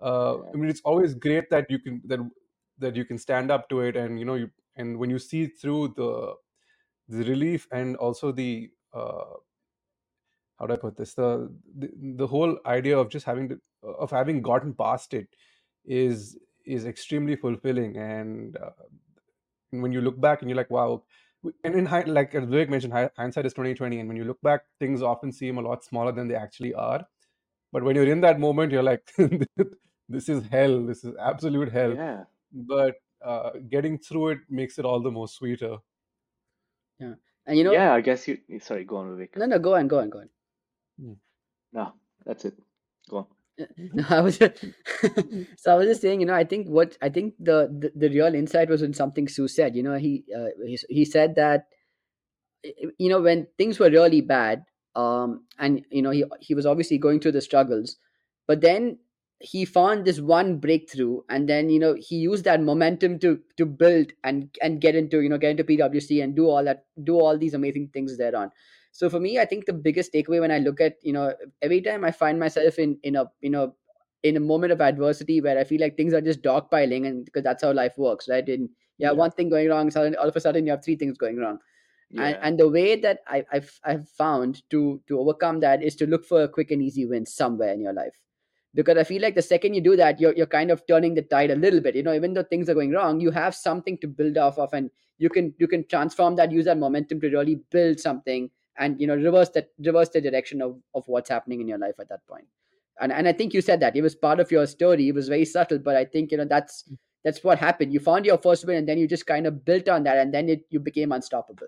uh. 0.00 0.38
I 0.52 0.56
mean, 0.56 0.70
it's 0.70 0.82
always 0.84 1.14
great 1.14 1.50
that 1.50 1.66
you 1.70 1.78
can 1.78 2.02
that 2.06 2.20
that 2.78 2.96
you 2.96 3.04
can 3.04 3.18
stand 3.18 3.50
up 3.50 3.68
to 3.70 3.80
it, 3.80 3.96
and 3.96 4.18
you 4.18 4.24
know, 4.24 4.34
you 4.34 4.50
and 4.76 4.98
when 4.98 5.10
you 5.10 5.18
see 5.18 5.46
through 5.46 5.94
the 5.96 6.34
the 7.08 7.24
relief 7.24 7.66
and 7.72 7.96
also 7.96 8.32
the 8.32 8.70
uh, 8.92 9.34
how 10.58 10.66
do 10.66 10.74
I 10.74 10.76
put 10.76 10.96
this? 10.96 11.14
The, 11.14 11.50
the 11.76 11.90
the 12.16 12.26
whole 12.26 12.58
idea 12.66 12.98
of 12.98 13.08
just 13.10 13.26
having 13.26 13.48
to, 13.50 13.60
of 13.82 14.10
having 14.10 14.42
gotten 14.42 14.74
past 14.74 15.14
it 15.14 15.28
is 15.84 16.38
is 16.66 16.84
extremely 16.86 17.36
fulfilling. 17.36 17.96
And 17.96 18.56
uh, 18.56 18.70
when 19.70 19.92
you 19.92 20.00
look 20.00 20.20
back 20.20 20.42
and 20.42 20.50
you're 20.50 20.56
like, 20.56 20.70
wow. 20.70 21.02
And 21.64 21.74
in 21.76 21.86
hind- 21.86 22.12
like 22.12 22.34
as 22.34 22.44
Vivek 22.44 22.68
mentioned, 22.68 22.92
hindsight 23.16 23.46
is 23.46 23.54
twenty 23.54 23.74
twenty. 23.74 24.00
And 24.00 24.08
when 24.08 24.16
you 24.16 24.24
look 24.24 24.40
back, 24.42 24.62
things 24.80 25.02
often 25.02 25.30
seem 25.32 25.58
a 25.58 25.62
lot 25.62 25.84
smaller 25.84 26.12
than 26.12 26.28
they 26.28 26.34
actually 26.34 26.74
are. 26.74 27.06
But 27.72 27.84
when 27.84 27.94
you're 27.96 28.08
in 28.10 28.20
that 28.22 28.40
moment, 28.40 28.72
you're 28.72 28.82
like, 28.82 29.08
this 30.08 30.28
is 30.28 30.44
hell. 30.50 30.84
This 30.86 31.04
is 31.04 31.14
absolute 31.20 31.70
hell. 31.70 31.94
Yeah. 31.94 32.24
But 32.52 32.94
uh, 33.24 33.50
getting 33.68 33.98
through 33.98 34.28
it 34.30 34.38
makes 34.48 34.78
it 34.78 34.84
all 34.84 35.00
the 35.00 35.10
more 35.10 35.28
sweeter. 35.28 35.76
yeah 37.00 37.14
and 37.46 37.58
you 37.58 37.64
know 37.64 37.72
Yeah, 37.72 37.92
I 37.94 38.00
guess 38.00 38.26
you, 38.28 38.38
sorry, 38.60 38.84
go 38.84 38.96
on, 38.98 39.08
Vivek. 39.08 39.36
no 39.36 39.46
no 39.46 39.58
go 39.58 39.74
on 39.74 39.88
go 39.88 39.98
on 40.00 40.10
go 40.10 40.20
on 40.20 40.28
Mm. 41.00 41.16
No, 41.72 41.92
that's 42.24 42.44
it. 42.44 42.54
Go 43.08 43.18
on. 43.18 43.26
no, 43.92 44.04
I 44.08 44.20
was 44.20 44.36
so 45.56 45.72
I 45.72 45.74
was 45.74 45.88
just 45.88 46.00
saying, 46.00 46.20
you 46.20 46.26
know, 46.26 46.34
I 46.34 46.44
think 46.44 46.68
what 46.68 46.96
I 47.02 47.08
think 47.08 47.34
the, 47.40 47.68
the 47.78 47.92
the 47.94 48.08
real 48.08 48.34
insight 48.34 48.68
was 48.68 48.82
in 48.82 48.94
something 48.94 49.28
Sue 49.28 49.48
said. 49.48 49.74
You 49.74 49.82
know, 49.82 49.96
he 49.96 50.24
uh, 50.36 50.48
he, 50.64 50.78
he 50.88 51.04
said 51.04 51.34
that 51.36 51.66
you 52.98 53.08
know 53.08 53.20
when 53.20 53.46
things 53.56 53.78
were 53.78 53.90
really 53.90 54.20
bad, 54.20 54.64
um, 54.94 55.44
and 55.58 55.84
you 55.90 56.02
know 56.02 56.10
he 56.10 56.24
he 56.40 56.54
was 56.54 56.66
obviously 56.66 56.98
going 56.98 57.20
through 57.20 57.32
the 57.32 57.40
struggles, 57.40 57.96
but 58.46 58.60
then 58.60 58.98
he 59.40 59.64
found 59.64 60.04
this 60.04 60.20
one 60.20 60.58
breakthrough, 60.58 61.20
and 61.28 61.48
then 61.48 61.68
you 61.68 61.78
know 61.80 61.94
he 61.98 62.16
used 62.16 62.44
that 62.44 62.62
momentum 62.62 63.18
to 63.20 63.40
to 63.56 63.66
build 63.66 64.12
and 64.24 64.50
and 64.62 64.80
get 64.80 64.94
into 64.94 65.20
you 65.20 65.28
know 65.28 65.38
get 65.38 65.50
into 65.52 65.64
PwC 65.64 66.22
and 66.22 66.36
do 66.36 66.46
all 66.46 66.64
that 66.64 66.86
do 67.02 67.18
all 67.18 67.38
these 67.38 67.54
amazing 67.54 67.88
things 67.92 68.16
thereon 68.18 68.50
so 68.92 69.08
for 69.08 69.20
me 69.20 69.38
i 69.38 69.44
think 69.44 69.66
the 69.66 69.72
biggest 69.72 70.12
takeaway 70.12 70.40
when 70.40 70.50
i 70.50 70.58
look 70.58 70.80
at 70.80 70.96
you 71.02 71.12
know 71.12 71.32
every 71.62 71.80
time 71.80 72.04
i 72.04 72.10
find 72.10 72.38
myself 72.38 72.78
in 72.78 72.98
in 73.02 73.16
a 73.16 73.24
you 73.40 73.50
know 73.50 73.74
in 74.22 74.36
a 74.36 74.40
moment 74.40 74.72
of 74.72 74.80
adversity 74.80 75.40
where 75.40 75.58
i 75.58 75.64
feel 75.64 75.80
like 75.80 75.96
things 75.96 76.12
are 76.14 76.20
just 76.20 76.42
dogpiling 76.42 77.06
and 77.06 77.24
because 77.24 77.42
that's 77.42 77.62
how 77.62 77.72
life 77.72 77.96
works 77.96 78.28
right? 78.28 78.48
And 78.48 78.68
yeah, 78.98 79.08
Yeah. 79.08 79.12
one 79.12 79.30
thing 79.30 79.48
going 79.48 79.68
wrong 79.68 79.90
suddenly 79.90 80.16
all 80.16 80.28
of 80.28 80.34
a 80.36 80.40
sudden 80.40 80.66
you 80.66 80.72
have 80.72 80.84
three 80.84 80.96
things 80.96 81.16
going 81.16 81.36
wrong. 81.36 81.58
And, 82.16 82.36
and 82.42 82.58
the 82.58 82.68
way 82.68 82.96
that 82.96 83.20
I, 83.28 83.44
I've, 83.52 83.78
I've 83.84 84.08
found 84.08 84.68
to 84.70 85.00
to 85.08 85.20
overcome 85.20 85.60
that 85.60 85.82
is 85.82 85.94
to 85.96 86.06
look 86.06 86.24
for 86.24 86.42
a 86.42 86.48
quick 86.48 86.70
and 86.70 86.82
easy 86.82 87.06
win 87.06 87.26
somewhere 87.26 87.72
in 87.72 87.80
your 87.80 87.92
life. 87.92 88.14
Because 88.74 88.96
i 88.98 89.04
feel 89.04 89.22
like 89.22 89.34
the 89.34 89.42
second 89.42 89.74
you 89.74 89.80
do 89.80 89.96
that 89.96 90.20
you're, 90.20 90.34
you're 90.34 90.46
kind 90.46 90.70
of 90.70 90.86
turning 90.86 91.14
the 91.14 91.22
tide 91.22 91.50
a 91.50 91.56
little 91.56 91.80
bit 91.80 91.94
you 91.96 92.02
know? 92.02 92.14
Even 92.14 92.34
though 92.34 92.42
things 92.42 92.68
are 92.68 92.74
going 92.74 92.90
wrong 92.92 93.20
you 93.20 93.30
have 93.30 93.54
something 93.54 93.98
to 93.98 94.08
build 94.08 94.36
off 94.38 94.58
of 94.58 94.72
and 94.72 94.90
you 95.18 95.28
can 95.28 95.54
you 95.58 95.68
can 95.68 95.86
transform 95.88 96.36
that 96.36 96.52
use 96.52 96.64
that 96.66 96.78
momentum 96.78 97.20
to 97.20 97.30
really 97.30 97.56
build 97.70 98.00
something 98.00 98.50
and 98.78 99.00
you 99.00 99.06
know 99.06 99.16
reverse 99.16 99.50
that 99.50 99.70
reverse 99.78 100.08
the 100.10 100.20
direction 100.20 100.62
of, 100.62 100.78
of 100.94 101.06
what's 101.08 101.30
happening 101.30 101.60
in 101.60 101.68
your 101.68 101.78
life 101.78 101.94
at 102.00 102.08
that 102.08 102.26
point. 102.26 102.46
And 103.00 103.12
and 103.12 103.28
i 103.28 103.32
think 103.32 103.54
you 103.54 103.60
said 103.60 103.80
that. 103.80 103.96
It 103.96 104.02
was 104.02 104.14
part 104.14 104.40
of 104.40 104.50
your 104.50 104.66
story. 104.66 105.08
It 105.08 105.14
was 105.14 105.28
very 105.28 105.44
subtle 105.44 105.78
but 105.78 105.96
i 105.96 106.04
think 106.04 106.32
you 106.32 106.38
know 106.38 106.44
that's 106.44 106.84
that's 107.24 107.42
what 107.44 107.58
happened. 107.58 107.92
You 107.92 108.00
found 108.00 108.26
your 108.26 108.38
first 108.38 108.66
win 108.66 108.76
and 108.76 108.88
then 108.88 108.98
you 108.98 109.08
just 109.08 109.26
kind 109.26 109.46
of 109.46 109.64
built 109.64 109.88
on 109.88 110.04
that 110.04 110.18
and 110.18 110.32
then 110.32 110.48
it 110.48 110.66
you 110.70 110.80
became 110.80 111.12
unstoppable. 111.12 111.66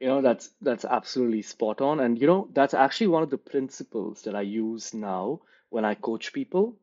You 0.00 0.08
know, 0.08 0.20
that's 0.22 0.50
that's 0.60 0.84
absolutely 0.84 1.42
spot 1.42 1.80
on. 1.80 2.00
And 2.00 2.20
you 2.20 2.26
know, 2.26 2.48
that's 2.52 2.74
actually 2.74 3.08
one 3.08 3.22
of 3.22 3.30
the 3.30 3.38
principles 3.38 4.22
that 4.22 4.34
I 4.34 4.42
use 4.42 4.92
now 4.92 5.40
when 5.70 5.84
I 5.84 5.94
coach 5.94 6.32
people 6.32 6.76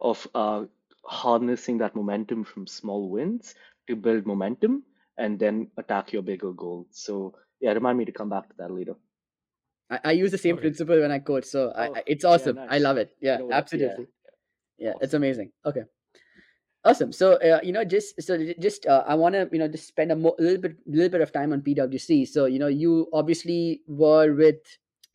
of 0.00 0.26
uh, 0.34 0.64
harnessing 1.04 1.78
that 1.78 1.96
momentum 1.96 2.44
from 2.44 2.66
small 2.66 3.08
wins 3.08 3.54
to 3.88 3.96
build 3.96 4.26
momentum 4.26 4.84
and 5.16 5.38
then 5.38 5.70
attack 5.78 6.12
your 6.12 6.22
bigger 6.22 6.52
goal. 6.52 6.86
So 6.90 7.34
yeah, 7.60 7.72
remind 7.72 7.98
me 7.98 8.04
to 8.04 8.12
come 8.12 8.28
back 8.28 8.48
to 8.48 8.54
that 8.58 8.70
later. 8.70 8.94
I, 9.90 10.00
I 10.04 10.12
use 10.12 10.30
the 10.30 10.38
same 10.38 10.54
Okay. 10.54 10.62
principle 10.62 11.00
when 11.00 11.10
I 11.10 11.18
coach, 11.18 11.44
so 11.44 11.70
I, 11.70 11.88
Oh, 11.88 11.94
I, 11.96 12.02
it's 12.06 12.24
yeah, 12.24 12.30
awesome. 12.30 12.58
I 12.68 12.78
love 12.78 12.96
it. 12.98 13.16
You 13.20 13.28
Yeah, 13.28 13.36
know 13.38 13.44
what? 13.46 13.50
Yeah, 13.52 13.58
absolutely. 13.58 14.06
Yeah, 14.78 14.92
it's 15.00 15.14
amazing. 15.14 15.50
Okay, 15.66 15.82
awesome. 16.84 17.12
So 17.12 17.34
uh, 17.34 17.60
you 17.62 17.72
know, 17.72 17.84
just 17.84 18.20
so 18.22 18.38
just 18.60 18.86
uh, 18.86 19.04
I 19.06 19.14
want 19.14 19.34
to 19.34 19.48
you 19.52 19.58
know 19.58 19.68
just 19.68 19.88
spend 19.88 20.12
a 20.12 20.16
mo- 20.16 20.36
little 20.38 20.60
bit 20.60 20.76
little 20.86 21.08
bit 21.10 21.20
of 21.20 21.32
time 21.32 21.52
on 21.52 21.62
PwC. 21.62 22.26
So 22.28 22.46
you 22.46 22.58
know, 22.58 22.68
you 22.68 23.08
obviously 23.12 23.82
were 23.86 24.34
with 24.34 24.56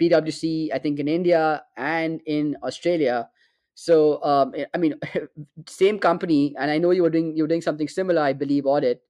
PwC, 0.02 0.72
I 0.74 0.80
think 0.80 1.00
in 1.00 1.08
India 1.08 1.64
and 1.78 2.22
in 2.26 2.58
Australia. 2.64 3.30
So 3.76 4.24
um, 4.24 4.54
I- 4.58 4.68
I 4.74 4.78
mean, 4.78 4.96
same 5.68 6.00
company, 6.00 6.56
and 6.58 6.70
I 6.72 6.78
know 6.78 6.92
you 6.92 7.04
were 7.04 7.10
doing 7.10 7.36
you 7.38 7.44
were 7.44 7.50
doing 7.52 7.62
something 7.62 7.88
similar, 7.88 8.22
I 8.22 8.34
believe, 8.34 8.66
audit. 8.66 9.02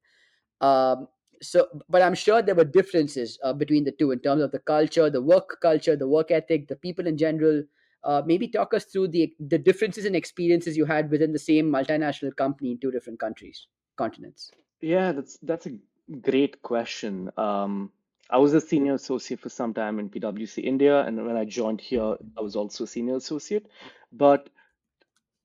Um, 0.61 1.07
so, 1.43 1.67
but 1.89 2.01
I'm 2.01 2.15
sure 2.15 2.41
there 2.41 2.55
were 2.55 2.65
differences 2.65 3.37
uh, 3.43 3.53
between 3.53 3.83
the 3.83 3.91
two 3.91 4.11
in 4.11 4.19
terms 4.19 4.41
of 4.41 4.51
the 4.51 4.59
culture, 4.59 5.09
the 5.09 5.21
work 5.21 5.59
culture, 5.61 5.95
the 5.95 6.07
work 6.07 6.31
ethic, 6.31 6.67
the 6.67 6.75
people 6.75 7.07
in 7.07 7.17
general. 7.17 7.63
Uh, 8.03 8.21
maybe 8.25 8.49
talk 8.49 8.73
us 8.73 8.83
through 8.85 9.07
the 9.07 9.33
the 9.39 9.57
differences 9.57 10.05
and 10.05 10.15
experiences 10.15 10.75
you 10.75 10.83
had 10.83 11.09
within 11.09 11.31
the 11.31 11.39
same 11.39 11.71
multinational 11.71 12.35
company 12.35 12.71
in 12.71 12.77
two 12.79 12.91
different 12.91 13.19
countries, 13.19 13.67
continents. 13.97 14.51
Yeah, 14.81 15.13
that's 15.13 15.37
that's 15.41 15.67
a 15.67 15.77
great 16.21 16.61
question. 16.61 17.31
Um, 17.37 17.91
I 18.29 18.37
was 18.37 18.53
a 18.53 18.61
senior 18.61 18.95
associate 18.95 19.39
for 19.39 19.49
some 19.49 19.73
time 19.73 19.99
in 19.99 20.09
PwC 20.09 20.63
India, 20.63 21.01
and 21.01 21.25
when 21.25 21.37
I 21.37 21.45
joined 21.45 21.81
here, 21.81 22.17
I 22.37 22.41
was 22.41 22.55
also 22.55 22.83
a 22.83 22.87
senior 22.87 23.15
associate. 23.15 23.67
But 24.11 24.49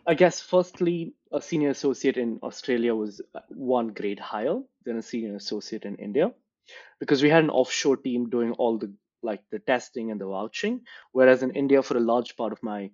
I 0.07 0.15
guess 0.15 0.41
firstly, 0.41 1.15
a 1.33 1.41
senior 1.41 1.71
associate 1.71 2.17
in 2.17 2.39
Australia 2.43 2.95
was 2.95 3.21
uh, 3.35 3.41
one 3.49 3.89
grade 3.89 4.19
higher 4.21 4.61
than 4.85 4.99
a 4.99 5.03
senior 5.03 5.37
associate 5.37 5.85
in 5.85 5.97
India 5.97 6.33
because 7.01 7.23
we 7.23 7.31
had 7.31 7.45
an 7.45 7.51
offshore 7.51 7.97
team 7.97 8.29
doing 8.31 8.53
all 8.53 8.79
the 8.79 8.93
like 9.23 9.43
the 9.51 9.59
testing 9.59 10.11
and 10.13 10.21
the 10.21 10.27
vouching, 10.27 10.83
whereas 11.13 11.43
in 11.43 11.51
India, 11.51 11.83
for 11.83 11.97
a 11.97 12.01
large 12.01 12.37
part 12.37 12.53
of 12.53 12.63
my 12.63 12.91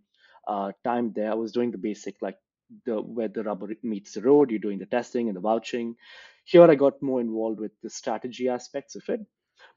uh, 0.48 0.72
time 0.82 1.12
there, 1.14 1.30
I 1.30 1.34
was 1.34 1.52
doing 1.52 1.70
the 1.70 1.78
basic 1.78 2.16
like 2.22 2.38
the 2.86 3.00
where 3.00 3.28
the 3.28 3.42
rubber 3.42 3.68
meets 3.82 4.14
the 4.14 4.22
road, 4.22 4.50
you're 4.50 4.58
doing 4.58 4.78
the 4.78 4.86
testing 4.86 5.28
and 5.28 5.36
the 5.36 5.40
vouching. 5.40 5.96
Here, 6.44 6.62
I 6.70 6.74
got 6.74 7.02
more 7.02 7.20
involved 7.20 7.60
with 7.60 7.72
the 7.82 7.90
strategy 7.90 8.48
aspects 8.48 8.96
of 8.96 9.08
it. 9.08 9.20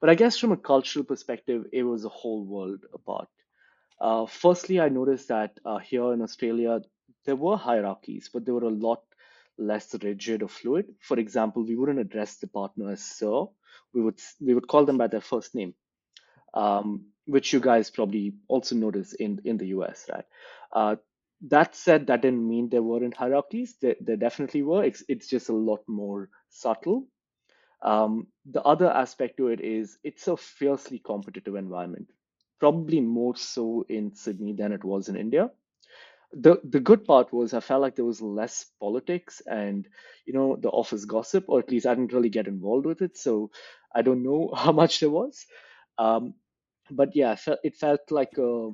But 0.02 0.10
I 0.10 0.16
guess 0.16 0.38
from 0.38 0.52
a 0.52 0.58
cultural 0.58 1.06
perspective, 1.06 1.66
it 1.72 1.84
was 1.84 2.06
a 2.06 2.10
whole 2.10 2.46
world 2.46 2.86
apart. 2.94 3.28
Uh, 4.00 4.26
firstly, 4.26 4.80
I 4.80 4.90
noticed 4.90 5.30
that 5.30 5.60
uh, 5.66 5.80
here 5.80 6.14
in 6.14 6.22
Australia, 6.22 6.82
there 7.28 7.36
were 7.38 7.58
hierarchies, 7.58 8.32
but 8.34 8.46
they 8.46 8.54
were 8.54 8.64
a 8.64 8.80
lot 8.88 9.04
less 9.60 9.96
rigid 10.04 10.44
or 10.44 10.50
fluid. 10.50 10.96
For 11.02 11.20
example, 11.20 11.64
we 11.64 11.76
wouldn't 11.76 12.00
address 12.00 12.38
the 12.38 12.48
partner 12.48 12.92
as 12.92 13.04
sir. 13.04 13.46
We 13.94 14.02
would 14.02 14.20
we 14.42 14.56
would 14.56 14.68
call 14.68 14.86
them 14.86 14.98
by 14.98 15.08
their 15.08 15.22
first 15.22 15.56
name, 15.56 15.76
um, 16.54 17.08
which 17.28 17.54
you 17.54 17.60
guys 17.60 17.92
probably 17.92 18.36
also 18.48 18.76
notice 18.76 19.14
in 19.14 19.42
in 19.46 19.58
the 19.58 19.68
US, 19.78 20.08
right? 20.12 20.26
Uh, 20.72 20.96
that 21.50 21.76
said, 21.76 22.08
that 22.08 22.24
didn't 22.24 22.48
mean 22.50 22.70
there 22.70 22.84
weren't 22.84 23.16
hierarchies. 23.16 23.76
There, 23.82 23.96
there 24.02 24.18
definitely 24.18 24.64
were. 24.64 24.84
It's 24.86 25.04
it's 25.10 25.28
just 25.28 25.50
a 25.50 25.54
lot 25.72 25.84
more 25.88 26.30
subtle. 26.50 27.08
Um, 27.82 28.28
the 28.52 28.64
other 28.64 28.90
aspect 28.90 29.38
to 29.38 29.50
it 29.50 29.62
is 29.62 30.00
it's 30.04 30.28
a 30.28 30.38
fiercely 30.38 31.00
competitive 31.00 31.56
environment, 31.56 32.10
probably 32.60 33.02
more 33.02 33.36
so 33.36 33.86
in 33.90 34.16
Sydney 34.16 34.54
than 34.54 34.72
it 34.74 34.84
was 34.84 35.10
in 35.10 35.18
India. 35.18 35.52
The 36.34 36.60
the 36.64 36.80
good 36.80 37.06
part 37.06 37.32
was 37.34 37.54
I 37.54 37.60
felt 37.62 37.82
like 37.82 37.96
there 37.96 38.06
was 38.06 38.22
less 38.22 38.66
politics 38.80 39.42
and 39.46 39.88
you 40.26 40.34
know 40.34 40.56
the 40.58 40.70
office 40.70 41.06
gossip, 41.06 41.46
or 41.48 41.60
at 41.60 41.72
least 41.72 41.86
I 41.86 41.96
didn't 41.96 42.14
really 42.14 42.30
get 42.30 42.48
involved 42.48 42.86
with 42.86 43.02
it, 43.02 43.18
so 43.18 43.52
I 43.96 44.02
don't 44.02 44.24
know 44.24 44.52
how 44.56 44.72
much 44.72 45.00
there 45.00 45.10
was. 45.10 45.46
Um, 45.98 46.34
but 46.92 47.16
yeah, 47.16 47.34
it 47.34 47.40
felt, 47.40 47.60
it 47.64 47.76
felt 47.76 48.02
like 48.12 48.38
a 48.38 48.72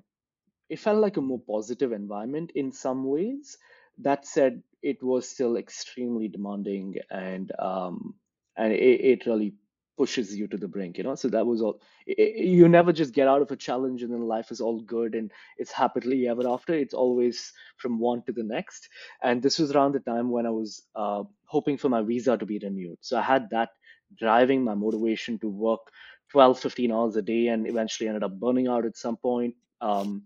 it 0.70 0.80
felt 0.80 1.00
like 1.00 1.18
a 1.18 1.22
more 1.22 1.39
positive 1.42 1.92
environment 1.92 2.52
in 2.56 2.72
some 2.72 3.06
ways. 3.06 3.58
That 4.00 4.26
said, 4.28 4.63
it 4.82 5.04
was 5.04 5.30
still 5.30 5.58
extremely 5.58 6.28
demanding 6.30 6.96
and 7.12 7.52
um, 7.60 8.16
and 8.58 8.74
it, 8.74 9.02
it 9.13 9.26
really 9.26 9.56
pushes 9.98 10.36
you 10.36 10.48
to 10.48 10.58
the 10.58 10.68
brink, 10.68 10.98
you 10.98 11.04
know. 11.04 11.16
So 11.16 11.28
that 11.30 11.46
was 11.46 11.62
all. 11.62 11.82
you 12.08 12.68
never 12.68 12.92
just 12.94 13.14
get 13.14 13.28
out 13.28 13.42
of 13.42 13.52
a 13.52 13.56
challenge 13.56 14.04
and 14.04 14.12
then 14.14 14.22
life 14.28 14.52
is 14.52 14.62
all 14.62 14.82
good 14.82 15.16
and 15.16 15.32
it's 15.58 15.72
happily 15.72 16.28
ever 16.28 16.48
after. 16.48 16.74
It's 16.74 16.94
always 16.94 17.54
from 17.78 18.00
one 18.00 18.24
to 18.24 18.32
the 18.32 18.44
next. 18.44 18.90
And 19.22 19.42
this 19.42 19.60
was 19.60 19.72
around 19.72 19.94
the 19.94 20.00
time 20.00 20.30
when 20.32 20.46
I 20.46 20.52
was 20.52 20.84
uh, 20.96 21.24
hoping 21.46 21.78
for 21.78 21.90
my 21.90 22.02
visa 22.02 22.38
to 22.38 22.46
be 22.46 22.60
renewed. 22.60 22.98
So 23.02 23.18
I 23.18 23.22
had 23.22 23.50
that 23.52 23.70
driving 24.18 24.64
my 24.64 24.76
motivation 24.76 25.40
to 25.40 25.50
work 25.50 25.82
12, 26.32 26.60
15 26.60 26.92
hours 26.92 27.16
a 27.16 27.22
day 27.22 27.48
and 27.48 27.68
eventually 27.68 28.08
ended 28.08 28.24
up 28.24 28.40
burning 28.40 28.68
out 28.68 28.86
at 28.86 28.98
some 28.98 29.18
point. 29.18 29.56
Um, 29.82 30.24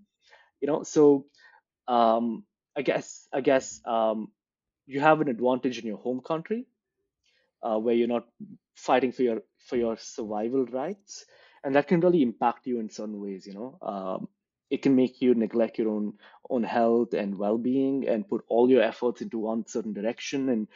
you 0.62 0.68
know 0.68 0.84
so 0.84 1.26
um 1.88 2.44
i 2.78 2.82
guess 2.82 3.28
i 3.34 3.42
guess 3.42 3.82
um 3.86 4.32
you 4.88 5.00
have 5.00 5.22
an 5.22 5.30
advantage 5.30 5.80
in 5.80 5.86
your 5.86 5.98
home 5.98 6.22
country 6.22 6.66
uh, 7.64 7.78
where 7.78 7.96
you're 7.96 8.08
not 8.08 8.26
fighting 8.76 9.12
for 9.12 9.24
your 9.24 9.42
for 9.58 9.76
your 9.76 9.98
survival 9.98 10.66
rights 10.66 11.26
and 11.64 11.76
that 11.76 11.88
can 11.88 12.00
really 12.00 12.22
impact 12.22 12.68
you 12.68 12.80
in 12.80 12.90
certain 12.90 13.20
ways 13.20 13.48
you 13.48 13.54
know? 13.54 13.78
Um 13.82 14.28
it 14.70 14.82
can 14.82 14.96
make 14.96 15.22
you 15.22 15.34
neglect 15.34 15.78
your 15.78 15.90
own 15.90 16.14
own 16.50 16.64
health 16.64 17.14
and 17.14 17.38
well-being 17.38 18.08
and 18.08 18.28
put 18.28 18.44
all 18.50 18.70
your 18.70 18.82
efforts 18.82 19.22
into 19.22 19.40
one 19.40 19.66
certain 19.66 19.94
direction 19.94 20.50
and 20.50 20.68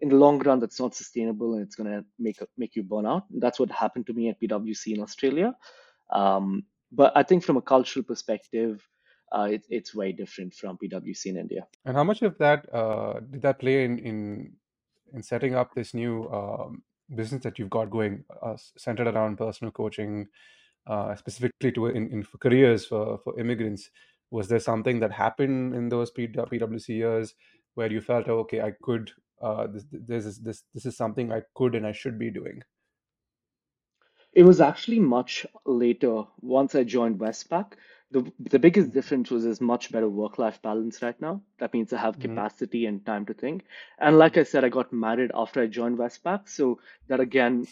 in 0.00 0.08
the 0.08 0.16
long 0.16 0.38
run 0.38 0.60
that's 0.60 0.80
not 0.80 0.94
sustainable 0.94 1.54
and 1.54 1.62
it's 1.62 1.76
going 1.76 1.90
to 1.90 2.04
make 2.18 2.38
make 2.56 2.74
you 2.76 2.82
burn 2.82 3.06
out. 3.06 3.24
That's 3.30 3.60
what 3.60 3.70
happened 3.70 4.06
to 4.06 4.12
me 4.12 4.28
at 4.28 4.40
pwc 4.40 4.94
in 4.94 5.02
australia. 5.02 5.54
Um, 6.10 6.64
but 6.92 7.12
I 7.16 7.22
think 7.22 7.42
from 7.44 7.56
a 7.56 7.62
cultural 7.62 8.04
perspective, 8.04 8.86
uh, 9.32 9.48
it, 9.50 9.64
it's 9.68 9.90
very 9.90 10.12
different 10.12 10.54
from 10.54 10.78
PwC 10.78 11.26
in 11.26 11.36
India. 11.36 11.66
And 11.84 11.96
how 11.96 12.04
much 12.04 12.22
of 12.22 12.38
that 12.38 12.72
uh, 12.72 13.20
did 13.20 13.42
that 13.42 13.58
play 13.58 13.84
in 13.84 13.98
in 13.98 14.52
in 15.12 15.22
setting 15.22 15.54
up 15.54 15.74
this 15.74 15.94
new 15.94 16.28
um, 16.30 16.82
business 17.14 17.42
that 17.44 17.58
you've 17.58 17.70
got 17.70 17.90
going, 17.90 18.24
uh, 18.42 18.56
centered 18.76 19.08
around 19.08 19.38
personal 19.38 19.72
coaching, 19.72 20.28
uh, 20.86 21.14
specifically 21.16 21.72
to 21.72 21.86
in, 21.86 22.10
in 22.10 22.22
for 22.22 22.38
careers 22.38 22.86
for 22.86 23.18
for 23.18 23.38
immigrants? 23.40 23.90
Was 24.30 24.48
there 24.48 24.60
something 24.60 25.00
that 25.00 25.12
happened 25.12 25.74
in 25.74 25.88
those 25.88 26.10
P- 26.10 26.26
PwC 26.28 26.88
years 26.88 27.34
where 27.74 27.92
you 27.92 28.00
felt, 28.00 28.28
oh, 28.28 28.40
okay, 28.40 28.60
I 28.62 28.72
could, 28.82 29.12
uh, 29.40 29.66
this, 29.68 29.84
this 29.92 30.26
is 30.26 30.40
this 30.40 30.64
this 30.74 30.86
is 30.86 30.96
something 30.96 31.32
I 31.32 31.42
could 31.54 31.74
and 31.74 31.86
I 31.86 31.92
should 31.92 32.18
be 32.18 32.30
doing? 32.30 32.62
It 34.32 34.42
was 34.44 34.60
actually 34.60 34.98
much 35.00 35.46
later 35.64 36.24
once 36.40 36.74
I 36.74 36.84
joined 36.84 37.18
Westpac. 37.20 37.74
The 38.10 38.32
the 38.38 38.58
biggest 38.58 38.92
difference 38.92 39.30
was 39.30 39.44
there's 39.44 39.60
much 39.60 39.90
better 39.92 40.08
work 40.08 40.38
life 40.38 40.60
balance 40.62 41.02
right 41.02 41.20
now. 41.20 41.42
That 41.58 41.72
means 41.74 41.92
I 41.92 41.98
have 41.98 42.18
Mhm. 42.18 42.20
capacity 42.20 42.86
and 42.86 43.04
time 43.04 43.26
to 43.26 43.34
think. 43.34 43.64
And 43.98 44.18
like 44.18 44.36
I 44.36 44.44
said, 44.44 44.64
I 44.64 44.68
got 44.68 44.92
married 44.92 45.30
after 45.34 45.60
I 45.62 45.66
joined 45.66 45.98
Westpac, 45.98 46.48
so 46.48 46.80
that 47.08 47.20
again 47.20 47.66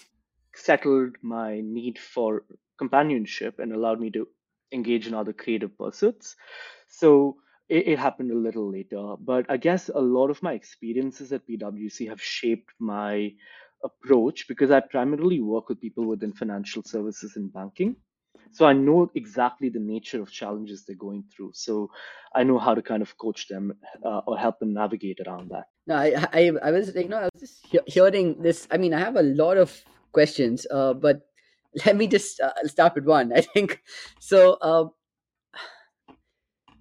settled 0.55 1.17
my 1.23 1.61
need 1.61 1.99
for 1.99 2.45
companionship 2.79 3.59
and 3.59 3.73
allowed 3.73 4.01
me 4.01 4.11
to 4.13 4.29
engage 4.73 5.07
in 5.07 5.15
other 5.15 5.33
creative 5.33 5.77
pursuits. 5.79 6.37
So 6.89 7.37
it, 7.69 7.89
it 7.89 7.99
happened 7.99 8.31
a 8.33 8.35
little 8.47 8.71
later, 8.71 9.17
but 9.21 9.47
I 9.49 9.57
guess 9.57 9.89
a 9.89 10.01
lot 10.01 10.31
of 10.31 10.43
my 10.43 10.53
experiences 10.55 11.33
at 11.33 11.47
PwC 11.47 12.07
have 12.07 12.23
shaped 12.23 12.73
my 12.79 13.35
approach 13.85 14.49
because 14.49 14.71
I 14.71 14.81
primarily 14.81 15.41
work 15.41 15.69
with 15.69 15.81
people 15.81 16.07
within 16.07 16.33
financial 16.33 16.83
services 16.85 17.37
and 17.37 17.53
banking. 17.53 17.97
So 18.51 18.67
I 18.67 18.75
know 18.75 19.11
exactly 19.15 19.71
the 19.71 19.81
nature 19.81 20.21
of 20.21 20.31
challenges 20.31 20.85
they're 20.85 20.97
going 20.97 21.25
through. 21.35 21.53
So 21.55 21.91
I 22.35 22.45
know 22.45 22.59
how 22.59 22.75
to 22.75 22.83
kind 22.83 23.03
of 23.03 23.17
coach 23.17 23.49
them 23.49 23.73
uh, 24.05 24.21
or 24.27 24.39
help 24.39 24.59
them 24.59 24.75
navigate 24.75 25.21
around 25.27 25.51
that. 25.51 25.65
No, 25.87 25.97
I, 25.97 26.27
I, 26.33 26.53
I 26.63 26.71
was 26.71 26.95
you 26.95 27.09
know, 27.09 27.19
I 27.19 27.29
was 27.33 27.41
just 27.41 27.67
he- 27.67 27.81
hearing 27.87 28.43
this. 28.43 28.69
I 28.71 28.77
mean, 28.77 28.95
I 28.95 29.01
have 29.01 29.17
a 29.17 29.23
lot 29.23 29.57
of 29.57 29.85
questions, 30.13 30.67
uh, 30.71 30.93
but 30.95 31.23
let 31.87 31.97
me 31.97 32.07
just 32.07 32.41
uh, 32.41 32.53
start 32.65 32.95
with 32.95 33.07
one. 33.07 33.33
I 33.37 33.41
think 33.41 33.83
so. 34.21 34.55
Uh, 34.61 34.89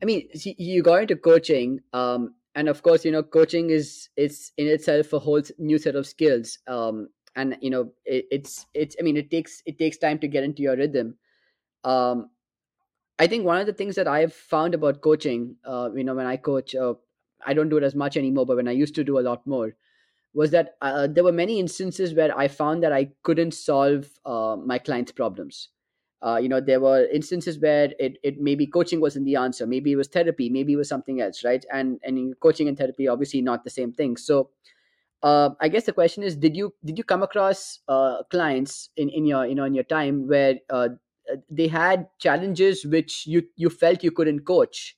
I 0.02 0.06
mean, 0.06 0.28
you 0.34 0.82
got 0.84 1.04
into 1.04 1.16
coaching, 1.16 1.80
um, 1.94 2.36
and 2.56 2.68
of 2.68 2.82
course, 2.82 3.06
you 3.06 3.12
know, 3.12 3.24
coaching 3.24 3.70
is 3.70 4.10
it's 4.18 4.52
in 4.58 4.68
itself 4.68 5.14
a 5.14 5.20
whole 5.20 5.42
new 5.58 5.78
set 5.78 5.96
of 5.96 6.08
skills. 6.08 6.58
Um, 6.68 7.10
and 7.36 7.58
you 7.62 7.70
know, 7.70 7.94
it, 8.04 8.26
it's 8.32 8.66
it's. 8.74 8.96
I 9.00 9.04
mean, 9.04 9.16
it 9.16 9.32
takes 9.32 9.62
it 9.66 9.78
takes 9.78 9.98
time 9.98 10.20
to 10.20 10.28
get 10.28 10.44
into 10.44 10.64
your 10.64 10.76
rhythm. 10.76 11.18
Um, 11.84 12.30
I 13.20 13.28
think 13.28 13.46
one 13.46 13.60
of 13.60 13.68
the 13.68 13.74
things 13.74 13.96
that 13.96 14.08
I've 14.08 14.34
found 14.34 14.74
about 14.74 15.02
coaching, 15.02 15.56
uh, 15.66 15.90
you 15.96 16.04
know, 16.04 16.16
when 16.16 16.26
I 16.26 16.38
coach, 16.38 16.74
uh, 16.74 16.96
I 17.46 17.54
don't 17.54 17.70
do 17.70 17.78
it 17.78 17.84
as 17.84 17.96
much 17.96 18.18
anymore, 18.18 18.46
but 18.46 18.56
when 18.56 18.68
I 18.68 18.72
used 18.72 18.96
to 18.96 19.04
do 19.04 19.20
a 19.20 19.22
lot 19.22 19.46
more, 19.46 19.76
was 20.34 20.52
that 20.52 20.76
uh, 20.82 21.08
there 21.08 21.24
were 21.24 21.32
many 21.32 21.60
instances 21.60 22.14
where 22.14 22.36
I 22.38 22.48
found 22.48 22.84
that 22.84 22.94
I 22.94 23.12
couldn't 23.24 23.54
solve 23.54 24.10
uh, 24.26 24.56
my 24.56 24.80
clients' 24.80 25.12
problems. 25.12 25.70
Uh, 26.24 26.38
you 26.38 26.48
know, 26.48 26.62
there 26.62 26.80
were 26.80 27.06
instances 27.08 27.60
where 27.60 27.92
it, 28.00 28.18
it 28.24 28.40
maybe 28.40 28.68
coaching 28.68 29.02
wasn't 29.02 29.26
the 29.26 29.36
answer, 29.36 29.66
maybe 29.66 29.92
it 29.92 29.96
was 29.96 30.08
therapy, 30.08 30.50
maybe 30.50 30.74
it 30.74 30.78
was 30.78 30.88
something 30.88 31.20
else, 31.20 31.44
right? 31.44 31.66
And 31.74 32.00
and 32.04 32.40
coaching 32.40 32.68
and 32.68 32.78
therapy, 32.78 33.08
obviously 33.08 33.42
not 33.42 33.64
the 33.64 33.72
same 33.72 33.92
thing. 33.92 34.18
So 34.18 34.52
uh, 35.24 35.52
I 35.60 35.68
guess 35.68 35.86
the 35.86 35.94
question 35.94 36.24
is, 36.24 36.36
did 36.36 36.56
you 36.56 36.74
did 36.86 36.98
you 36.98 37.04
come 37.04 37.24
across 37.24 37.80
uh, 37.88 38.24
clients 38.30 38.90
in, 38.98 39.10
in 39.10 39.26
your 39.26 39.46
you 39.48 39.56
know 39.56 39.66
in 39.66 39.74
your 39.74 39.84
time 39.84 40.28
where 40.28 40.56
uh, 40.70 40.90
they 41.50 41.68
had 41.68 42.08
challenges 42.20 42.86
which 42.86 43.26
you 43.28 43.44
you 43.56 43.70
felt 43.70 44.04
you 44.04 44.12
couldn't 44.12 44.46
coach, 44.46 44.98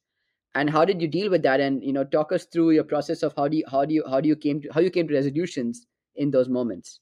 and 0.56 0.70
how 0.70 0.86
did 0.86 1.02
you 1.02 1.08
deal 1.08 1.30
with 1.30 1.44
that? 1.44 1.60
And 1.60 1.84
you 1.84 1.94
know, 1.94 2.04
talk 2.04 2.32
us 2.32 2.46
through 2.46 2.72
your 2.72 2.84
process 2.84 3.24
of 3.24 3.34
how 3.36 3.48
do 3.48 3.58
you 3.58 3.64
how 3.70 3.86
do 3.86 3.94
you 3.96 4.04
how 4.10 4.22
do 4.22 4.28
you 4.28 4.36
came 4.36 4.62
to 4.62 4.70
how 4.74 4.82
you 4.82 4.90
came 4.90 5.08
to 5.08 5.14
resolutions 5.14 5.86
in 6.16 6.32
those 6.32 6.50
moments. 6.50 7.00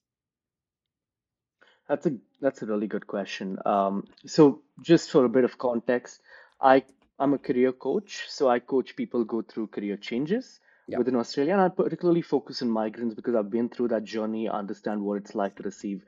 That's 1.88 2.06
a 2.06 2.14
that's 2.40 2.62
a 2.62 2.66
really 2.66 2.88
good 2.88 3.08
question. 3.08 3.58
Um, 3.66 4.08
so 4.26 4.62
just 4.82 5.12
for 5.12 5.26
a 5.26 5.30
bit 5.30 5.44
of 5.44 5.58
context, 5.58 6.22
I 6.62 6.84
I'm 7.20 7.34
a 7.34 7.38
career 7.38 7.72
coach, 7.72 8.26
so 8.30 8.50
I 8.50 8.60
coach 8.60 8.96
people 8.96 9.24
go 9.24 9.42
through 9.42 9.68
career 9.68 9.98
changes 9.98 10.60
Yeah. 10.92 10.98
within 10.98 11.16
Australia, 11.16 11.54
and 11.54 11.62
I 11.62 11.70
particularly 11.70 12.22
focus 12.22 12.62
on 12.62 12.70
migrants 12.70 13.16
because 13.16 13.36
I've 13.36 13.50
been 13.50 13.70
through 13.70 13.90
that 13.90 14.04
journey. 14.04 14.50
I 14.50 14.60
understand 14.60 15.02
what 15.02 15.18
it's 15.18 15.36
like 15.36 15.56
to 15.58 15.64
receive 15.64 16.04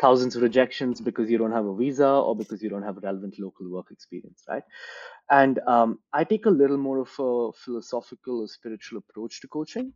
thousands 0.00 0.36
of 0.36 0.42
rejections 0.42 1.00
because 1.00 1.30
you 1.30 1.38
don't 1.38 1.52
have 1.52 1.66
a 1.66 1.74
visa 1.76 2.08
or 2.08 2.36
because 2.36 2.62
you 2.62 2.70
don't 2.70 2.82
have 2.82 2.98
relevant 3.02 3.38
local 3.38 3.70
work 3.70 3.86
experience, 3.90 4.44
right? 4.48 4.62
And 5.30 5.58
um, 5.66 6.00
I 6.12 6.24
take 6.24 6.46
a 6.46 6.50
little 6.50 6.78
more 6.78 6.98
of 6.98 7.10
a 7.18 7.52
philosophical 7.64 8.42
or 8.42 8.48
spiritual 8.48 8.98
approach 8.98 9.40
to 9.42 9.48
coaching, 9.48 9.92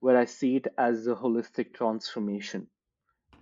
where 0.00 0.16
I 0.16 0.24
see 0.26 0.56
it 0.56 0.68
as 0.78 1.06
a 1.06 1.14
holistic 1.14 1.74
transformation 1.74 2.68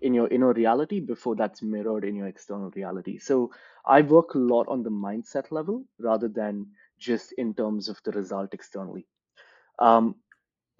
in 0.02 0.14
your 0.14 0.28
inner 0.28 0.52
reality 0.52 1.00
before 1.00 1.36
that's 1.36 1.62
mirrored 1.62 2.04
in 2.04 2.16
your 2.16 2.26
external 2.26 2.70
reality. 2.70 3.18
So 3.18 3.52
I 3.86 4.02
work 4.02 4.34
a 4.34 4.38
lot 4.38 4.68
on 4.68 4.82
the 4.82 4.90
mindset 4.90 5.50
level 5.52 5.84
rather 5.98 6.28
than 6.28 6.66
just 6.98 7.32
in 7.38 7.54
terms 7.54 7.88
of 7.88 8.00
the 8.04 8.12
result 8.12 8.54
externally. 8.54 9.06
Um, 9.78 10.16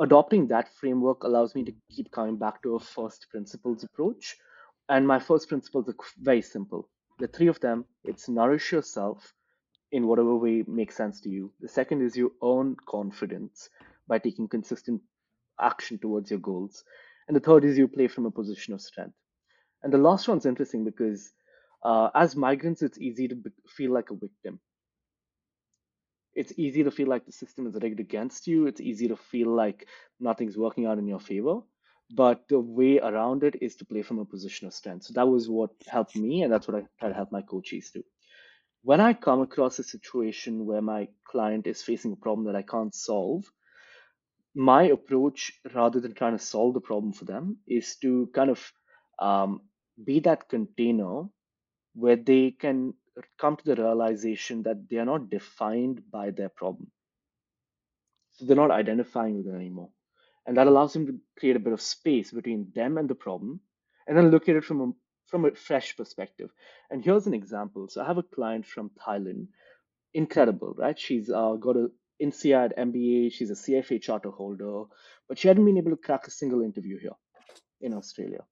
adopting 0.02 0.48
that 0.48 0.74
framework 0.74 1.22
allows 1.22 1.54
me 1.54 1.64
to 1.64 1.72
keep 1.90 2.10
coming 2.10 2.36
back 2.36 2.62
to 2.62 2.74
a 2.74 2.80
first 2.80 3.26
principles 3.30 3.84
approach. 3.84 4.36
And 4.88 5.06
my 5.06 5.18
first 5.20 5.48
principles 5.48 5.88
are 5.88 5.94
very 6.20 6.42
simple. 6.42 6.88
The 7.18 7.28
three 7.28 7.46
of 7.46 7.60
them 7.60 7.84
it's 8.04 8.28
nourish 8.28 8.72
yourself 8.72 9.32
in 9.92 10.06
whatever 10.06 10.34
way 10.34 10.64
makes 10.66 10.96
sense 10.96 11.20
to 11.22 11.30
you. 11.30 11.52
The 11.60 11.68
second 11.68 12.02
is 12.02 12.16
you 12.16 12.34
earn 12.42 12.76
confidence 12.88 13.68
by 14.08 14.18
taking 14.18 14.48
consistent 14.48 15.00
action 15.60 15.98
towards 15.98 16.30
your 16.30 16.40
goals. 16.40 16.84
And 17.28 17.36
the 17.36 17.40
third 17.40 17.64
is 17.64 17.78
you 17.78 17.86
play 17.86 18.08
from 18.08 18.26
a 18.26 18.30
position 18.30 18.74
of 18.74 18.80
strength. 18.80 19.14
And 19.82 19.92
the 19.92 19.98
last 19.98 20.28
one's 20.28 20.46
interesting 20.46 20.84
because 20.84 21.32
uh, 21.84 22.10
as 22.14 22.36
migrants, 22.36 22.82
it's 22.82 22.98
easy 22.98 23.28
to 23.28 23.36
feel 23.68 23.92
like 23.92 24.10
a 24.10 24.16
victim. 24.16 24.60
It's 26.34 26.52
easy 26.56 26.82
to 26.84 26.90
feel 26.90 27.08
like 27.08 27.26
the 27.26 27.32
system 27.32 27.66
is 27.66 27.74
rigged 27.74 28.00
against 28.00 28.46
you. 28.46 28.66
It's 28.66 28.80
easy 28.80 29.08
to 29.08 29.16
feel 29.16 29.48
like 29.54 29.86
nothing's 30.18 30.56
working 30.56 30.86
out 30.86 30.98
in 30.98 31.06
your 31.06 31.20
favor. 31.20 31.60
But 32.14 32.48
the 32.48 32.60
way 32.60 32.98
around 32.98 33.42
it 33.42 33.56
is 33.62 33.76
to 33.76 33.84
play 33.84 34.02
from 34.02 34.18
a 34.18 34.24
position 34.24 34.66
of 34.66 34.74
strength. 34.74 35.04
So 35.04 35.12
that 35.14 35.28
was 35.28 35.48
what 35.48 35.70
helped 35.86 36.16
me, 36.16 36.42
and 36.42 36.52
that's 36.52 36.68
what 36.68 36.76
I 36.76 36.86
try 36.98 37.08
to 37.08 37.14
help 37.14 37.32
my 37.32 37.42
coaches 37.42 37.90
do. 37.92 38.02
When 38.82 39.00
I 39.00 39.14
come 39.14 39.40
across 39.40 39.78
a 39.78 39.84
situation 39.84 40.66
where 40.66 40.82
my 40.82 41.08
client 41.24 41.66
is 41.66 41.82
facing 41.82 42.12
a 42.12 42.16
problem 42.16 42.46
that 42.46 42.56
I 42.56 42.62
can't 42.62 42.94
solve, 42.94 43.44
my 44.54 44.84
approach, 44.84 45.52
rather 45.74 46.00
than 46.00 46.14
trying 46.14 46.36
to 46.36 46.44
solve 46.44 46.74
the 46.74 46.80
problem 46.80 47.12
for 47.12 47.24
them, 47.24 47.58
is 47.66 47.96
to 48.02 48.28
kind 48.34 48.50
of 48.50 48.72
um, 49.18 49.62
be 50.02 50.20
that 50.20 50.48
container 50.48 51.24
where 51.94 52.16
they 52.16 52.50
can 52.50 52.94
come 53.38 53.56
to 53.56 53.64
the 53.64 53.76
realization 53.76 54.62
that 54.64 54.88
they 54.88 54.96
are 54.96 55.04
not 55.04 55.30
defined 55.30 56.02
by 56.10 56.30
their 56.30 56.48
problem. 56.48 56.90
So 58.32 58.46
they're 58.46 58.56
not 58.56 58.70
identifying 58.70 59.36
with 59.36 59.46
it 59.46 59.56
anymore. 59.56 59.90
And 60.46 60.56
that 60.56 60.66
allows 60.66 60.92
them 60.92 61.06
to 61.06 61.18
create 61.38 61.56
a 61.56 61.60
bit 61.60 61.72
of 61.72 61.80
space 61.80 62.30
between 62.32 62.72
them 62.74 62.98
and 62.98 63.08
the 63.08 63.14
problem 63.14 63.60
and 64.06 64.16
then 64.16 64.30
look 64.30 64.48
at 64.48 64.56
it 64.56 64.64
from 64.64 64.80
a, 64.80 64.92
from 65.26 65.44
a 65.44 65.54
fresh 65.54 65.96
perspective. 65.96 66.50
And 66.90 67.04
here's 67.04 67.26
an 67.26 67.34
example. 67.34 67.88
So 67.88 68.02
I 68.02 68.06
have 68.06 68.18
a 68.18 68.22
client 68.22 68.66
from 68.66 68.90
Thailand, 69.06 69.48
incredible, 70.14 70.74
right? 70.76 70.98
She's 70.98 71.30
uh, 71.30 71.54
got 71.54 71.76
a 71.76 71.90
INSEAD 72.20 72.72
MBA, 72.78 73.32
she's 73.32 73.50
a 73.50 73.54
CFA 73.54 74.00
charter 74.00 74.30
holder, 74.30 74.84
but 75.28 75.38
she 75.38 75.48
hadn't 75.48 75.64
been 75.64 75.78
able 75.78 75.90
to 75.90 75.96
crack 75.96 76.26
a 76.26 76.30
single 76.30 76.62
interview 76.62 76.98
here 76.98 77.16
in 77.80 77.94
Australia. 77.94 78.44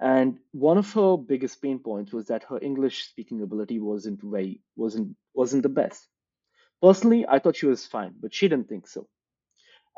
And 0.00 0.40
one 0.52 0.78
of 0.78 0.92
her 0.94 1.16
biggest 1.16 1.62
pain 1.62 1.78
points 1.80 2.12
was 2.12 2.26
that 2.28 2.44
her 2.44 2.58
English 2.60 3.08
speaking 3.08 3.42
ability 3.42 3.78
wasn't 3.80 4.20
very 4.22 4.62
wasn't 4.76 5.16
wasn't 5.34 5.62
the 5.64 5.68
best. 5.82 6.08
Personally, 6.82 7.26
I 7.28 7.38
thought 7.40 7.56
she 7.56 7.66
was 7.66 7.86
fine, 7.86 8.14
but 8.20 8.34
she 8.34 8.48
didn't 8.48 8.68
think 8.68 8.86
so. 8.88 9.08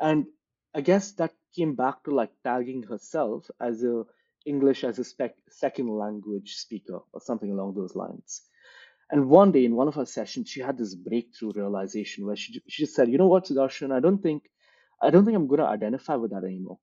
And 0.01 0.27
I 0.73 0.81
guess 0.81 1.13
that 1.13 1.33
came 1.55 1.75
back 1.75 2.03
to 2.03 2.11
like 2.11 2.31
tagging 2.43 2.83
herself 2.83 3.49
as 3.59 3.83
a 3.83 4.05
English 4.45 4.83
as 4.83 4.99
a 4.99 5.03
spec- 5.03 5.37
second 5.49 5.89
language 5.89 6.55
speaker 6.55 6.99
or 7.13 7.21
something 7.21 7.51
along 7.51 7.75
those 7.75 7.95
lines. 7.95 8.43
And 9.11 9.29
one 9.29 9.51
day 9.51 9.65
in 9.65 9.75
one 9.75 9.87
of 9.87 9.95
her 9.95 10.05
sessions, 10.05 10.49
she 10.49 10.61
had 10.61 10.77
this 10.77 10.95
breakthrough 10.95 11.53
realization 11.53 12.25
where 12.25 12.35
she, 12.37 12.61
she 12.67 12.83
just 12.83 12.95
said, 12.95 13.09
"You 13.09 13.17
know 13.19 13.27
what, 13.27 13.45
Sudarshan? 13.45 13.91
I 13.93 13.99
don't 14.01 14.21
think 14.23 14.49
I 15.01 15.09
don't 15.11 15.25
think 15.25 15.35
I'm 15.37 15.47
going 15.47 15.61
to 15.61 15.67
identify 15.67 16.15
with 16.15 16.31
that 16.31 16.43
anymore. 16.45 16.79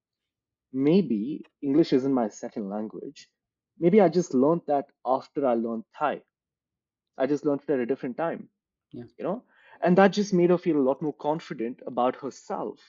Maybe 0.72 1.44
English 1.62 1.92
isn't 1.92 2.12
my 2.12 2.28
second 2.28 2.68
language. 2.68 3.28
Maybe 3.78 4.00
I 4.00 4.08
just 4.08 4.34
learned 4.34 4.62
that 4.66 4.86
after 5.06 5.46
I 5.46 5.54
learned 5.54 5.84
Thai. 5.98 6.22
I 7.18 7.26
just 7.26 7.44
learned 7.44 7.62
it 7.68 7.72
at 7.72 7.80
a 7.80 7.86
different 7.86 8.16
time, 8.16 8.48
Yeah. 8.92 9.04
you 9.18 9.24
know? 9.24 9.44
And 9.82 9.96
that 9.98 10.12
just 10.12 10.32
made 10.34 10.50
her 10.50 10.58
feel 10.58 10.76
a 10.78 10.88
lot 10.88 11.02
more 11.02 11.12
confident 11.14 11.80
about 11.86 12.16
herself 12.16 12.80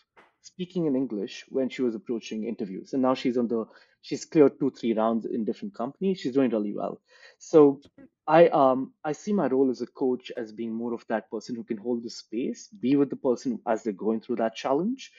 speaking 0.41 0.85
in 0.85 0.95
English 0.95 1.45
when 1.49 1.69
she 1.69 1.81
was 1.81 1.95
approaching 1.95 2.45
interviews. 2.45 2.93
And 2.93 3.01
now 3.01 3.13
she's 3.15 3.37
on 3.37 3.47
the 3.47 3.65
she's 4.01 4.25
cleared 4.25 4.59
two, 4.59 4.71
three 4.71 4.93
rounds 4.93 5.25
in 5.25 5.45
different 5.45 5.75
companies. 5.75 6.19
She's 6.19 6.33
doing 6.33 6.49
really 6.51 6.73
well. 6.73 7.01
So 7.39 7.81
I 8.27 8.47
um 8.49 8.93
I 9.03 9.11
see 9.13 9.33
my 9.33 9.47
role 9.47 9.69
as 9.69 9.81
a 9.81 9.87
coach 9.87 10.31
as 10.37 10.51
being 10.53 10.73
more 10.73 10.93
of 10.93 11.05
that 11.09 11.29
person 11.31 11.55
who 11.55 11.63
can 11.63 11.77
hold 11.77 12.03
the 12.03 12.09
space, 12.09 12.67
be 12.67 12.95
with 12.95 13.09
the 13.09 13.15
person 13.17 13.59
as 13.67 13.83
they're 13.83 13.93
going 14.05 14.21
through 14.21 14.37
that 14.37 14.55
challenge, 14.55 15.11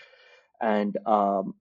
and 0.61 0.97
um 1.07 1.55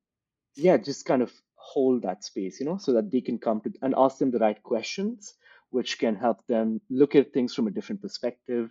yeah, 0.55 0.77
just 0.77 1.05
kind 1.05 1.21
of 1.21 1.31
hold 1.55 2.03
that 2.03 2.23
space, 2.23 2.59
you 2.59 2.65
know, 2.65 2.77
so 2.77 2.93
that 2.93 3.11
they 3.11 3.21
can 3.21 3.37
come 3.37 3.61
to 3.61 3.71
and 3.81 3.93
ask 3.97 4.17
them 4.17 4.31
the 4.31 4.39
right 4.39 4.61
questions, 4.63 5.35
which 5.69 5.99
can 5.99 6.15
help 6.15 6.45
them 6.47 6.81
look 6.89 7.15
at 7.15 7.33
things 7.33 7.53
from 7.53 7.67
a 7.67 7.71
different 7.71 8.01
perspective 8.01 8.69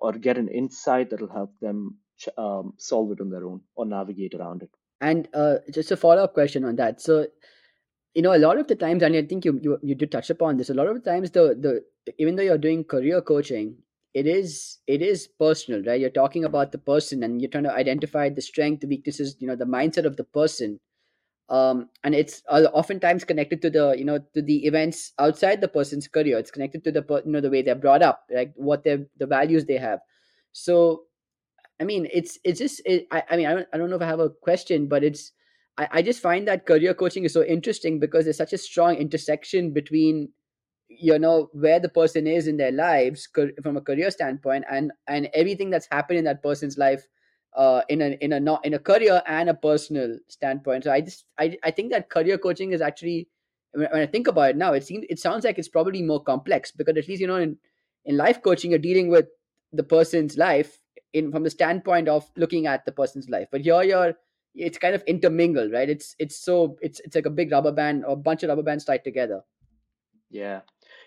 or 0.00 0.12
get 0.12 0.38
an 0.38 0.48
insight 0.48 1.10
that 1.10 1.20
will 1.20 1.32
help 1.32 1.52
them 1.60 1.96
um, 2.36 2.74
solve 2.78 3.12
it 3.12 3.20
on 3.20 3.30
their 3.30 3.44
own 3.44 3.60
or 3.74 3.86
navigate 3.86 4.34
around 4.34 4.62
it. 4.62 4.70
And 5.00 5.28
uh, 5.32 5.56
just 5.72 5.90
a 5.90 5.96
follow 5.96 6.24
up 6.24 6.34
question 6.34 6.64
on 6.64 6.76
that. 6.76 7.00
So, 7.00 7.26
you 8.14 8.22
know, 8.22 8.34
a 8.34 8.38
lot 8.38 8.58
of 8.58 8.66
the 8.66 8.74
times, 8.74 9.02
and 9.02 9.14
I 9.16 9.22
think 9.22 9.44
you, 9.44 9.58
you 9.62 9.78
you 9.82 9.94
did 9.94 10.10
touch 10.10 10.30
upon 10.30 10.56
this. 10.56 10.68
A 10.68 10.74
lot 10.74 10.88
of 10.88 11.02
the 11.02 11.10
times, 11.10 11.30
the 11.30 11.54
the 11.58 12.12
even 12.18 12.36
though 12.36 12.42
you're 12.42 12.58
doing 12.58 12.84
career 12.84 13.22
coaching, 13.22 13.76
it 14.14 14.26
is 14.26 14.78
it 14.86 15.02
is 15.02 15.28
personal 15.38 15.82
right 15.84 16.00
you're 16.00 16.10
talking 16.10 16.44
about 16.44 16.72
the 16.72 16.78
person 16.78 17.22
and 17.22 17.40
you're 17.40 17.50
trying 17.50 17.64
to 17.64 17.72
identify 17.72 18.28
the 18.28 18.42
strength 18.42 18.80
the 18.80 18.88
weaknesses 18.88 19.36
you 19.38 19.46
know 19.46 19.56
the 19.56 19.64
mindset 19.64 20.04
of 20.04 20.16
the 20.16 20.24
person 20.24 20.80
um, 21.50 21.90
and 22.04 22.14
it's 22.14 22.42
oftentimes 22.48 23.24
connected 23.24 23.60
to 23.62 23.70
the 23.70 23.94
you 23.98 24.04
know 24.04 24.20
to 24.34 24.42
the 24.42 24.66
events 24.66 25.12
outside 25.18 25.60
the 25.60 25.68
person's 25.68 26.08
career. 26.08 26.38
It's 26.38 26.50
connected 26.50 26.84
to 26.84 26.92
the 26.92 27.04
you 27.24 27.32
know 27.32 27.40
the 27.40 27.50
way 27.50 27.62
they're 27.62 27.74
brought 27.74 28.02
up 28.02 28.24
like 28.34 28.52
what 28.56 28.84
their 28.84 29.06
the 29.18 29.26
values 29.26 29.66
they 29.66 29.78
have. 29.78 30.00
So 30.52 31.04
i 31.80 31.84
mean 31.84 32.06
it's 32.12 32.38
it's 32.44 32.58
just 32.58 32.82
it, 32.84 33.06
I, 33.10 33.22
I 33.30 33.36
mean 33.36 33.46
I 33.46 33.54
don't, 33.54 33.68
I 33.72 33.78
don't 33.78 33.90
know 33.90 33.96
if 33.96 34.02
i 34.02 34.06
have 34.06 34.20
a 34.20 34.30
question 34.30 34.88
but 34.88 35.02
it's 35.04 35.32
I, 35.78 35.88
I 35.92 36.02
just 36.02 36.20
find 36.20 36.46
that 36.48 36.66
career 36.66 36.94
coaching 36.94 37.24
is 37.24 37.32
so 37.32 37.44
interesting 37.44 37.98
because 38.00 38.24
there's 38.24 38.36
such 38.36 38.52
a 38.52 38.58
strong 38.58 38.96
intersection 38.96 39.72
between 39.72 40.30
you 40.88 41.18
know 41.18 41.48
where 41.52 41.80
the 41.80 41.88
person 41.88 42.26
is 42.26 42.48
in 42.48 42.56
their 42.56 42.72
lives 42.72 43.28
from 43.62 43.76
a 43.76 43.80
career 43.80 44.10
standpoint 44.10 44.64
and 44.70 44.92
and 45.06 45.28
everything 45.34 45.70
that's 45.70 45.88
happened 45.90 46.18
in 46.18 46.24
that 46.24 46.42
person's 46.42 46.78
life 46.78 47.06
uh 47.56 47.82
in 47.88 48.00
a 48.00 48.10
in 48.20 48.32
a 48.32 48.40
not 48.40 48.64
in 48.64 48.74
a 48.74 48.78
career 48.78 49.22
and 49.26 49.48
a 49.48 49.54
personal 49.54 50.18
standpoint. 50.28 50.84
So 50.84 50.92
i 50.92 51.00
just 51.00 51.24
i, 51.38 51.56
I 51.62 51.70
think 51.70 51.90
that 51.90 52.10
career 52.10 52.38
coaching 52.38 52.72
is 52.72 52.80
actually 52.80 53.28
when 53.72 53.88
i 53.94 54.06
think 54.06 54.26
about 54.26 54.50
it 54.50 54.56
now 54.56 54.72
it 54.72 54.84
seems 54.84 55.04
it 55.08 55.18
sounds 55.18 55.44
like 55.44 55.58
it's 55.58 55.68
probably 55.68 56.02
more 56.02 56.22
complex 56.22 56.72
because 56.72 56.96
at 56.96 57.06
least 57.08 57.20
you 57.20 57.26
know 57.26 57.36
in 57.36 57.56
in 58.04 58.16
life 58.16 58.42
coaching 58.42 58.70
you're 58.70 58.78
dealing 58.78 59.08
with 59.08 59.26
the 59.72 59.82
person's 59.82 60.36
life 60.36 60.80
in 61.12 61.30
from 61.32 61.42
the 61.42 61.50
standpoint 61.50 62.08
of 62.08 62.30
looking 62.36 62.66
at 62.66 62.84
the 62.84 62.92
person's 62.92 63.28
life. 63.28 63.48
But 63.50 63.62
here 63.62 63.82
you're 63.82 64.14
it's 64.54 64.78
kind 64.78 64.94
of 64.94 65.02
intermingled 65.06 65.72
right? 65.72 65.88
It's 65.88 66.14
it's 66.18 66.36
so 66.36 66.76
it's 66.80 67.00
it's 67.00 67.14
like 67.14 67.26
a 67.26 67.30
big 67.30 67.52
rubber 67.52 67.72
band 67.72 68.04
or 68.04 68.12
a 68.12 68.16
bunch 68.16 68.42
of 68.42 68.48
rubber 68.48 68.62
bands 68.62 68.84
tied 68.84 69.04
together. 69.04 69.42
Yeah. 70.30 70.60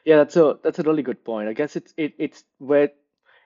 Yeah, 0.05 0.17
that's 0.17 0.35
a 0.35 0.57
that's 0.63 0.79
a 0.79 0.83
really 0.83 1.03
good 1.03 1.23
point. 1.23 1.47
I 1.47 1.53
guess 1.53 1.75
it's 1.75 1.93
it, 1.97 2.13
it's 2.17 2.43
where 2.57 2.89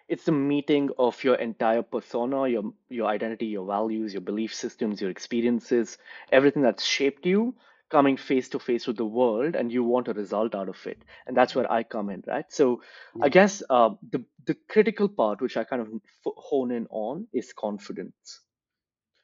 it's 0.07 0.25
the 0.25 0.31
meeting 0.31 0.89
of 0.97 1.23
your 1.23 1.35
entire 1.35 1.81
persona, 1.83 2.47
your 2.47 2.73
your 2.89 3.07
identity, 3.07 3.47
your 3.47 3.65
values, 3.65 4.13
your 4.13 4.21
belief 4.21 4.53
systems, 4.53 5.01
your 5.01 5.09
experiences, 5.11 5.97
everything 6.31 6.61
that's 6.63 6.83
shaped 6.83 7.25
you, 7.25 7.55
coming 7.89 8.17
face 8.17 8.49
to 8.49 8.59
face 8.59 8.87
with 8.87 8.97
the 8.97 9.05
world, 9.05 9.55
and 9.55 9.71
you 9.71 9.83
want 9.83 10.07
a 10.07 10.13
result 10.13 10.55
out 10.55 10.69
of 10.69 10.85
it. 10.87 11.03
And 11.27 11.35
that's 11.37 11.55
where 11.55 11.71
I 11.71 11.83
come 11.83 12.09
in, 12.09 12.23
right? 12.27 12.45
So, 12.51 12.81
I 13.21 13.29
guess 13.29 13.63
uh, 13.69 13.91
the 14.11 14.23
the 14.45 14.55
critical 14.69 15.09
part, 15.09 15.41
which 15.41 15.57
I 15.57 15.63
kind 15.63 15.81
of 15.81 15.89
hone 16.25 16.71
in 16.71 16.87
on, 16.89 17.27
is 17.33 17.53
confidence, 17.53 18.41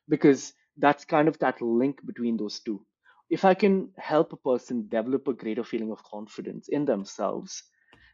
because 0.10 0.54
that's 0.78 1.06
kind 1.06 1.28
of 1.28 1.38
that 1.40 1.62
link 1.62 2.06
between 2.06 2.38
those 2.38 2.60
two 2.60 2.86
if 3.30 3.46
I 3.46 3.54
can 3.56 3.90
help 3.98 4.34
a 4.34 4.38
person 4.38 4.88
develop 4.90 5.28
a 5.28 5.34
greater 5.34 5.64
feeling 5.64 5.92
of 5.92 6.04
confidence 6.04 6.68
in 6.70 6.86
themselves, 6.86 7.64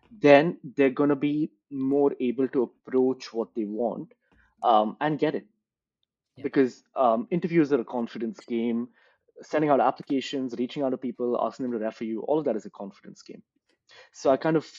then 0.09 0.57
they're 0.75 0.89
going 0.89 1.09
to 1.09 1.15
be 1.15 1.51
more 1.71 2.13
able 2.19 2.47
to 2.49 2.63
approach 2.63 3.33
what 3.33 3.49
they 3.55 3.65
want 3.65 4.13
um, 4.63 4.97
and 5.01 5.19
get 5.19 5.35
it. 5.35 5.45
Yeah. 6.35 6.43
Because 6.43 6.83
um, 6.95 7.27
interviews 7.31 7.71
are 7.71 7.81
a 7.81 7.85
confidence 7.85 8.39
game. 8.47 8.89
Sending 9.41 9.69
out 9.69 9.79
applications, 9.79 10.55
reaching 10.57 10.83
out 10.83 10.89
to 10.89 10.97
people, 10.97 11.39
asking 11.41 11.63
them 11.63 11.79
to 11.79 11.85
refer 11.85 12.03
you, 12.03 12.21
all 12.21 12.39
of 12.39 12.45
that 12.45 12.57
is 12.57 12.65
a 12.65 12.69
confidence 12.69 13.21
game. 13.21 13.41
So 14.11 14.29
I 14.29 14.37
kind 14.37 14.57
of 14.57 14.69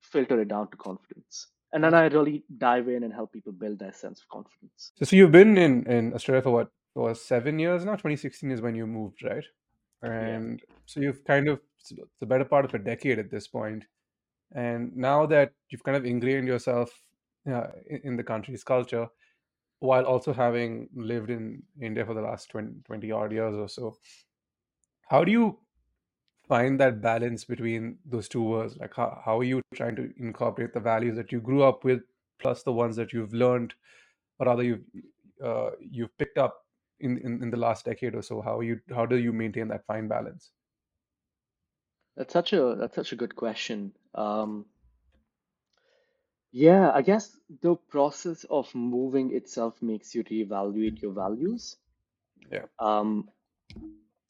filter 0.00 0.40
it 0.40 0.48
down 0.48 0.70
to 0.70 0.76
confidence. 0.76 1.48
And 1.72 1.84
then 1.84 1.94
I 1.94 2.06
really 2.06 2.44
dive 2.58 2.88
in 2.88 3.04
and 3.04 3.12
help 3.12 3.32
people 3.32 3.52
build 3.52 3.78
their 3.78 3.92
sense 3.92 4.20
of 4.20 4.28
confidence. 4.28 4.92
So, 4.96 5.04
so 5.04 5.16
you've 5.16 5.30
been 5.30 5.56
in, 5.56 5.86
in 5.86 6.14
Australia 6.14 6.42
for 6.42 6.50
what, 6.50 6.68
for 6.94 7.14
seven 7.14 7.60
years 7.60 7.84
now? 7.84 7.92
2016 7.92 8.50
is 8.50 8.60
when 8.60 8.74
you 8.74 8.86
moved, 8.86 9.22
right? 9.22 9.44
and 10.02 10.60
yeah. 10.60 10.74
so 10.86 11.00
you've 11.00 11.24
kind 11.24 11.48
of 11.48 11.60
it's 11.78 11.92
the 12.20 12.26
better 12.26 12.44
part 12.44 12.64
of 12.64 12.74
a 12.74 12.78
decade 12.78 13.18
at 13.18 13.30
this 13.30 13.48
point 13.48 13.84
and 14.54 14.94
now 14.96 15.26
that 15.26 15.52
you've 15.70 15.82
kind 15.82 15.96
of 15.96 16.04
ingrained 16.04 16.46
yourself 16.46 16.90
uh, 17.50 17.68
in 18.04 18.16
the 18.16 18.22
country's 18.22 18.64
culture 18.64 19.08
while 19.80 20.04
also 20.04 20.32
having 20.32 20.88
lived 20.94 21.30
in 21.30 21.62
india 21.80 22.04
for 22.04 22.14
the 22.14 22.20
last 22.20 22.50
20, 22.50 22.82
20 22.84 23.10
odd 23.10 23.32
years 23.32 23.54
or 23.56 23.68
so 23.68 23.96
how 25.08 25.24
do 25.24 25.32
you 25.32 25.58
find 26.48 26.78
that 26.78 27.00
balance 27.00 27.44
between 27.44 27.98
those 28.04 28.28
two 28.28 28.42
worlds 28.42 28.76
like 28.76 28.94
how, 28.94 29.20
how 29.24 29.38
are 29.38 29.44
you 29.44 29.60
trying 29.74 29.96
to 29.96 30.12
incorporate 30.18 30.72
the 30.72 30.80
values 30.80 31.16
that 31.16 31.32
you 31.32 31.40
grew 31.40 31.62
up 31.62 31.84
with 31.84 32.00
plus 32.38 32.62
the 32.62 32.72
ones 32.72 32.96
that 32.96 33.12
you've 33.12 33.32
learned 33.32 33.74
or 34.38 34.46
rather 34.46 34.62
you've 34.62 34.84
uh, 35.42 35.70
you've 35.80 36.16
picked 36.18 36.38
up 36.38 36.62
in, 37.02 37.18
in, 37.18 37.42
in 37.42 37.50
the 37.50 37.56
last 37.56 37.84
decade 37.84 38.14
or 38.14 38.22
so? 38.22 38.40
How 38.40 38.60
you 38.60 38.80
how 38.94 39.04
do 39.04 39.18
you 39.18 39.32
maintain 39.32 39.68
that 39.68 39.84
fine 39.86 40.08
balance? 40.08 40.52
That's 42.16 42.32
such 42.32 42.52
a 42.52 42.76
that's 42.78 42.94
such 42.94 43.12
a 43.12 43.16
good 43.16 43.36
question. 43.36 43.92
Um, 44.14 44.66
yeah, 46.52 46.90
I 46.92 47.02
guess 47.02 47.34
the 47.62 47.76
process 47.76 48.44
of 48.44 48.74
moving 48.74 49.34
itself 49.34 49.80
makes 49.80 50.14
you 50.14 50.24
reevaluate 50.24 51.00
your 51.00 51.12
values. 51.12 51.76
Yeah. 52.50 52.66
Um, 52.78 53.28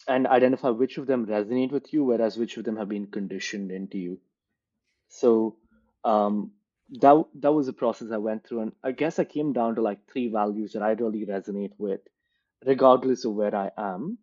and 0.08 0.26
identify 0.26 0.70
which 0.70 0.98
of 0.98 1.06
them 1.06 1.26
resonate 1.26 1.72
with 1.72 1.92
you, 1.92 2.04
whereas 2.04 2.36
which 2.36 2.56
of 2.56 2.64
them 2.64 2.76
have 2.76 2.88
been 2.88 3.06
conditioned 3.06 3.70
into 3.70 3.98
you. 3.98 4.20
So 5.08 5.56
um, 6.04 6.52
that 7.00 7.24
that 7.40 7.52
was 7.52 7.66
the 7.66 7.72
process 7.72 8.10
I 8.12 8.18
went 8.18 8.46
through, 8.46 8.60
and 8.60 8.72
I 8.82 8.92
guess 8.92 9.18
I 9.18 9.24
came 9.24 9.52
down 9.52 9.76
to 9.76 9.82
like 9.82 10.10
three 10.10 10.28
values 10.28 10.72
that 10.72 10.82
I 10.82 10.92
really 10.92 11.24
resonate 11.26 11.72
with 11.78 12.00
regardless 12.64 13.24
of 13.24 13.34
where 13.34 13.54
I 13.54 13.70
am, 13.76 14.18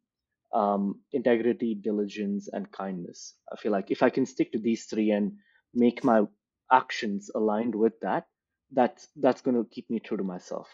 um, 0.54 1.02
integrity, 1.12 1.76
diligence, 1.76 2.50
and 2.52 2.72
kindness. 2.72 3.36
I 3.52 3.58
feel 3.58 3.72
like 3.72 3.92
if 3.92 4.04
I 4.04 4.10
can 4.10 4.26
stick 4.26 4.52
to 4.54 4.60
these 4.60 4.86
three 4.86 5.12
and 5.12 5.34
make 5.74 6.04
my 6.04 6.24
actions 6.72 7.30
aligned 7.36 7.76
with 7.76 8.00
that, 8.02 8.28
that's 8.72 9.08
that's 9.18 9.42
going 9.42 9.58
to 9.58 9.70
keep 9.70 9.90
me 9.90 10.00
true 10.00 10.18
to 10.18 10.24
myself. 10.24 10.68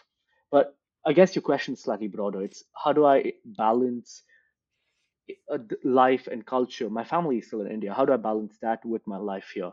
But 0.50 0.76
I 1.06 1.12
guess 1.12 1.34
your 1.34 1.42
question 1.42 1.74
is 1.74 1.82
slightly 1.82 2.08
broader. 2.08 2.42
It's 2.42 2.64
how 2.74 2.92
do 2.92 3.04
I 3.06 3.34
balance 3.44 4.22
uh, 5.52 5.58
life 5.84 6.26
and 6.26 6.44
culture? 6.46 6.90
My 6.90 7.04
family 7.04 7.38
is 7.38 7.46
still 7.46 7.60
in 7.62 7.70
India. 7.70 7.92
How 7.94 8.04
do 8.04 8.12
I 8.12 8.16
balance 8.16 8.56
that 8.62 8.84
with 8.84 9.06
my 9.06 9.16
life 9.18 9.50
here? 9.54 9.72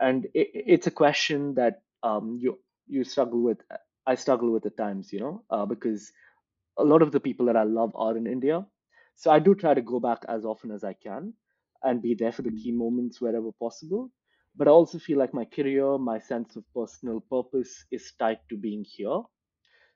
And 0.00 0.26
it, 0.34 0.48
it's 0.54 0.86
a 0.86 0.90
question 0.90 1.54
that 1.54 1.82
um, 2.02 2.38
you 2.40 2.58
you 2.86 3.04
struggle 3.04 3.42
with. 3.42 3.58
I 4.06 4.14
struggle 4.14 4.52
with 4.52 4.66
at 4.66 4.76
times, 4.76 5.12
you 5.12 5.20
know, 5.20 5.42
uh, 5.50 5.66
because 5.66 6.12
a 6.78 6.84
lot 6.84 7.02
of 7.02 7.12
the 7.12 7.20
people 7.20 7.46
that 7.46 7.56
I 7.56 7.64
love 7.64 7.92
are 7.94 8.16
in 8.16 8.26
India. 8.26 8.66
So 9.16 9.30
I 9.30 9.38
do 9.40 9.54
try 9.54 9.74
to 9.74 9.82
go 9.82 10.00
back 10.00 10.24
as 10.28 10.44
often 10.44 10.70
as 10.72 10.84
I 10.84 10.94
can 10.94 11.34
and 11.82 12.02
be 12.02 12.14
there 12.14 12.32
for 12.32 12.42
the 12.42 12.50
key 12.52 12.72
moments 12.72 13.20
wherever 13.20 13.52
possible. 13.52 14.10
But 14.58 14.68
I 14.68 14.72
also 14.72 14.98
feel 15.00 15.18
like 15.18 15.34
my 15.34 15.46
career, 15.46 15.98
my 15.98 16.20
sense 16.20 16.56
of 16.56 16.64
personal 16.74 17.20
purpose 17.22 17.86
is 17.92 18.12
tied 18.20 18.40
to 18.50 18.58
being 18.58 18.84
here. 18.84 19.22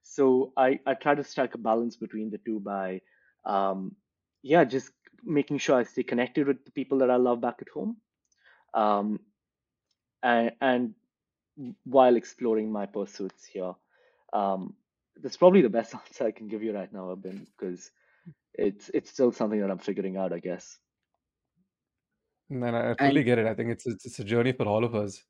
So 0.03 0.53
I, 0.57 0.81
I 0.87 0.95
try 0.95 1.15
to 1.15 1.25
strike 1.25 1.55
a 1.55 1.59
balance 1.59 1.97
between 1.97 2.31
the 2.31 2.39
two 2.39 2.61
by, 2.61 3.03
um, 3.45 3.97
yeah, 4.43 4.65
just 4.65 4.93
making 5.25 5.59
sure 5.59 5.77
I 5.77 5.85
stay 5.85 6.03
connected 6.05 6.47
with 6.47 6.65
the 6.65 6.73
people 6.73 6.99
that 6.99 7.11
I 7.11 7.17
love 7.17 7.41
back 7.41 7.57
at 7.63 7.69
home. 7.71 7.99
Um, 8.75 9.21
and, 10.23 10.53
and 10.61 10.95
while 11.85 12.17
exploring 12.17 12.73
my 12.73 12.87
pursuits 12.87 13.45
here. 13.47 13.75
Um, 14.33 14.75
that's 15.23 15.37
probably 15.37 15.63
the 15.63 15.71
best 15.71 15.95
answer 16.07 16.27
I 16.27 16.33
can 16.33 16.49
give 16.49 16.63
you 16.63 16.75
right 16.75 16.93
now, 16.93 17.15
Abhin, 17.15 17.47
because 17.59 17.91
it's 18.55 18.91
it's 18.95 19.11
still 19.11 19.33
something 19.33 19.61
that 19.61 19.71
I'm 19.71 19.79
figuring 19.79 20.17
out, 20.19 20.33
I 20.33 20.41
guess. 20.41 20.79
And 22.53 22.65
I 22.65 22.95
totally 22.95 23.21
and, 23.21 23.25
get 23.25 23.39
it. 23.39 23.47
I 23.47 23.55
think 23.55 23.71
it's, 23.71 23.87
it's 23.87 24.05
it's 24.05 24.19
a 24.19 24.25
journey 24.25 24.53
for 24.53 24.67
all 24.67 24.85
of 24.85 24.95
us. 24.95 25.23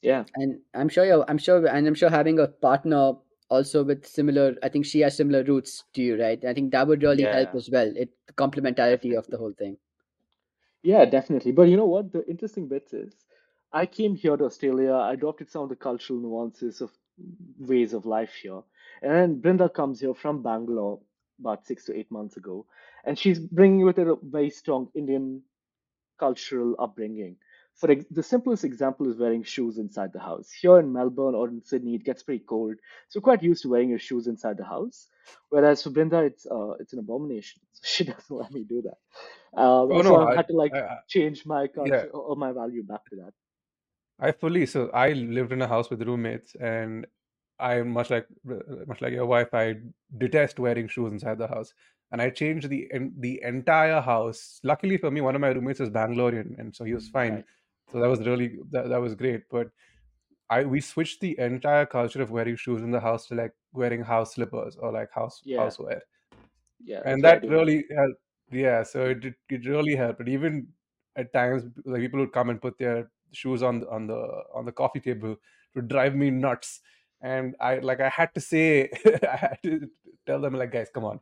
Yeah, 0.00 0.24
and 0.36 0.60
I'm 0.74 0.88
sure 0.88 1.04
you're, 1.04 1.24
I'm 1.28 1.38
sure, 1.38 1.66
and 1.66 1.86
I'm 1.86 1.94
sure 1.94 2.10
having 2.10 2.38
a 2.38 2.46
partner 2.46 3.14
also 3.48 3.84
with 3.84 4.06
similar, 4.06 4.54
I 4.62 4.68
think 4.68 4.86
she 4.86 5.00
has 5.00 5.16
similar 5.16 5.42
roots 5.42 5.84
to 5.94 6.02
you, 6.02 6.20
right? 6.20 6.42
I 6.44 6.54
think 6.54 6.72
that 6.72 6.86
would 6.86 7.02
really 7.02 7.24
yeah. 7.24 7.36
help 7.36 7.54
as 7.54 7.68
well. 7.70 7.92
It 7.96 8.10
the 8.26 8.32
complementarity 8.32 9.16
of 9.16 9.26
the 9.26 9.38
whole 9.38 9.52
thing. 9.52 9.76
Yeah, 10.82 11.04
definitely. 11.04 11.52
But 11.52 11.68
you 11.68 11.76
know 11.76 11.86
what? 11.86 12.12
The 12.12 12.26
interesting 12.28 12.68
bit 12.68 12.88
is, 12.92 13.12
I 13.72 13.86
came 13.86 14.14
here 14.14 14.36
to 14.36 14.44
Australia. 14.44 14.92
I 14.92 15.12
adopted 15.14 15.50
some 15.50 15.62
of 15.62 15.68
the 15.68 15.76
cultural 15.76 16.20
nuances 16.20 16.80
of 16.80 16.90
ways 17.58 17.92
of 17.92 18.06
life 18.06 18.34
here. 18.34 18.62
And 19.02 19.12
then 19.12 19.40
Brinda 19.40 19.72
comes 19.72 20.00
here 20.00 20.14
from 20.14 20.42
Bangalore 20.42 21.00
about 21.42 21.66
six 21.66 21.84
to 21.86 21.96
eight 21.98 22.10
months 22.10 22.36
ago, 22.36 22.66
and 23.04 23.18
she's 23.18 23.38
bringing 23.38 23.84
with 23.84 23.96
her 23.96 24.10
a 24.12 24.16
very 24.22 24.50
strong 24.50 24.88
Indian 24.94 25.42
cultural 26.18 26.74
upbringing. 26.78 27.36
For 27.74 27.90
ex- 27.90 28.04
the 28.10 28.22
simplest 28.22 28.64
example 28.64 29.10
is 29.10 29.18
wearing 29.18 29.42
shoes 29.42 29.78
inside 29.78 30.10
the 30.12 30.20
house. 30.20 30.50
Here 30.52 30.78
in 30.78 30.92
Melbourne 30.92 31.34
or 31.34 31.48
in 31.48 31.62
Sydney, 31.64 31.94
it 31.94 32.04
gets 32.04 32.22
pretty 32.22 32.44
cold, 32.54 32.76
so 33.08 33.18
we're 33.18 33.28
quite 33.30 33.42
used 33.42 33.62
to 33.62 33.68
wearing 33.68 33.88
your 33.88 33.98
shoes 33.98 34.26
inside 34.26 34.56
the 34.58 34.64
house. 34.64 35.08
Whereas 35.48 35.82
for 35.82 35.90
Brinda, 35.90 36.26
it's 36.26 36.46
uh, 36.46 36.72
it's 36.80 36.92
an 36.92 37.00
abomination. 37.00 37.60
So 37.74 37.82
she 37.84 38.04
doesn't 38.04 38.36
let 38.42 38.52
me 38.52 38.64
do 38.74 38.82
that. 38.82 38.98
Um, 39.60 39.88
oh, 39.92 40.02
so 40.02 40.08
no, 40.08 40.28
I 40.28 40.36
had 40.36 40.48
to 40.48 40.56
like 40.62 40.74
I, 40.74 40.98
change 41.08 41.44
my 41.46 41.66
culture 41.66 42.08
yeah. 42.12 42.18
or 42.30 42.36
my 42.36 42.52
value 42.52 42.84
back 42.84 43.04
to 43.10 43.16
that. 43.16 43.32
I 44.20 44.30
fully 44.32 44.66
so 44.66 44.90
I 44.90 45.08
lived 45.12 45.52
in 45.52 45.62
a 45.62 45.66
house 45.66 45.90
with 45.90 46.02
roommates, 46.02 46.54
and 46.60 47.06
I 47.58 47.82
much 47.82 48.10
like 48.10 48.26
uh, 48.50 48.84
much 48.86 49.00
like 49.00 49.12
your 49.12 49.26
wife, 49.26 49.54
I 49.54 49.76
detest 50.18 50.58
wearing 50.58 50.88
shoes 50.88 51.12
inside 51.12 51.38
the 51.38 51.48
house, 51.48 51.74
and 52.10 52.20
I 52.22 52.30
changed 52.30 52.68
the 52.68 52.88
the 53.18 53.40
entire 53.42 54.00
house. 54.00 54.60
Luckily 54.64 54.96
for 54.98 55.10
me, 55.10 55.20
one 55.20 55.34
of 55.34 55.40
my 55.40 55.48
roommates 55.48 55.80
is 55.80 55.90
Bangalorean, 55.90 56.58
and 56.58 56.74
so 56.74 56.84
he 56.84 56.94
was 56.94 57.08
fine. 57.08 57.34
Right. 57.36 57.44
so 57.92 58.00
that 58.00 58.08
was 58.08 58.26
really 58.26 58.58
that, 58.70 58.88
that 58.88 59.00
was 59.00 59.14
great. 59.14 59.44
But 59.50 59.70
I 60.50 60.64
we 60.64 60.80
switched 60.80 61.20
the 61.20 61.38
entire 61.38 61.86
culture 61.86 62.22
of 62.22 62.30
wearing 62.30 62.56
shoes 62.56 62.82
in 62.82 62.90
the 62.92 63.00
house 63.00 63.28
to 63.28 63.34
like 63.36 63.54
wearing 63.72 64.02
house 64.02 64.34
slippers 64.34 64.76
or 64.76 64.92
like 64.92 65.10
house 65.12 65.44
Yeah, 65.44 65.58
housewear, 65.58 66.02
yeah, 66.84 67.04
and 67.04 67.24
that 67.24 67.46
really 67.48 67.84
helped. 67.94 68.20
Yeah, 68.50 68.82
so 68.82 69.06
it 69.08 69.24
it, 69.24 69.34
it 69.48 69.66
really 69.66 69.96
helped. 69.96 70.18
But 70.18 70.28
even 70.28 70.68
at 71.16 71.32
times, 71.32 71.64
like 71.84 72.00
people 72.00 72.20
would 72.20 72.32
come 72.32 72.50
and 72.50 72.60
put 72.60 72.78
their 72.78 73.10
shoes 73.32 73.62
on 73.62 73.84
on 73.88 74.06
the 74.06 74.20
on 74.54 74.64
the 74.66 74.72
coffee 74.72 75.00
table 75.00 75.36
to 75.74 75.82
drive 75.82 76.14
me 76.14 76.30
nuts, 76.30 76.80
and 77.22 77.56
I 77.60 77.78
like 77.78 78.00
I 78.00 78.08
had 78.10 78.34
to 78.34 78.40
say 78.40 78.90
I 79.30 79.36
had 79.36 79.58
to 79.64 79.88
tell 80.26 80.40
them 80.40 80.54
like 80.54 80.72
guys, 80.72 80.90
come 80.94 81.04
on, 81.04 81.20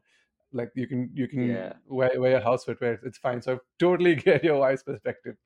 like 0.52 0.72
you 0.74 0.86
can 0.86 1.10
you 1.14 1.28
can 1.28 1.48
Yeah. 1.48 1.74
wear 1.86 2.10
wear 2.20 2.32
your 2.32 2.40
house 2.40 2.64
footwear, 2.64 3.00
it's 3.04 3.18
fine. 3.18 3.42
So 3.42 3.54
I 3.54 3.58
totally 3.78 4.14
get 4.28 4.44
your 4.44 4.58
wife's 4.58 4.82
perspective. 4.82 5.36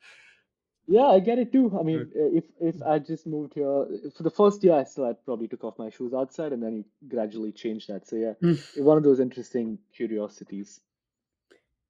Yeah, 0.87 1.07
I 1.07 1.21
get 1.21 1.39
it 1.39 1.53
too. 1.53 1.77
I 1.79 1.83
mean, 1.83 2.11
uh, 2.15 2.31
if 2.39 2.45
if 2.61 2.83
I 2.83 2.99
just 2.99 3.27
moved 3.27 3.55
here 3.55 3.87
for 4.17 4.23
the 4.23 4.31
first 4.31 4.63
year, 4.65 4.75
I 4.75 4.85
still 4.85 5.07
I 5.07 5.13
probably 5.15 5.49
took 5.49 5.65
off 5.65 5.79
my 5.79 5.91
shoes 5.91 6.13
outside, 6.15 6.53
and 6.53 6.63
then 6.63 6.77
you 6.77 6.85
gradually 7.09 7.53
changed 7.53 7.89
that. 7.89 8.07
So 8.07 8.17
yeah, 8.17 8.35
Mm. 8.43 8.59
one 8.85 8.99
of 8.99 9.03
those 9.05 9.21
interesting 9.21 9.79
curiosities. 9.95 10.81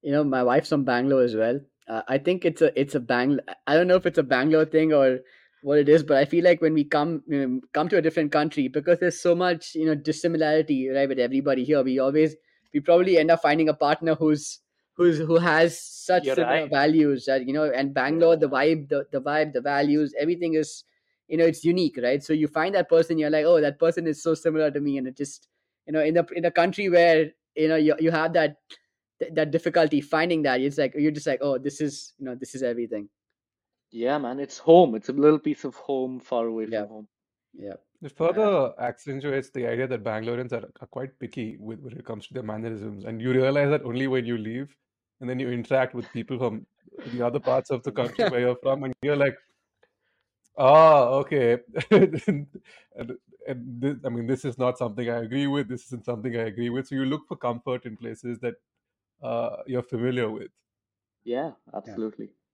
You 0.01 0.11
know, 0.11 0.23
my 0.23 0.43
wife's 0.43 0.69
from 0.69 0.83
Bangalore 0.85 1.23
as 1.23 1.35
well. 1.35 1.59
Uh, 1.87 2.01
I 2.07 2.17
think 2.17 2.45
it's 2.45 2.61
a 2.61 2.77
it's 2.79 2.95
a 2.95 2.99
Bang. 2.99 3.39
I 3.67 3.75
don't 3.75 3.87
know 3.87 3.95
if 3.95 4.05
it's 4.05 4.17
a 4.17 4.23
Bangalore 4.23 4.65
thing 4.65 4.93
or 4.93 5.19
what 5.65 5.79
it 5.79 5.89
is, 5.89 6.03
but 6.03 6.17
I 6.17 6.25
feel 6.25 6.43
like 6.43 6.61
when 6.61 6.75
we 6.75 6.83
come 6.83 7.23
you 7.27 7.47
know, 7.47 7.61
come 7.73 7.89
to 7.89 7.97
a 7.97 8.01
different 8.01 8.31
country 8.31 8.67
because 8.67 8.99
there's 8.99 9.19
so 9.19 9.33
much 9.33 9.73
you 9.73 9.85
know 9.87 9.95
dissimilarity 9.95 10.89
right 10.89 11.09
with 11.09 11.17
everybody 11.17 11.63
here, 11.63 11.81
we 11.83 11.97
always 11.97 12.35
we 12.71 12.79
probably 12.79 13.17
end 13.17 13.31
up 13.31 13.41
finding 13.41 13.67
a 13.67 13.73
partner 13.73 14.13
who's 14.13 14.59
who's 14.95 15.17
who 15.17 15.37
has 15.37 15.81
such 15.81 16.25
You're 16.25 16.35
similar 16.35 16.61
right. 16.61 16.69
values 16.69 17.25
that 17.25 17.47
you 17.47 17.53
know 17.53 17.63
and 17.63 17.95
Bangalore 17.95 18.37
the 18.37 18.47
vibe 18.47 18.89
the, 18.89 19.07
the 19.11 19.19
vibe 19.19 19.53
the 19.53 19.61
values 19.61 20.13
everything 20.19 20.53
is 20.53 20.83
you 21.27 21.35
know 21.35 21.45
it's 21.45 21.65
unique 21.65 21.97
right? 21.97 22.23
So 22.23 22.33
you 22.33 22.47
find 22.47 22.75
that 22.75 22.87
person 22.87 23.17
you're 23.17 23.31
like 23.31 23.45
oh 23.45 23.59
that 23.59 23.79
person 23.79 24.05
is 24.05 24.21
so 24.21 24.35
similar 24.35 24.69
to 24.69 24.79
me 24.79 24.99
and 24.99 25.07
it 25.07 25.17
just 25.17 25.47
you 25.87 25.93
know 25.93 26.01
in 26.01 26.13
the 26.13 26.27
in 26.35 26.45
a 26.45 26.51
country 26.51 26.89
where 26.89 27.31
you 27.55 27.67
know 27.67 27.75
you, 27.75 27.95
you 27.99 28.11
have 28.11 28.33
that 28.33 28.57
that 29.31 29.49
difficulty 29.49 29.99
finding 29.99 30.43
that 30.43 30.61
it's 30.61 30.77
like 30.77 30.93
you're 30.95 31.11
just 31.11 31.25
like 31.25 31.39
oh 31.41 31.57
this 31.57 31.81
is 31.81 32.13
you 32.19 32.25
know 32.25 32.35
this 32.35 32.53
is 32.53 32.61
everything 32.61 33.09
Yeah, 33.95 34.17
man, 34.17 34.41
it's 34.41 34.57
home. 34.57 34.95
It's 34.95 35.07
a 35.07 35.13
little 35.13 35.39
piece 35.39 35.63
of 35.63 35.75
home 35.75 36.19
far 36.19 36.47
away 36.47 36.65
yeah 36.65 36.79
from 36.79 36.89
home. 36.89 37.07
yeah 37.53 37.75
It 38.01 38.11
Yeah. 38.11 38.17
further 38.17 38.73
accentuates 38.79 39.49
the 39.51 39.65
idea 39.67 39.87
that 39.87 40.03
Bangaloreans 40.03 40.51
are, 40.51 40.65
are 40.81 40.87
quite 40.87 41.17
picky 41.19 41.57
with 41.57 41.79
when 41.79 41.97
it 41.97 42.05
comes 42.05 42.27
to 42.27 42.33
their 42.33 42.43
mannerisms, 42.43 43.05
and 43.05 43.21
you 43.21 43.31
realize 43.31 43.69
that 43.69 43.83
only 43.83 44.07
when 44.07 44.25
you 44.25 44.37
leave, 44.37 44.75
and 45.21 45.29
then 45.29 45.39
you 45.39 45.49
interact 45.49 45.95
with 45.95 46.11
people 46.11 46.37
from 46.37 46.65
the 47.13 47.21
other 47.21 47.39
parts 47.39 47.69
of 47.71 47.83
the 47.83 47.91
country 47.91 48.25
where 48.29 48.41
you're 48.41 48.57
from, 48.63 48.83
and 48.83 48.93
you're 49.01 49.15
like, 49.15 49.37
ah, 50.57 51.05
okay, 51.21 51.59
and, 51.91 52.47
and 53.47 53.81
this, 53.81 53.95
I 54.05 54.09
mean, 54.09 54.27
this 54.27 54.45
is 54.45 54.57
not 54.57 54.77
something 54.77 55.09
I 55.09 55.19
agree 55.29 55.47
with. 55.47 55.69
This 55.69 55.85
isn't 55.85 56.05
something 56.05 56.35
I 56.35 56.47
agree 56.53 56.69
with. 56.69 56.87
So 56.87 56.95
you 56.95 57.05
look 57.05 57.27
for 57.27 57.37
comfort 57.37 57.85
in 57.85 57.97
places 57.97 58.39
that 58.39 58.55
uh, 59.21 59.57
you're 59.67 59.83
familiar 59.83 60.29
with. 60.29 60.51
Yeah, 61.23 61.51
yeah 61.85 61.93
absolutely. 61.93 62.25
yeah 62.25 62.44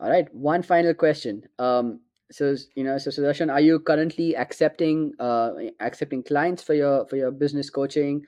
all 0.00 0.10
right 0.10 0.32
one 0.34 0.62
final 0.62 0.94
question 0.94 1.42
um 1.58 2.00
so 2.32 2.54
you 2.74 2.84
know 2.84 2.96
so 2.96 3.10
Sudarshan, 3.10 3.52
are 3.52 3.60
you 3.60 3.80
currently 3.80 4.36
accepting 4.36 5.12
uh 5.18 5.50
accepting 5.80 6.22
clients 6.22 6.62
for 6.62 6.74
your 6.74 7.06
for 7.06 7.16
your 7.16 7.30
business 7.30 7.70
coaching 7.70 8.24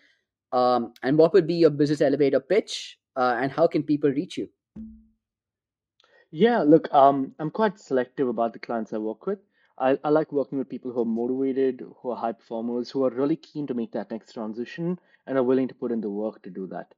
um 0.53 0.93
and 1.03 1.17
what 1.17 1.33
would 1.33 1.47
be 1.47 1.55
your 1.55 1.71
business 1.71 2.01
elevator 2.01 2.41
pitch 2.41 2.99
uh, 3.17 3.37
and 3.41 3.53
how 3.53 3.67
can 3.67 3.83
people 3.83 4.11
reach 4.11 4.37
you 4.39 4.49
Yeah, 6.35 6.63
look, 6.63 6.89
um, 6.95 7.35
I'm 7.39 7.51
quite 7.51 7.79
selective 7.79 8.27
about 8.27 8.55
the 8.55 8.59
clients 8.59 8.95
I 8.95 8.99
work 8.99 9.27
with. 9.27 9.39
I, 9.79 9.99
I 10.03 10.09
like 10.09 10.33
working 10.33 10.57
with 10.59 10.69
people 10.69 10.91
who 10.91 11.03
are 11.03 11.05
motivated, 11.05 11.85
who 12.01 12.11
are 12.11 12.17
high 12.17 12.33
performers, 12.33 12.91
who 12.91 13.05
are 13.05 13.11
really 13.11 13.37
keen 13.37 13.67
to 13.67 13.75
make 13.75 13.93
that 13.93 14.11
next 14.11 14.33
transition 14.33 14.99
and 15.27 15.37
are 15.37 15.43
willing 15.43 15.69
to 15.69 15.75
put 15.75 15.93
in 15.93 16.01
the 16.01 16.09
work 16.09 16.43
to 16.43 16.51
do 16.51 16.67
that. 16.69 16.95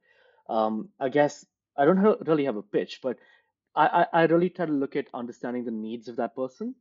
Um, 0.47 0.87
I 1.01 1.09
guess 1.09 1.45
I 1.77 1.83
don't 1.83 1.99
really 2.25 2.45
have 2.45 2.55
a 2.55 2.61
pitch, 2.61 2.99
but 3.03 3.17
I, 3.75 4.07
I, 4.13 4.23
really 4.23 4.49
try 4.49 4.65
to 4.65 4.71
look 4.71 4.95
at 4.95 5.07
understanding 5.13 5.65
the 5.65 5.71
needs 5.71 6.07
of 6.07 6.15
that 6.15 6.35
person. 6.35 6.75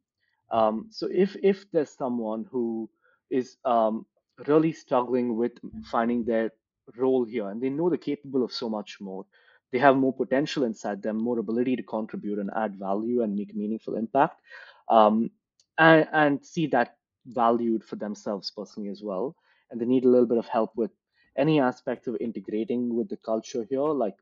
Um, 0.50 0.86
so 0.90 1.08
if 1.10 1.36
if 1.42 1.70
there's 1.72 1.90
someone 1.90 2.46
who 2.50 2.88
is 3.30 3.56
um, 3.64 4.06
really 4.46 4.72
struggling 4.72 5.36
with 5.36 5.52
finding 5.90 6.24
their 6.24 6.52
role 6.96 7.24
here, 7.24 7.48
and 7.48 7.60
they 7.60 7.70
know 7.70 7.88
they're 7.88 7.98
capable 7.98 8.44
of 8.44 8.52
so 8.52 8.68
much 8.68 8.98
more, 9.00 9.26
they 9.72 9.78
have 9.78 9.96
more 9.96 10.12
potential 10.12 10.64
inside 10.64 11.02
them, 11.02 11.16
more 11.16 11.38
ability 11.38 11.76
to 11.76 11.82
contribute 11.82 12.38
and 12.38 12.50
add 12.56 12.76
value 12.76 13.22
and 13.22 13.34
make 13.34 13.54
meaningful 13.54 13.96
impact, 13.96 14.40
um, 14.88 15.30
and 15.78 16.06
and 16.12 16.44
see 16.44 16.66
that 16.68 16.96
valued 17.26 17.82
for 17.82 17.96
themselves 17.96 18.50
personally 18.50 18.90
as 18.90 19.02
well, 19.02 19.34
and 19.70 19.80
they 19.80 19.86
need 19.86 20.04
a 20.04 20.08
little 20.08 20.26
bit 20.26 20.38
of 20.38 20.46
help 20.46 20.70
with 20.76 20.92
any 21.36 21.58
aspect 21.60 22.06
of 22.06 22.16
integrating 22.20 22.94
with 22.94 23.08
the 23.08 23.16
culture 23.16 23.66
here, 23.68 23.80
like 23.80 24.14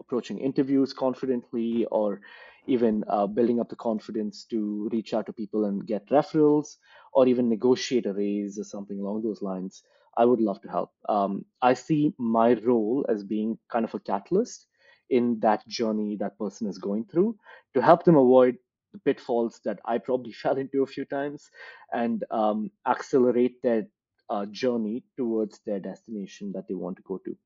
approaching 0.00 0.38
interviews 0.38 0.92
confidently 0.92 1.86
or 1.90 2.20
even 2.66 3.04
uh, 3.08 3.26
building 3.26 3.60
up 3.60 3.68
the 3.68 3.76
confidence 3.76 4.44
to 4.50 4.88
reach 4.92 5.14
out 5.14 5.26
to 5.26 5.32
people 5.32 5.64
and 5.64 5.86
get 5.86 6.08
referrals 6.10 6.76
or 7.12 7.26
even 7.26 7.48
negotiate 7.48 8.06
a 8.06 8.12
raise 8.12 8.58
or 8.58 8.64
something 8.64 8.98
along 9.00 9.22
those 9.22 9.42
lines, 9.42 9.82
I 10.16 10.24
would 10.24 10.40
love 10.40 10.60
to 10.62 10.68
help. 10.68 10.90
Um, 11.08 11.44
I 11.62 11.74
see 11.74 12.14
my 12.18 12.54
role 12.54 13.06
as 13.08 13.24
being 13.24 13.58
kind 13.72 13.84
of 13.84 13.94
a 13.94 14.00
catalyst 14.00 14.66
in 15.10 15.40
that 15.40 15.66
journey 15.66 16.16
that 16.20 16.38
person 16.38 16.66
is 16.68 16.78
going 16.78 17.06
through 17.06 17.36
to 17.74 17.80
help 17.82 18.04
them 18.04 18.16
avoid 18.16 18.58
the 18.92 18.98
pitfalls 19.00 19.60
that 19.64 19.80
I 19.84 19.98
probably 19.98 20.32
fell 20.42 20.56
into 20.58 20.82
a 20.82 20.86
few 20.86 21.04
times 21.06 21.48
and 21.92 22.24
um, 22.30 22.70
accelerate 22.86 23.62
their 23.62 23.86
uh, 24.30 24.46
journey 24.46 25.04
towards 25.16 25.60
their 25.66 25.80
destination 25.80 26.52
that 26.52 26.68
they 26.68 26.74
want 26.74 26.96
to 26.98 27.02
go 27.02 27.18
to. 27.24 27.36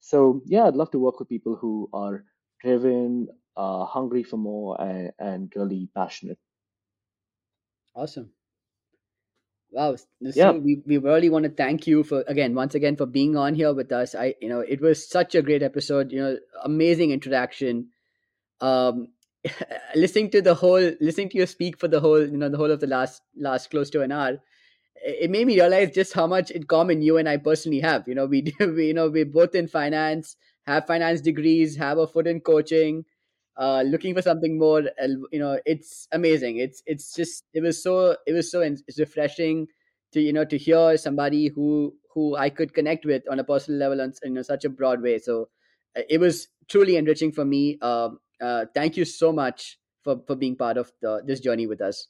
So 0.00 0.42
yeah, 0.46 0.66
I'd 0.66 0.76
love 0.76 0.90
to 0.92 0.98
work 0.98 1.18
with 1.20 1.28
people 1.28 1.56
who 1.56 1.88
are 1.92 2.24
driven, 2.60 3.28
uh, 3.56 3.84
hungry 3.86 4.22
for 4.22 4.36
more, 4.36 4.80
and, 4.80 5.12
and 5.18 5.52
really 5.56 5.88
passionate. 5.94 6.38
awesome 7.94 8.32
Wow, 9.70 9.92
s- 9.92 10.06
Yeah, 10.34 10.52
we, 10.52 10.82
we 10.86 10.98
really 10.98 11.28
want 11.30 11.44
to 11.44 11.50
thank 11.50 11.86
you 11.86 12.02
for 12.02 12.24
again, 12.26 12.54
once 12.54 12.74
again, 12.74 12.96
for 12.96 13.06
being 13.06 13.36
on 13.36 13.54
here 13.54 13.72
with 13.72 13.92
us. 13.92 14.14
I, 14.14 14.34
you 14.40 14.48
know, 14.48 14.60
it 14.60 14.80
was 14.80 15.08
such 15.08 15.34
a 15.34 15.42
great 15.42 15.62
episode. 15.62 16.10
You 16.12 16.20
know, 16.20 16.38
amazing 16.64 17.10
interaction. 17.12 17.88
Um, 18.60 19.08
listening 19.96 20.30
to 20.32 20.42
the 20.42 20.54
whole, 20.54 20.92
listening 21.00 21.30
to 21.30 21.38
you 21.38 21.46
speak 21.46 21.78
for 21.78 21.88
the 21.88 22.00
whole, 22.00 22.20
you 22.20 22.36
know, 22.36 22.48
the 22.48 22.58
whole 22.58 22.70
of 22.70 22.80
the 22.80 22.86
last 22.88 23.22
last 23.36 23.70
close 23.70 23.90
to 23.90 24.02
an 24.02 24.12
hour, 24.12 24.40
it 25.02 25.30
made 25.30 25.46
me 25.46 25.54
realize 25.54 25.90
just 25.92 26.12
how 26.12 26.26
much 26.26 26.50
in 26.50 26.64
common 26.64 27.02
you 27.02 27.16
and 27.16 27.28
I 27.28 27.36
personally 27.36 27.80
have. 27.80 28.06
You 28.08 28.14
know, 28.14 28.26
we, 28.26 28.42
do- 28.50 28.74
we 28.74 28.88
you 28.88 28.94
know, 28.94 29.08
we're 29.10 29.24
both 29.26 29.54
in 29.54 29.68
finance, 29.68 30.36
have 30.66 30.86
finance 30.86 31.20
degrees, 31.20 31.76
have 31.76 31.98
a 31.98 32.06
foot 32.06 32.26
in 32.26 32.40
coaching, 32.40 33.04
uh, 33.56 33.82
looking 33.82 34.14
for 34.14 34.22
something 34.22 34.58
more. 34.58 34.82
uh, 35.02 35.08
You 35.32 35.38
know, 35.38 35.58
it's 35.66 36.08
amazing. 36.12 36.58
It's 36.58 36.82
it's 36.86 37.14
just 37.14 37.44
it 37.52 37.62
was 37.62 37.82
so 37.82 38.16
it 38.26 38.32
was 38.32 38.50
so 38.50 38.60
refreshing 38.98 39.68
to 40.12 40.20
you 40.20 40.32
know 40.32 40.44
to 40.44 40.58
hear 40.58 40.96
somebody 40.96 41.48
who 41.48 41.96
who 42.14 42.36
I 42.36 42.50
could 42.50 42.74
connect 42.74 43.04
with 43.04 43.22
on 43.30 43.38
a 43.38 43.44
personal 43.44 43.78
level 43.78 44.00
on 44.00 44.12
in 44.22 44.36
a, 44.38 44.44
such 44.44 44.64
a 44.64 44.68
broad 44.70 45.02
way. 45.02 45.18
So 45.18 45.48
uh, 45.96 46.02
it 46.08 46.18
was 46.18 46.48
truly 46.68 46.96
enriching 46.96 47.32
for 47.32 47.44
me. 47.44 47.78
Um, 47.80 48.20
uh, 48.40 48.66
thank 48.74 48.96
you 48.96 49.04
so 49.04 49.32
much 49.32 49.78
for 50.02 50.22
for 50.26 50.36
being 50.36 50.56
part 50.56 50.76
of 50.78 50.92
the, 51.02 51.22
this 51.24 51.40
journey 51.40 51.66
with 51.66 51.80
us. 51.80 52.08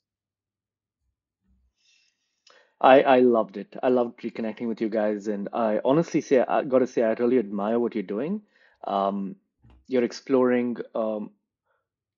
I 2.81 3.03
I 3.03 3.21
loved 3.21 3.57
it. 3.57 3.77
I 3.83 3.89
loved 3.89 4.21
reconnecting 4.23 4.69
with 4.69 4.81
you 4.81 4.89
guys, 4.89 5.29
and 5.29 5.49
I 5.53 5.81
honestly 5.85 6.21
say 6.21 6.41
I 6.41 6.63
got 6.65 6.81
to 6.81 6.87
say 6.87 7.03
I 7.03 7.13
really 7.13 7.39
admire 7.39 7.79
what 7.79 7.95
you're 7.95 8.03
doing. 8.17 8.43
Um, 8.85 9.37
you're 9.89 10.05
exploring 10.05 10.77
um, 10.95 11.31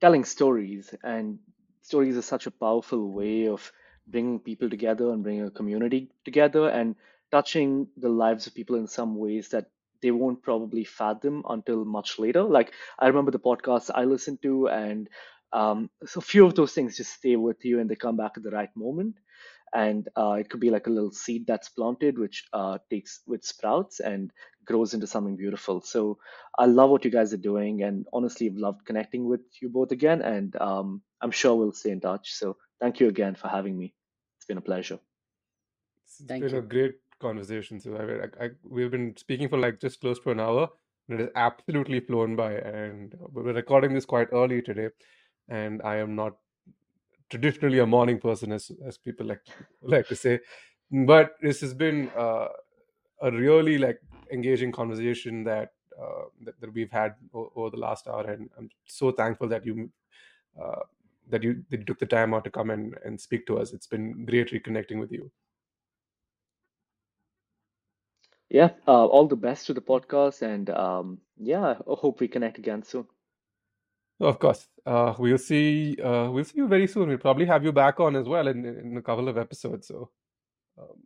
telling 0.00 0.24
stories, 0.24 0.94
and 1.02 1.38
stories 1.82 2.16
are 2.16 2.22
such 2.34 2.46
a 2.46 2.50
powerful 2.52 3.10
way 3.12 3.48
of 3.48 3.72
bringing 4.06 4.40
people 4.40 4.70
together 4.70 5.10
and 5.12 5.22
bringing 5.22 5.44
a 5.44 5.50
community 5.50 6.10
together 6.24 6.68
and 6.68 6.96
touching 7.32 7.88
the 7.96 8.08
lives 8.08 8.46
of 8.46 8.54
people 8.54 8.76
in 8.76 8.86
some 8.88 9.16
ways 9.16 9.48
that 9.50 9.66
they 10.02 10.10
won't 10.10 10.42
probably 10.42 10.84
fathom 10.84 11.44
until 11.48 11.84
much 11.84 12.18
later. 12.18 12.42
Like 12.44 12.72
I 12.98 13.08
remember 13.08 13.30
the 13.32 13.40
podcasts 13.50 13.90
I 13.94 14.04
listened 14.04 14.42
to, 14.42 14.68
and 14.68 15.08
um, 15.52 15.90
so 16.06 16.20
few 16.20 16.46
of 16.46 16.54
those 16.54 16.72
things 16.74 16.96
just 16.96 17.12
stay 17.14 17.36
with 17.36 17.64
you 17.64 17.80
and 17.80 17.90
they 17.90 17.96
come 17.96 18.16
back 18.16 18.32
at 18.36 18.42
the 18.44 18.50
right 18.50 18.74
moment. 18.76 19.16
And 19.74 20.08
uh, 20.16 20.32
it 20.40 20.50
could 20.50 20.60
be 20.60 20.70
like 20.70 20.86
a 20.86 20.90
little 20.90 21.12
seed 21.12 21.46
that's 21.46 21.68
planted, 21.70 22.18
which 22.18 22.44
uh, 22.52 22.78
takes 22.90 23.20
which 23.26 23.44
sprouts 23.44 24.00
and 24.00 24.30
grows 24.66 24.94
into 24.94 25.06
something 25.06 25.36
beautiful. 25.36 25.80
So 25.82 26.18
I 26.58 26.66
love 26.66 26.90
what 26.90 27.04
you 27.04 27.10
guys 27.10 27.32
are 27.32 27.38
doing, 27.38 27.82
and 27.82 28.06
honestly, 28.12 28.46
I've 28.48 28.56
loved 28.56 28.84
connecting 28.86 29.26
with 29.28 29.42
you 29.60 29.68
both 29.70 29.92
again. 29.92 30.22
And 30.22 30.54
um, 30.60 31.02
I'm 31.22 31.30
sure 31.32 31.56
we'll 31.56 31.72
stay 31.72 31.90
in 31.90 32.00
touch. 32.00 32.32
So 32.34 32.56
thank 32.80 33.00
you 33.00 33.08
again 33.08 33.34
for 33.34 33.48
having 33.48 33.78
me. 33.78 33.94
It's 34.38 34.46
been 34.46 34.58
a 34.58 34.62
pleasure. 34.62 34.98
It's 36.04 36.20
it's 36.20 36.28
Thank 36.28 36.42
been 36.42 36.54
a 36.54 36.62
great 36.62 36.94
conversation. 37.20 37.80
So 37.80 37.96
I, 37.96 38.44
I, 38.44 38.46
I, 38.46 38.50
we've 38.64 38.90
been 38.90 39.16
speaking 39.16 39.48
for 39.48 39.58
like 39.58 39.80
just 39.80 40.00
close 40.00 40.18
to 40.20 40.30
an 40.30 40.40
hour, 40.40 40.68
and 41.08 41.20
it 41.20 41.22
has 41.24 41.30
absolutely 41.36 42.00
flown 42.00 42.36
by. 42.36 42.54
And 42.54 43.14
we're 43.18 43.52
recording 43.52 43.94
this 43.94 44.04
quite 44.04 44.28
early 44.32 44.62
today. 44.62 44.90
and 45.48 45.82
I 45.82 45.96
am 45.98 46.16
not 46.16 46.34
traditionally 47.32 47.78
a 47.78 47.86
morning 47.86 48.18
person, 48.20 48.52
as 48.52 48.70
as 48.86 48.98
people 48.98 49.26
like 49.26 49.44
like 49.94 50.06
to 50.08 50.16
say. 50.24 50.38
But 50.90 51.36
this 51.40 51.62
has 51.62 51.72
been 51.72 52.10
uh, 52.24 52.48
a 53.22 53.30
really 53.32 53.78
like 53.78 54.00
engaging 54.30 54.72
conversation 54.72 55.42
that 55.44 55.72
uh, 56.00 56.24
that, 56.44 56.60
that 56.60 56.74
we've 56.74 56.90
had 56.90 57.14
over 57.32 57.70
the 57.70 57.82
last 57.88 58.06
hour, 58.06 58.24
and 58.30 58.50
I'm 58.58 58.68
so 58.84 59.10
thankful 59.10 59.48
that 59.48 59.64
you 59.64 59.90
uh, 60.62 60.82
that 61.30 61.42
you 61.42 61.64
that 61.70 61.80
you 61.80 61.86
took 61.86 61.98
the 61.98 62.12
time 62.14 62.34
out 62.34 62.44
to 62.44 62.50
come 62.50 62.70
and, 62.70 62.94
and 63.04 63.18
speak 63.18 63.46
to 63.46 63.58
us. 63.58 63.72
It's 63.72 63.86
been 63.86 64.26
great 64.26 64.52
reconnecting 64.52 65.00
with 65.00 65.10
you. 65.10 65.30
Yeah, 68.50 68.70
uh, 68.86 69.06
all 69.06 69.26
the 69.26 69.42
best 69.48 69.66
to 69.66 69.72
the 69.72 69.80
podcast, 69.80 70.42
and 70.42 70.68
um, 70.68 71.18
yeah, 71.38 71.64
I 71.70 71.94
hope 72.04 72.20
we 72.20 72.28
connect 72.28 72.58
again 72.58 72.82
soon. 72.82 73.06
Of 74.22 74.38
course, 74.38 74.68
uh, 74.86 75.14
we'll 75.18 75.36
see. 75.36 75.96
Uh, 76.00 76.30
we'll 76.30 76.44
see 76.44 76.58
you 76.58 76.68
very 76.68 76.86
soon. 76.86 77.08
We'll 77.08 77.18
probably 77.18 77.44
have 77.46 77.64
you 77.64 77.72
back 77.72 77.98
on 77.98 78.14
as 78.14 78.28
well 78.28 78.46
in, 78.46 78.64
in 78.64 78.96
a 78.96 79.02
couple 79.02 79.28
of 79.28 79.36
episodes. 79.36 79.88
So, 79.88 80.10
um, 80.78 81.02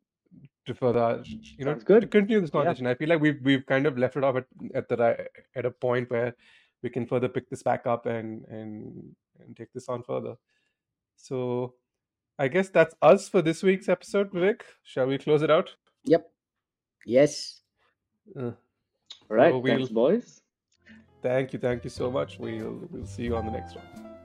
to 0.67 0.75
further, 0.75 1.23
you 1.25 1.65
know, 1.65 1.73
Sounds 1.73 1.85
to 1.85 2.07
continue 2.07 2.41
this 2.43 2.51
Yeah, 2.53 2.61
conversation, 2.61 2.87
I 2.87 2.95
feel 2.95 3.09
like 3.09 3.21
we've 3.21 3.41
we've 3.43 3.65
kind 3.65 3.87
of 3.87 3.97
left 3.97 4.17
it 4.17 4.25
off 4.25 4.37
at 4.37 4.45
at 4.75 4.89
the 4.91 4.97
right 4.99 5.29
at 5.55 5.65
a 5.65 5.71
point 5.71 6.11
where 6.11 6.37
we 6.83 6.91
can 6.91 7.07
further 7.07 7.29
pick 7.29 7.49
this 7.49 7.63
back 7.63 7.87
up 7.87 8.05
and 8.05 8.45
and 8.49 9.17
and 9.41 9.57
take 9.57 9.73
this 9.73 9.89
on 9.89 10.03
further. 10.03 10.35
So, 11.17 11.75
I 12.39 12.49
guess 12.49 12.69
that's 12.69 12.95
us 13.01 13.31
for 13.31 13.41
this 13.41 13.63
week's 13.63 13.89
episode, 13.89 14.31
Vivek. 14.31 14.61
Shall 14.83 15.07
we 15.07 15.17
close 15.17 15.41
it 15.41 15.51
out? 15.51 15.75
Yep. 16.05 16.31
Yes. 17.07 17.63
Uh, 18.39 18.43
all 18.43 18.55
so 19.31 19.35
right. 19.37 19.55
we'll 19.55 19.63
Thanks, 19.63 19.89
boys. 19.89 20.43
Thank 21.27 21.53
you, 21.53 21.59
thank 21.59 21.85
you 21.85 21.91
so 21.91 22.11
much. 22.11 22.39
We'll 22.39 22.79
we'll 22.91 23.07
see 23.07 23.25
you 23.25 23.37
on 23.37 23.45
the 23.47 23.53
next 23.53 23.75
one. 23.75 24.16